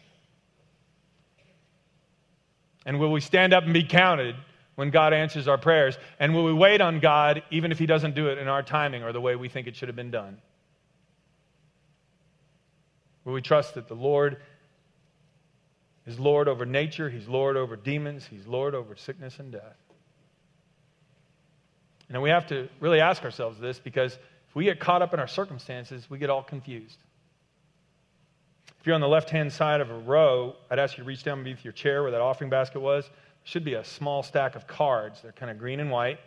And 2.88 3.00
will 3.00 3.12
we 3.12 3.22
stand 3.22 3.54
up 3.54 3.66
and 3.66 3.74
be 3.74 3.84
counted 3.84 4.36
when 4.74 4.90
God 4.90 5.14
answers 5.14 5.48
our 5.48 5.60
prayers? 5.60 5.96
And 6.20 6.34
will 6.34 6.46
we 6.46 6.54
wait 6.54 6.82
on 6.82 7.00
God 7.00 7.44
even 7.52 7.72
if 7.72 7.78
He 7.78 7.86
doesn't 7.86 8.16
do 8.16 8.30
it 8.30 8.40
in 8.40 8.48
our 8.48 8.64
timing 8.64 9.04
or 9.04 9.14
the 9.14 9.22
way 9.22 9.36
we 9.36 9.48
think 9.48 9.68
it 9.68 9.76
should 9.76 9.90
have 9.90 9.96
been 9.96 10.10
done? 10.10 10.40
Will 13.30 13.36
we 13.36 13.44
trust 13.44 13.76
that 13.76 13.88
the 13.88 13.94
Lord 13.94 14.38
is 16.08 16.20
Lord 16.20 16.48
over 16.48 16.66
nature, 16.66 17.12
He's 17.12 17.28
Lord 17.28 17.58
over 17.58 17.76
demons, 17.76 18.26
He's 18.26 18.48
Lord 18.48 18.74
over 18.74 18.96
sickness 18.96 19.38
and 19.38 19.52
death? 19.52 19.78
And 22.10 22.20
we 22.24 22.32
have 22.32 22.48
to 22.48 22.68
really 22.80 23.00
ask 23.00 23.24
ourselves 23.24 23.60
this 23.60 23.78
because 23.78 24.14
if 24.14 24.56
we 24.56 24.64
get 24.64 24.80
caught 24.80 25.04
up 25.04 25.14
in 25.14 25.20
our 25.20 25.28
circumstances, 25.28 26.10
we 26.10 26.18
get 26.18 26.32
all 26.32 26.42
confused. 26.42 26.98
If 28.80 28.88
you're 28.88 28.96
on 28.96 29.02
the 29.02 29.08
left 29.08 29.30
hand 29.30 29.54
side 29.54 29.80
of 29.80 29.92
a 29.92 30.00
row, 30.00 30.56
I'd 30.72 30.80
ask 30.80 30.98
you 30.98 31.04
to 31.04 31.08
reach 31.08 31.22
down 31.22 31.44
beneath 31.44 31.64
your 31.64 31.74
chair 31.74 32.02
where 32.02 32.10
that 32.10 32.22
offering 32.22 32.50
basket 32.50 32.80
was. 32.80 33.06
There 33.06 33.14
should 33.44 33.64
be 33.64 33.76
a 33.76 33.84
small 33.84 34.24
stack 34.24 34.56
of 34.56 34.66
cards. 34.66 35.22
They're 35.22 35.34
kind 35.34 35.52
of 35.52 35.60
green 35.60 35.80
and 35.80 35.92
white. 35.92 36.18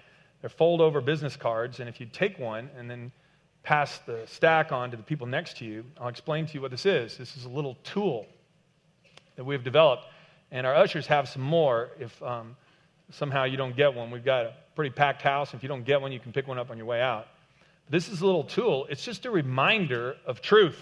They're 0.41 0.51
fold 0.51 0.81
over 0.81 1.01
business 1.01 1.35
cards. 1.35 1.81
And 1.81 1.89
if 1.89 1.99
you 1.99 2.07
take 2.07 2.39
one 2.39 2.71
and 2.79 2.89
then 2.89 3.11
pass 3.63 3.99
the 3.99 4.23
stack 4.27 4.73
on 4.73 4.91
to 4.91 4.97
the 4.97 5.03
people 5.03 5.27
next 5.27 5.59
to 5.59 5.65
you, 5.65 5.85
I'll 6.01 6.09
explain 6.09 6.47
to 6.47 6.55
you 6.55 6.61
what 6.61 6.71
this 6.71 6.87
is. 6.87 7.17
This 7.17 7.37
is 7.37 7.45
a 7.45 7.49
little 7.49 7.77
tool 7.85 8.27
that 9.37 9.45
we've 9.45 9.63
developed. 9.63 10.05
And 10.51 10.67
our 10.67 10.75
ushers 10.75 11.07
have 11.07 11.29
some 11.29 11.43
more 11.43 11.91
if 11.99 12.23
um, 12.23 12.57
somehow 13.11 13.45
you 13.45 13.57
don't 13.57 13.77
get 13.77 13.95
one. 13.95 14.11
We've 14.11 14.25
got 14.25 14.47
a 14.47 14.55
pretty 14.75 14.91
packed 14.91 15.23
house. 15.23 15.55
If 15.55 15.63
you 15.63 15.69
don't 15.69 15.85
get 15.85 16.01
one, 16.01 16.13
you 16.13 16.21
can 16.21 16.33
pick 16.33 16.47
one 16.47 16.59
up 16.59 16.71
on 16.71 16.77
your 16.77 16.87
way 16.87 17.01
out. 17.01 17.29
This 17.89 18.09
is 18.09 18.21
a 18.21 18.27
little 18.27 18.45
tool. 18.45 18.87
It's 18.91 19.05
just 19.05 19.27
a 19.27 19.31
reminder 19.31 20.17
of 20.27 20.41
truth. 20.41 20.79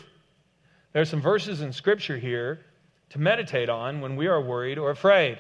There 0.93 1.03
are 1.03 1.07
some 1.07 1.21
verses 1.21 1.61
in 1.61 1.73
Scripture 1.73 2.19
here 2.19 2.61
to 3.11 3.19
meditate 3.19 3.69
on 3.69 4.01
when 4.01 4.17
we 4.17 4.27
are 4.27 4.41
worried 4.41 4.79
or 4.79 4.91
afraid. 4.91 5.39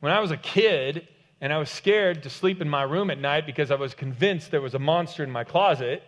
When 0.00 0.12
I 0.12 0.20
was 0.20 0.30
a 0.30 0.36
kid 0.36 1.08
and 1.40 1.52
I 1.52 1.58
was 1.58 1.70
scared 1.70 2.22
to 2.22 2.30
sleep 2.30 2.60
in 2.60 2.68
my 2.68 2.82
room 2.82 3.10
at 3.10 3.18
night 3.18 3.46
because 3.46 3.70
I 3.70 3.74
was 3.76 3.94
convinced 3.94 4.50
there 4.50 4.60
was 4.60 4.74
a 4.74 4.78
monster 4.78 5.22
in 5.22 5.30
my 5.30 5.44
closet, 5.44 6.02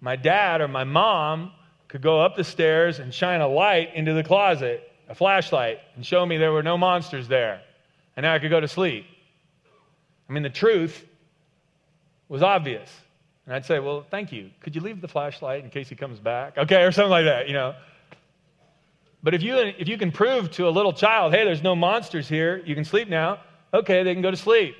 my 0.00 0.16
dad 0.16 0.60
or 0.60 0.68
my 0.68 0.84
mom 0.84 1.52
could 1.88 2.02
go 2.02 2.20
up 2.20 2.36
the 2.36 2.44
stairs 2.44 2.98
and 2.98 3.12
shine 3.12 3.40
a 3.40 3.48
light 3.48 3.94
into 3.94 4.12
the 4.12 4.24
closet, 4.24 4.90
a 5.08 5.14
flashlight, 5.14 5.78
and 5.94 6.04
show 6.04 6.24
me 6.24 6.36
there 6.36 6.52
were 6.52 6.62
no 6.62 6.76
monsters 6.76 7.28
there. 7.28 7.62
And 8.16 8.24
now 8.24 8.34
I 8.34 8.38
could 8.38 8.50
go 8.50 8.60
to 8.60 8.68
sleep. 8.68 9.06
I 10.28 10.32
mean, 10.32 10.42
the 10.42 10.50
truth 10.50 11.04
was 12.28 12.42
obvious. 12.42 12.90
And 13.44 13.54
I'd 13.54 13.64
say, 13.64 13.78
Well, 13.78 14.04
thank 14.10 14.32
you. 14.32 14.50
Could 14.60 14.74
you 14.74 14.80
leave 14.80 15.00
the 15.00 15.08
flashlight 15.08 15.62
in 15.62 15.70
case 15.70 15.88
he 15.88 15.94
comes 15.94 16.18
back? 16.18 16.58
Okay, 16.58 16.82
or 16.82 16.90
something 16.92 17.10
like 17.10 17.26
that, 17.26 17.46
you 17.46 17.54
know. 17.54 17.74
But 19.22 19.34
if 19.34 19.42
you, 19.42 19.56
if 19.56 19.88
you 19.88 19.98
can 19.98 20.12
prove 20.12 20.50
to 20.52 20.68
a 20.68 20.70
little 20.70 20.92
child, 20.92 21.32
hey, 21.32 21.44
there's 21.44 21.62
no 21.62 21.74
monsters 21.74 22.28
here, 22.28 22.62
you 22.64 22.74
can 22.74 22.84
sleep 22.84 23.08
now, 23.08 23.40
okay, 23.72 24.02
they 24.02 24.12
can 24.12 24.22
go 24.22 24.30
to 24.30 24.36
sleep. 24.36 24.76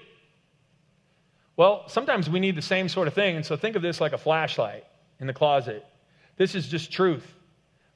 Well, 1.57 1.88
sometimes 1.88 2.29
we 2.29 2.38
need 2.38 2.55
the 2.55 2.62
same 2.62 2.88
sort 2.88 3.09
of 3.09 3.14
thing. 3.14 3.37
And 3.37 3.46
so 3.46 3.57
think 3.57 3.76
of 3.76 3.83
this 3.83 4.00
like 4.00 4.12
a 4.12 4.18
flashlight 4.18 4.85
in 5.20 5.26
the 5.26 5.33
closet. 5.33 5.85
This 6.37 6.55
is 6.55 6.68
just 6.68 6.92
truth. 6.92 7.26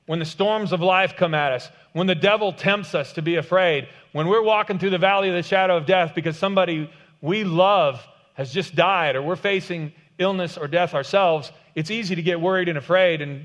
When 0.06 0.18
the 0.18 0.24
storms 0.24 0.72
of 0.72 0.80
life 0.80 1.16
come 1.16 1.34
at 1.34 1.52
us, 1.52 1.68
when 1.92 2.06
the 2.06 2.14
devil 2.14 2.52
tempts 2.52 2.94
us 2.94 3.12
to 3.12 3.22
be 3.22 3.36
afraid, 3.36 3.88
when 4.12 4.26
we're 4.26 4.42
walking 4.42 4.78
through 4.78 4.90
the 4.90 4.98
valley 4.98 5.28
of 5.28 5.34
the 5.34 5.42
shadow 5.42 5.76
of 5.76 5.86
death 5.86 6.12
because 6.14 6.36
somebody 6.36 6.90
we 7.20 7.44
love 7.44 8.04
has 8.34 8.52
just 8.52 8.74
died 8.74 9.14
or 9.14 9.22
we're 9.22 9.36
facing 9.36 9.92
illness 10.18 10.56
or 10.56 10.66
death 10.66 10.94
ourselves, 10.94 11.52
it's 11.74 11.90
easy 11.90 12.14
to 12.14 12.22
get 12.22 12.40
worried 12.40 12.68
and 12.68 12.78
afraid. 12.78 13.20
And, 13.20 13.44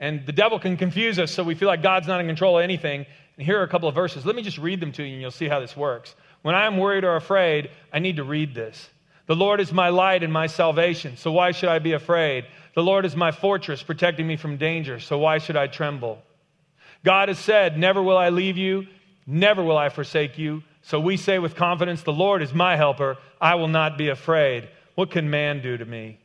and 0.00 0.24
the 0.24 0.32
devil 0.32 0.58
can 0.58 0.76
confuse 0.76 1.18
us 1.18 1.30
so 1.30 1.42
we 1.42 1.54
feel 1.54 1.68
like 1.68 1.82
God's 1.82 2.06
not 2.06 2.20
in 2.20 2.26
control 2.26 2.58
of 2.58 2.64
anything. 2.64 3.04
And 3.36 3.46
here 3.46 3.60
are 3.60 3.64
a 3.64 3.68
couple 3.68 3.88
of 3.88 3.94
verses. 3.94 4.24
Let 4.24 4.36
me 4.36 4.42
just 4.42 4.58
read 4.58 4.80
them 4.80 4.92
to 4.92 5.02
you 5.02 5.12
and 5.12 5.20
you'll 5.20 5.30
see 5.30 5.48
how 5.48 5.60
this 5.60 5.76
works. 5.76 6.14
When 6.42 6.54
I 6.54 6.66
am 6.66 6.78
worried 6.78 7.04
or 7.04 7.16
afraid, 7.16 7.70
I 7.92 7.98
need 7.98 8.16
to 8.16 8.24
read 8.24 8.54
this. 8.54 8.88
The 9.26 9.36
Lord 9.36 9.60
is 9.60 9.72
my 9.72 9.90
light 9.90 10.22
and 10.22 10.32
my 10.32 10.46
salvation, 10.46 11.18
so 11.18 11.30
why 11.32 11.52
should 11.52 11.68
I 11.68 11.80
be 11.80 11.92
afraid? 11.92 12.46
The 12.78 12.84
Lord 12.84 13.04
is 13.04 13.16
my 13.16 13.32
fortress, 13.32 13.82
protecting 13.82 14.24
me 14.24 14.36
from 14.36 14.56
danger, 14.56 15.00
so 15.00 15.18
why 15.18 15.38
should 15.38 15.56
I 15.56 15.66
tremble? 15.66 16.22
God 17.04 17.26
has 17.26 17.36
said, 17.36 17.76
Never 17.76 18.00
will 18.00 18.16
I 18.16 18.28
leave 18.28 18.56
you, 18.56 18.86
never 19.26 19.64
will 19.64 19.76
I 19.76 19.88
forsake 19.88 20.38
you. 20.38 20.62
So 20.82 21.00
we 21.00 21.16
say 21.16 21.40
with 21.40 21.56
confidence, 21.56 22.02
The 22.02 22.12
Lord 22.12 22.40
is 22.40 22.54
my 22.54 22.76
helper, 22.76 23.16
I 23.40 23.56
will 23.56 23.66
not 23.66 23.98
be 23.98 24.10
afraid. 24.10 24.68
What 24.94 25.10
can 25.10 25.28
man 25.28 25.60
do 25.60 25.76
to 25.76 25.84
me? 25.84 26.20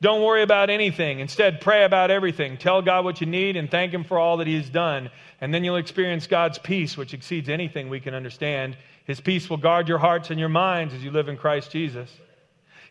Don't 0.00 0.22
worry 0.22 0.42
about 0.42 0.70
anything. 0.70 1.18
Instead, 1.18 1.60
pray 1.60 1.82
about 1.82 2.12
everything. 2.12 2.58
Tell 2.58 2.80
God 2.80 3.04
what 3.04 3.20
you 3.20 3.26
need 3.26 3.56
and 3.56 3.68
thank 3.68 3.92
Him 3.92 4.04
for 4.04 4.20
all 4.20 4.36
that 4.36 4.46
He 4.46 4.54
has 4.54 4.70
done. 4.70 5.10
And 5.40 5.52
then 5.52 5.64
you'll 5.64 5.78
experience 5.78 6.28
God's 6.28 6.58
peace, 6.58 6.96
which 6.96 7.12
exceeds 7.12 7.48
anything 7.48 7.88
we 7.88 7.98
can 7.98 8.14
understand. 8.14 8.76
His 9.04 9.20
peace 9.20 9.50
will 9.50 9.56
guard 9.56 9.88
your 9.88 9.98
hearts 9.98 10.30
and 10.30 10.38
your 10.38 10.48
minds 10.48 10.94
as 10.94 11.02
you 11.02 11.10
live 11.10 11.28
in 11.28 11.36
Christ 11.36 11.72
Jesus. 11.72 12.08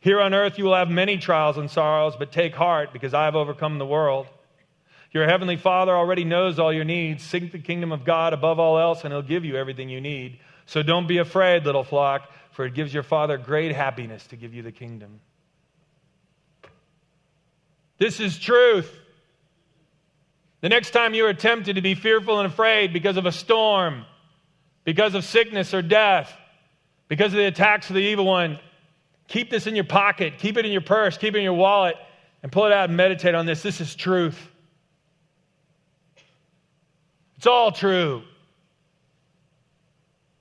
Here 0.05 0.21
on 0.21 0.33
earth, 0.33 0.57
you 0.57 0.63
will 0.63 0.75
have 0.75 0.89
many 0.89 1.17
trials 1.17 1.57
and 1.57 1.69
sorrows, 1.69 2.15
but 2.17 2.31
take 2.31 2.55
heart 2.55 2.93
because 2.93 3.13
I 3.13 3.25
have 3.25 3.35
overcome 3.35 3.77
the 3.77 3.85
world. 3.85 4.27
Your 5.11 5.27
heavenly 5.27 5.57
Father 5.57 5.93
already 5.93 6.23
knows 6.23 6.59
all 6.59 6.71
your 6.71 6.85
needs. 6.85 7.21
Seek 7.21 7.51
the 7.51 7.59
kingdom 7.59 7.91
of 7.91 8.05
God 8.05 8.31
above 8.31 8.57
all 8.57 8.79
else, 8.79 9.03
and 9.03 9.11
He'll 9.11 9.21
give 9.21 9.43
you 9.43 9.57
everything 9.57 9.89
you 9.89 9.99
need. 9.99 10.39
So 10.65 10.81
don't 10.81 11.07
be 11.07 11.17
afraid, 11.17 11.65
little 11.65 11.83
flock 11.83 12.29
for 12.55 12.65
it 12.65 12.73
gives 12.73 12.93
your 12.93 13.03
Father 13.03 13.37
great 13.37 13.75
happiness 13.75 14.25
to 14.27 14.37
give 14.37 14.53
you 14.53 14.63
the 14.63 14.71
kingdom. 14.71 15.19
This 17.97 18.21
is 18.21 18.39
truth. 18.39 18.89
The 20.61 20.69
next 20.69 20.91
time 20.91 21.13
you 21.13 21.25
are 21.25 21.33
tempted 21.33 21.75
to 21.75 21.81
be 21.81 21.95
fearful 21.95 22.39
and 22.39 22.47
afraid 22.47 22.93
because 22.93 23.17
of 23.17 23.25
a 23.25 23.31
storm, 23.33 24.05
because 24.85 25.15
of 25.15 25.25
sickness 25.25 25.73
or 25.73 25.81
death, 25.81 26.33
because 27.09 27.33
of 27.33 27.37
the 27.37 27.45
attacks 27.45 27.89
of 27.89 27.95
the 27.95 28.01
evil 28.01 28.25
one, 28.25 28.57
keep 29.27 29.49
this 29.49 29.67
in 29.67 29.75
your 29.75 29.85
pocket, 29.85 30.37
keep 30.37 30.57
it 30.57 30.65
in 30.65 30.71
your 30.71 30.81
purse, 30.81 31.17
keep 31.17 31.35
it 31.35 31.37
in 31.37 31.43
your 31.43 31.53
wallet, 31.53 31.95
and 32.43 32.51
pull 32.51 32.65
it 32.65 32.71
out 32.71 32.89
and 32.89 32.97
meditate 32.97 33.35
on 33.35 33.45
this. 33.45 33.61
This 33.61 33.81
is 33.81 33.95
truth. 33.95 34.39
It's 37.37 37.47
all 37.47 37.71
true. 37.71 38.23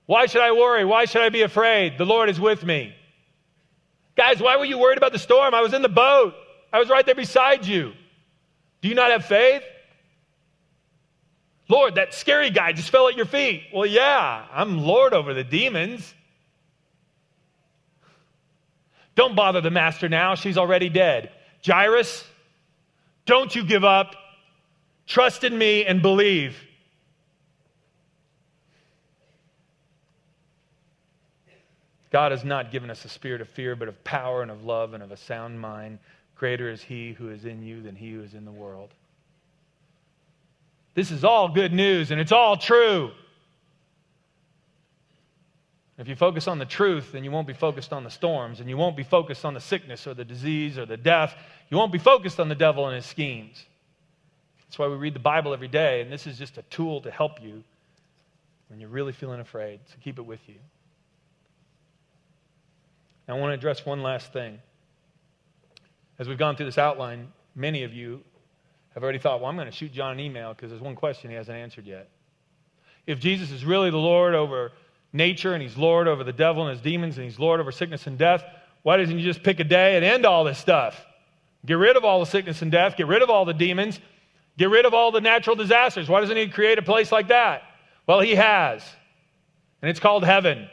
Why 0.07 0.27
should 0.27 0.43
I 0.43 0.53
worry? 0.53 0.85
Why 0.85 1.07
should 1.07 1.23
I 1.23 1.31
be 1.31 1.43
afraid? 1.43 1.99
The 1.99 2.05
Lord 2.05 2.29
is 2.29 2.39
with 2.39 2.65
me. 2.65 2.95
Guys, 4.17 4.41
why 4.41 4.57
were 4.57 4.65
you 4.65 4.79
worried 4.79 4.99
about 4.99 5.13
the 5.13 5.19
storm? 5.19 5.55
I 5.55 5.61
was 5.61 5.73
in 5.73 5.83
the 5.83 5.89
boat, 5.89 6.35
I 6.73 6.79
was 6.79 6.89
right 6.89 7.05
there 7.05 7.15
beside 7.15 7.67
you. 7.67 7.93
Do 8.81 8.89
you 8.89 8.95
not 8.95 9.11
have 9.11 9.25
faith? 9.25 9.63
Lord, 11.69 11.95
that 11.95 12.13
scary 12.13 12.51
guy 12.51 12.73
just 12.73 12.91
fell 12.91 13.09
at 13.09 13.17
your 13.17 13.27
feet. 13.27 13.65
Well, 13.73 13.87
yeah, 13.87 14.45
I'm 14.53 14.79
Lord 14.79 15.15
over 15.15 15.33
the 15.33 15.45
demons. 15.45 16.15
Don't 19.15 19.37
bother 19.37 19.61
the 19.61 19.71
master 19.71 20.09
now. 20.09 20.35
She's 20.35 20.59
already 20.59 20.89
dead. 20.89 21.31
Jairus, 21.65 22.25
don't 23.27 23.55
you 23.55 23.65
give 23.65 23.85
up. 23.85 24.15
Trust 25.07 25.45
in 25.45 25.57
me 25.57 25.85
and 25.85 26.03
believe. 26.03 26.57
God 32.11 32.31
has 32.31 32.45
not 32.45 32.71
given 32.71 32.91
us 32.91 33.05
a 33.05 33.09
spirit 33.09 33.41
of 33.41 33.49
fear, 33.49 33.75
but 33.75 33.89
of 33.89 34.05
power 34.05 34.43
and 34.43 34.51
of 34.51 34.65
love 34.65 34.95
and 34.95 35.03
of 35.03 35.11
a 35.11 35.17
sound 35.17 35.61
mind. 35.61 35.99
Greater 36.37 36.71
is 36.71 36.81
He 36.81 37.13
who 37.13 37.31
is 37.31 37.45
in 37.45 37.63
you 37.63 37.83
than 37.83 37.97
He 37.97 38.13
who 38.13 38.23
is 38.23 38.35
in 38.35 38.45
the 38.45 38.53
world. 38.53 38.91
This 40.95 41.11
is 41.11 41.25
all 41.25 41.49
good 41.49 41.73
news, 41.73 42.13
and 42.13 42.21
it's 42.21 42.31
all 42.31 42.57
true. 42.57 43.11
If 45.97 46.09
you 46.09 46.17
focus 46.17 46.49
on 46.49 46.59
the 46.59 46.65
truth, 46.65 47.13
then 47.13 47.23
you 47.23 47.31
won't 47.31 47.47
be 47.47 47.53
focused 47.53 47.93
on 47.93 48.03
the 48.03 48.11
storms, 48.11 48.59
and 48.61 48.69
you 48.69 48.77
won't 48.77 48.97
be 48.97 49.05
focused 49.05 49.45
on 49.45 49.55
the 49.55 49.61
sickness 49.61 50.07
or 50.07 50.15
the 50.15 50.25
disease 50.25 50.77
or 50.77 50.87
the 50.87 50.97
death. 50.97 51.37
You 51.71 51.77
won't 51.77 51.93
be 51.93 51.99
focused 51.99 52.41
on 52.41 52.49
the 52.49 52.55
devil 52.57 52.87
and 52.87 52.97
his 52.97 53.07
schemes. 53.07 53.65
That's 54.65 54.79
why 54.79 54.89
we 54.89 54.97
read 54.97 55.15
the 55.15 55.21
Bible 55.21 55.53
every 55.53 55.69
day, 55.69 56.01
and 56.01 56.11
this 56.11 56.27
is 56.27 56.37
just 56.37 56.59
a 56.59 56.63
tool 56.63 57.01
to 57.03 57.11
help 57.11 57.41
you 57.41 57.63
when 58.69 58.81
you're 58.81 58.89
really 58.89 59.13
feeling 59.13 59.39
afraid. 59.39 59.79
So 59.87 59.95
keep 60.03 60.19
it 60.19 60.27
with 60.27 60.41
you. 60.49 60.57
I 63.29 63.35
want 63.35 63.51
to 63.51 63.55
address 63.55 63.87
one 63.87 64.03
last 64.03 64.33
thing. 64.33 64.59
As 66.19 66.29
we've 66.29 66.39
gone 66.39 66.57
through 66.57 66.67
this 66.67 66.79
outline, 66.79 67.29
many 67.55 67.85
of 67.85 67.95
you 67.95 68.21
have 68.95 69.03
already 69.03 69.19
thought, 69.19 69.41
well, 69.41 69.49
I'm 69.49 69.57
going 69.57 69.71
to 69.71 69.73
shoot 69.73 69.93
John 69.93 70.13
an 70.13 70.21
email 70.21 70.53
because 70.53 70.71
there's 70.71 70.83
one 70.83 70.95
question 70.95 71.31
he 71.31 71.37
hasn't 71.37 71.57
answered 71.57 71.87
yet. 71.87 72.09
If 73.07 73.21
Jesus 73.21 73.51
is 73.51 73.65
really 73.65 73.91
the 73.91 73.97
Lord 73.97 74.35
over 74.35 74.73
nature 75.15 75.55
and 75.55 75.63
he's 75.63 75.77
Lord 75.79 76.09
over 76.09 76.25
the 76.25 76.33
devil 76.33 76.67
and 76.67 76.73
his 76.73 76.83
demons 76.83 77.17
and 77.17 77.25
he's 77.25 77.39
Lord 77.39 77.61
over 77.61 77.73
sickness 77.73 78.07
and 78.07 78.19
death, 78.19 78.45
why 78.83 78.99
doesn't 78.99 79.17
he 79.17 79.25
just 79.25 79.43
pick 79.43 79.61
a 79.61 79.65
day 79.65 79.97
and 79.97 80.05
end 80.05 80.27
all 80.27 80.45
this 80.45 80.59
stuff? 80.59 81.03
Get 81.65 81.75
rid 81.75 81.97
of 81.97 82.05
all 82.05 82.21
the 82.21 82.27
sickness 82.27 82.61
and 82.61 82.71
death, 82.71 82.97
get 82.97 83.07
rid 83.07 83.23
of 83.23 83.31
all 83.31 83.47
the 83.47 83.55
demons, 83.55 83.99
get 84.59 84.69
rid 84.69 84.85
of 84.85 84.93
all 84.93 85.13
the 85.13 85.23
natural 85.23 85.57
disasters. 85.57 86.09
Why 86.09 86.21
doesn't 86.21 86.37
he 86.37 86.49
create 86.49 86.79
a 86.79 86.83
place 86.83 87.11
like 87.11 87.29
that? 87.29 87.63
Well, 88.07 88.21
he 88.21 88.35
has. 88.35 88.85
And 89.81 89.89
it's 89.89 90.01
called 90.01 90.25
heaven. 90.25 90.69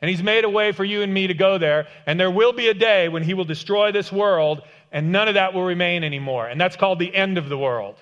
And 0.00 0.08
he's 0.08 0.22
made 0.22 0.44
a 0.44 0.48
way 0.48 0.72
for 0.72 0.84
you 0.84 1.02
and 1.02 1.12
me 1.12 1.26
to 1.26 1.34
go 1.34 1.58
there. 1.58 1.86
And 2.06 2.18
there 2.18 2.30
will 2.30 2.52
be 2.52 2.68
a 2.68 2.74
day 2.74 3.08
when 3.08 3.22
he 3.22 3.34
will 3.34 3.44
destroy 3.44 3.92
this 3.92 4.10
world 4.10 4.62
and 4.90 5.12
none 5.12 5.28
of 5.28 5.34
that 5.34 5.54
will 5.54 5.64
remain 5.64 6.04
anymore. 6.04 6.46
And 6.46 6.60
that's 6.60 6.76
called 6.76 6.98
the 6.98 7.14
end 7.14 7.38
of 7.38 7.48
the 7.48 7.58
world. 7.58 7.96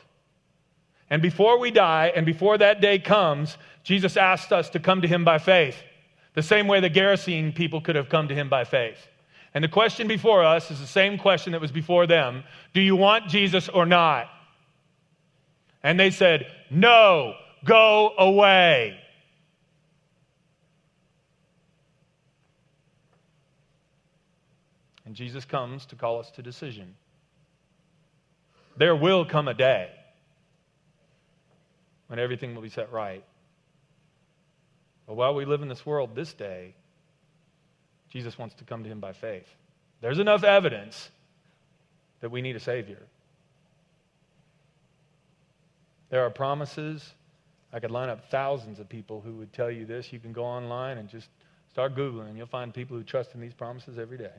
And 1.11 1.21
before 1.21 1.59
we 1.59 1.73
die 1.73 2.13
and 2.15 2.25
before 2.25 2.57
that 2.59 2.81
day 2.81 3.01
comes, 3.01 3.59
Jesus 3.83 4.17
asked 4.17 4.53
us 4.53 4.71
to 4.71 4.79
come 4.79 5.03
to 5.03 5.09
him 5.09 5.25
by 5.25 5.39
faith, 5.39 5.77
the 6.35 6.43
same 6.43 6.69
way 6.69 6.79
the 6.81 6.89
Gerasene 6.89 7.53
people 7.53 7.81
could 7.81 7.97
have 7.97 8.09
come 8.09 8.29
to 8.29 8.35
him 8.35 8.49
by 8.49 8.63
faith. 8.63 9.09
And 9.53 9.65
the 9.65 9.69
question 9.69 10.07
before 10.07 10.45
us 10.45 10.71
is 10.71 10.79
the 10.79 10.87
same 10.87 11.19
question 11.19 11.53
that 11.53 11.61
was 11.61 11.73
before 11.73 12.07
them 12.07 12.45
Do 12.73 12.81
you 12.81 12.95
want 12.95 13.29
Jesus 13.29 13.69
or 13.69 13.85
not? 13.85 14.29
And 15.83 15.99
they 15.99 16.13
said, 16.13 16.47
No, 16.71 17.35
go 17.65 18.13
away. 18.17 18.97
And 25.05 25.17
Jesus 25.17 25.45
comes 25.45 25.87
to 25.87 25.97
call 25.97 26.21
us 26.21 26.31
to 26.33 26.43
decision. 26.43 26.95
There 28.77 28.95
will 28.95 29.25
come 29.25 29.49
a 29.49 29.55
day 29.55 29.91
when 32.11 32.19
everything 32.19 32.57
will 32.57 32.63
be 32.63 32.69
set 32.69 32.91
right. 32.91 33.23
But 35.07 35.15
while 35.15 35.33
we 35.33 35.45
live 35.45 35.63
in 35.63 35.69
this 35.69 35.87
world 35.87 36.17
this 36.17 36.33
day, 36.33 36.75
Jesus 38.09 38.37
wants 38.37 38.57
to 38.57 38.65
come 38.65 38.83
to 38.83 38.91
him 38.91 38.99
by 38.99 39.13
faith. 39.13 39.47
There's 40.01 40.19
enough 40.19 40.43
evidence 40.43 41.09
that 42.21 42.33
we 42.33 42.43
need 42.43 42.57
a 42.57 42.61
Savior. 42.61 42.99
There 46.09 46.27
are 46.27 46.31
promises. 46.31 47.15
I 47.73 47.79
could 47.79 47.93
line 47.93 48.09
up 48.09 48.29
thousands 48.29 48.81
of 48.81 48.89
people 48.89 49.21
who 49.21 49.35
would 49.35 49.53
tell 49.53 49.71
you 49.71 49.87
this. 49.87 50.13
You 50.13 50.19
can 50.19 50.33
go 50.33 50.43
online 50.43 50.99
and 50.99 51.09
just 51.09 51.29
start 51.71 51.95
Googling, 51.95 52.27
and 52.27 52.37
you'll 52.37 52.49
find 52.49 52.75
people 52.75 52.97
who 52.97 53.05
trust 53.05 53.37
in 53.37 53.41
these 53.41 53.55
promises 53.55 54.01
every 54.01 54.19
day. 54.19 54.35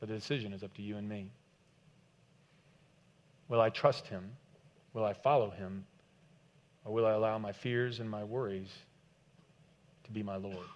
But 0.00 0.08
the 0.08 0.16
decision 0.16 0.52
is 0.52 0.64
up 0.64 0.74
to 0.74 0.82
you 0.82 0.96
and 0.96 1.08
me. 1.08 1.30
Will 3.48 3.60
I 3.60 3.70
trust 3.70 4.08
him? 4.08 4.32
Will 4.98 5.04
I 5.04 5.12
follow 5.12 5.50
him? 5.50 5.84
Or 6.84 6.92
will 6.92 7.06
I 7.06 7.12
allow 7.12 7.38
my 7.38 7.52
fears 7.52 8.00
and 8.00 8.10
my 8.10 8.24
worries 8.24 8.68
to 10.02 10.10
be 10.10 10.24
my 10.24 10.34
Lord? 10.34 10.66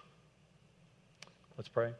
Let's 1.57 1.67
pray. 1.67 1.91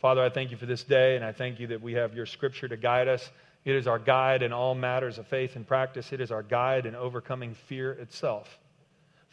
Father, 0.00 0.24
I 0.24 0.30
thank 0.30 0.52
you 0.52 0.56
for 0.56 0.64
this 0.64 0.82
day, 0.82 1.16
and 1.16 1.24
I 1.24 1.32
thank 1.32 1.60
you 1.60 1.66
that 1.66 1.82
we 1.82 1.92
have 1.92 2.14
your 2.14 2.24
scripture 2.24 2.66
to 2.66 2.78
guide 2.78 3.08
us. 3.08 3.30
It 3.66 3.74
is 3.74 3.86
our 3.86 3.98
guide 3.98 4.42
in 4.42 4.54
all 4.54 4.74
matters 4.74 5.18
of 5.18 5.26
faith 5.26 5.54
and 5.54 5.68
practice, 5.68 6.14
it 6.14 6.20
is 6.22 6.30
our 6.30 6.42
guide 6.42 6.86
in 6.86 6.94
overcoming 6.94 7.56
fear 7.68 7.92
itself. 7.92 8.48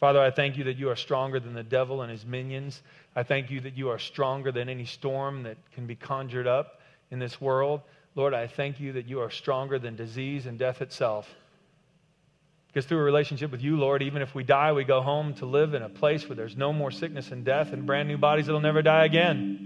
Father, 0.00 0.20
I 0.20 0.30
thank 0.30 0.58
you 0.58 0.64
that 0.64 0.76
you 0.76 0.90
are 0.90 0.96
stronger 0.96 1.40
than 1.40 1.54
the 1.54 1.62
devil 1.62 2.02
and 2.02 2.10
his 2.10 2.26
minions. 2.26 2.82
I 3.16 3.22
thank 3.22 3.50
you 3.50 3.60
that 3.62 3.74
you 3.74 3.88
are 3.88 3.98
stronger 3.98 4.52
than 4.52 4.68
any 4.68 4.84
storm 4.84 5.44
that 5.44 5.56
can 5.72 5.86
be 5.86 5.94
conjured 5.94 6.46
up 6.46 6.82
in 7.10 7.18
this 7.18 7.40
world. 7.40 7.80
Lord, 8.14 8.34
I 8.34 8.46
thank 8.46 8.80
you 8.80 8.92
that 8.94 9.06
you 9.06 9.20
are 9.20 9.30
stronger 9.30 9.78
than 9.78 9.96
disease 9.96 10.46
and 10.46 10.58
death 10.58 10.82
itself. 10.82 11.28
Because 12.68 12.84
through 12.84 12.98
a 12.98 13.02
relationship 13.02 13.50
with 13.50 13.62
you, 13.62 13.76
Lord, 13.76 14.02
even 14.02 14.22
if 14.22 14.34
we 14.34 14.44
die, 14.44 14.72
we 14.72 14.84
go 14.84 15.00
home 15.00 15.34
to 15.34 15.46
live 15.46 15.74
in 15.74 15.82
a 15.82 15.88
place 15.88 16.28
where 16.28 16.36
there's 16.36 16.56
no 16.56 16.72
more 16.72 16.90
sickness 16.90 17.30
and 17.30 17.44
death 17.44 17.72
and 17.72 17.86
brand 17.86 18.08
new 18.08 18.18
bodies 18.18 18.46
that'll 18.46 18.60
never 18.60 18.82
die 18.82 19.04
again. 19.04 19.64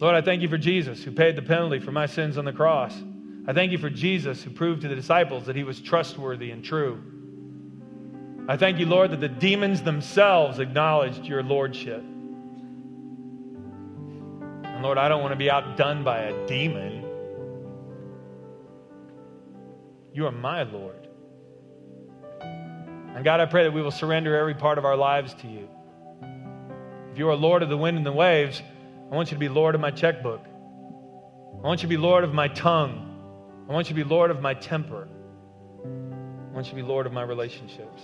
Lord, 0.00 0.16
I 0.16 0.22
thank 0.22 0.42
you 0.42 0.48
for 0.48 0.58
Jesus 0.58 1.04
who 1.04 1.12
paid 1.12 1.36
the 1.36 1.42
penalty 1.42 1.78
for 1.78 1.92
my 1.92 2.06
sins 2.06 2.38
on 2.38 2.44
the 2.44 2.52
cross. 2.52 2.94
I 3.46 3.52
thank 3.52 3.70
you 3.70 3.78
for 3.78 3.90
Jesus 3.90 4.42
who 4.42 4.50
proved 4.50 4.82
to 4.82 4.88
the 4.88 4.94
disciples 4.94 5.46
that 5.46 5.56
he 5.56 5.62
was 5.62 5.80
trustworthy 5.80 6.50
and 6.50 6.64
true. 6.64 7.02
I 8.48 8.56
thank 8.56 8.78
you, 8.78 8.86
Lord, 8.86 9.12
that 9.12 9.20
the 9.20 9.28
demons 9.28 9.82
themselves 9.82 10.58
acknowledged 10.58 11.26
your 11.26 11.42
lordship. 11.42 12.02
Lord, 14.82 14.98
I 14.98 15.08
don't 15.08 15.20
want 15.20 15.32
to 15.32 15.36
be 15.36 15.50
outdone 15.50 16.04
by 16.04 16.18
a 16.20 16.46
demon. 16.46 17.04
You 20.12 20.26
are 20.26 20.32
my 20.32 20.64
Lord. 20.64 21.08
And 22.40 23.24
God, 23.24 23.40
I 23.40 23.46
pray 23.46 23.64
that 23.64 23.72
we 23.72 23.82
will 23.82 23.90
surrender 23.90 24.36
every 24.36 24.54
part 24.54 24.78
of 24.78 24.84
our 24.84 24.96
lives 24.96 25.34
to 25.34 25.48
you. 25.48 25.68
If 27.12 27.18
you 27.18 27.28
are 27.28 27.34
Lord 27.34 27.62
of 27.62 27.68
the 27.68 27.76
wind 27.76 27.96
and 27.96 28.06
the 28.06 28.12
waves, 28.12 28.62
I 29.10 29.14
want 29.14 29.30
you 29.30 29.36
to 29.36 29.40
be 29.40 29.48
Lord 29.48 29.74
of 29.74 29.80
my 29.80 29.90
checkbook. 29.90 30.44
I 30.44 31.66
want 31.66 31.82
you 31.82 31.88
to 31.88 31.88
be 31.88 31.96
Lord 31.96 32.24
of 32.24 32.32
my 32.32 32.48
tongue. 32.48 33.06
I 33.68 33.72
want 33.72 33.90
you 33.90 33.96
to 33.96 34.04
be 34.04 34.08
Lord 34.08 34.30
of 34.30 34.40
my 34.40 34.54
temper. 34.54 35.08
I 35.84 36.54
want 36.54 36.66
you 36.66 36.70
to 36.70 36.76
be 36.76 36.82
Lord 36.82 37.06
of 37.06 37.12
my 37.12 37.22
relationships. 37.22 38.02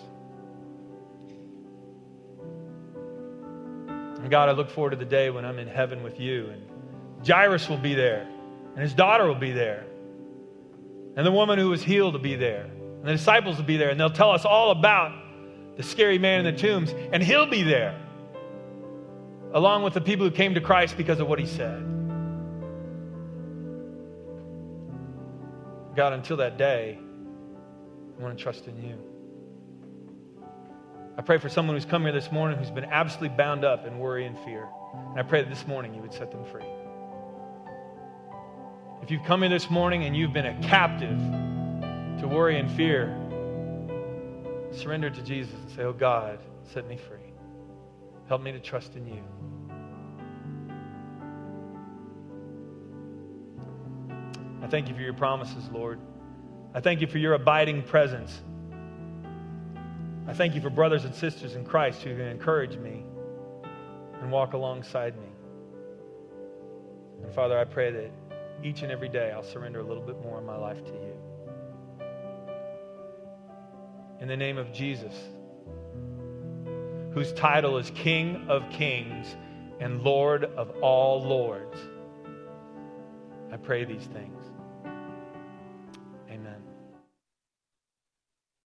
And 4.26 4.30
God, 4.32 4.48
I 4.48 4.52
look 4.54 4.70
forward 4.70 4.90
to 4.90 4.96
the 4.96 5.04
day 5.04 5.30
when 5.30 5.44
I'm 5.44 5.60
in 5.60 5.68
heaven 5.68 6.02
with 6.02 6.18
you. 6.18 6.48
And 6.50 7.24
Jairus 7.24 7.68
will 7.68 7.78
be 7.78 7.94
there, 7.94 8.26
and 8.72 8.82
his 8.82 8.92
daughter 8.92 9.24
will 9.24 9.36
be 9.36 9.52
there, 9.52 9.86
and 11.16 11.24
the 11.24 11.30
woman 11.30 11.60
who 11.60 11.68
was 11.68 11.80
healed 11.80 12.14
will 12.14 12.20
be 12.20 12.34
there, 12.34 12.62
and 12.62 13.04
the 13.04 13.12
disciples 13.12 13.56
will 13.56 13.66
be 13.66 13.76
there, 13.76 13.88
and 13.88 14.00
they'll 14.00 14.10
tell 14.10 14.32
us 14.32 14.44
all 14.44 14.72
about 14.72 15.12
the 15.76 15.84
scary 15.84 16.18
man 16.18 16.44
in 16.44 16.52
the 16.52 16.60
tombs, 16.60 16.92
and 17.12 17.22
he'll 17.22 17.46
be 17.46 17.62
there, 17.62 17.96
along 19.52 19.84
with 19.84 19.94
the 19.94 20.00
people 20.00 20.28
who 20.28 20.34
came 20.34 20.54
to 20.54 20.60
Christ 20.60 20.96
because 20.96 21.20
of 21.20 21.28
what 21.28 21.38
he 21.38 21.46
said. 21.46 21.84
God, 25.94 26.14
until 26.14 26.38
that 26.38 26.58
day, 26.58 26.98
I 28.18 28.22
want 28.24 28.36
to 28.36 28.42
trust 28.42 28.66
in 28.66 28.76
you. 28.82 28.98
I 31.18 31.22
pray 31.22 31.38
for 31.38 31.48
someone 31.48 31.76
who's 31.76 31.86
come 31.86 32.02
here 32.02 32.12
this 32.12 32.30
morning 32.30 32.58
who's 32.58 32.70
been 32.70 32.84
absolutely 32.84 33.36
bound 33.36 33.64
up 33.64 33.86
in 33.86 33.98
worry 33.98 34.26
and 34.26 34.38
fear. 34.40 34.68
And 35.10 35.18
I 35.18 35.22
pray 35.22 35.42
that 35.42 35.48
this 35.48 35.66
morning 35.66 35.94
you 35.94 36.02
would 36.02 36.12
set 36.12 36.30
them 36.30 36.44
free. 36.44 36.66
If 39.02 39.10
you've 39.10 39.24
come 39.24 39.40
here 39.40 39.48
this 39.48 39.70
morning 39.70 40.04
and 40.04 40.14
you've 40.14 40.34
been 40.34 40.46
a 40.46 40.60
captive 40.62 41.18
to 42.20 42.28
worry 42.28 42.58
and 42.58 42.70
fear, 42.70 43.16
surrender 44.72 45.08
to 45.08 45.22
Jesus 45.22 45.54
and 45.54 45.70
say, 45.70 45.82
Oh 45.84 45.92
God, 45.92 46.38
set 46.74 46.86
me 46.86 46.98
free. 46.98 47.32
Help 48.28 48.42
me 48.42 48.52
to 48.52 48.60
trust 48.60 48.94
in 48.94 49.06
you. 49.06 49.22
I 54.62 54.66
thank 54.66 54.88
you 54.88 54.94
for 54.94 55.02
your 55.02 55.14
promises, 55.14 55.68
Lord. 55.72 55.98
I 56.74 56.80
thank 56.80 57.00
you 57.00 57.06
for 57.06 57.18
your 57.18 57.34
abiding 57.34 57.84
presence. 57.84 58.42
I 60.28 60.32
thank 60.34 60.56
you 60.56 60.60
for 60.60 60.70
brothers 60.70 61.04
and 61.04 61.14
sisters 61.14 61.54
in 61.54 61.64
Christ 61.64 62.02
who 62.02 62.16
can 62.16 62.26
encourage 62.26 62.76
me 62.76 63.04
and 64.20 64.32
walk 64.32 64.54
alongside 64.54 65.16
me. 65.16 65.28
And 67.22 67.32
Father, 67.32 67.56
I 67.58 67.64
pray 67.64 67.92
that 67.92 68.10
each 68.64 68.82
and 68.82 68.90
every 68.90 69.08
day 69.08 69.30
I'll 69.30 69.44
surrender 69.44 69.80
a 69.80 69.84
little 69.84 70.02
bit 70.02 70.20
more 70.22 70.38
of 70.38 70.44
my 70.44 70.56
life 70.56 70.84
to 70.84 70.92
you. 70.92 71.12
In 74.20 74.26
the 74.26 74.36
name 74.36 74.58
of 74.58 74.72
Jesus, 74.72 75.14
whose 77.12 77.32
title 77.34 77.78
is 77.78 77.90
King 77.90 78.46
of 78.48 78.68
Kings 78.70 79.36
and 79.78 80.02
Lord 80.02 80.44
of 80.44 80.70
all 80.82 81.22
Lords, 81.22 81.78
I 83.52 83.56
pray 83.58 83.84
these 83.84 84.06
things. 84.06 84.35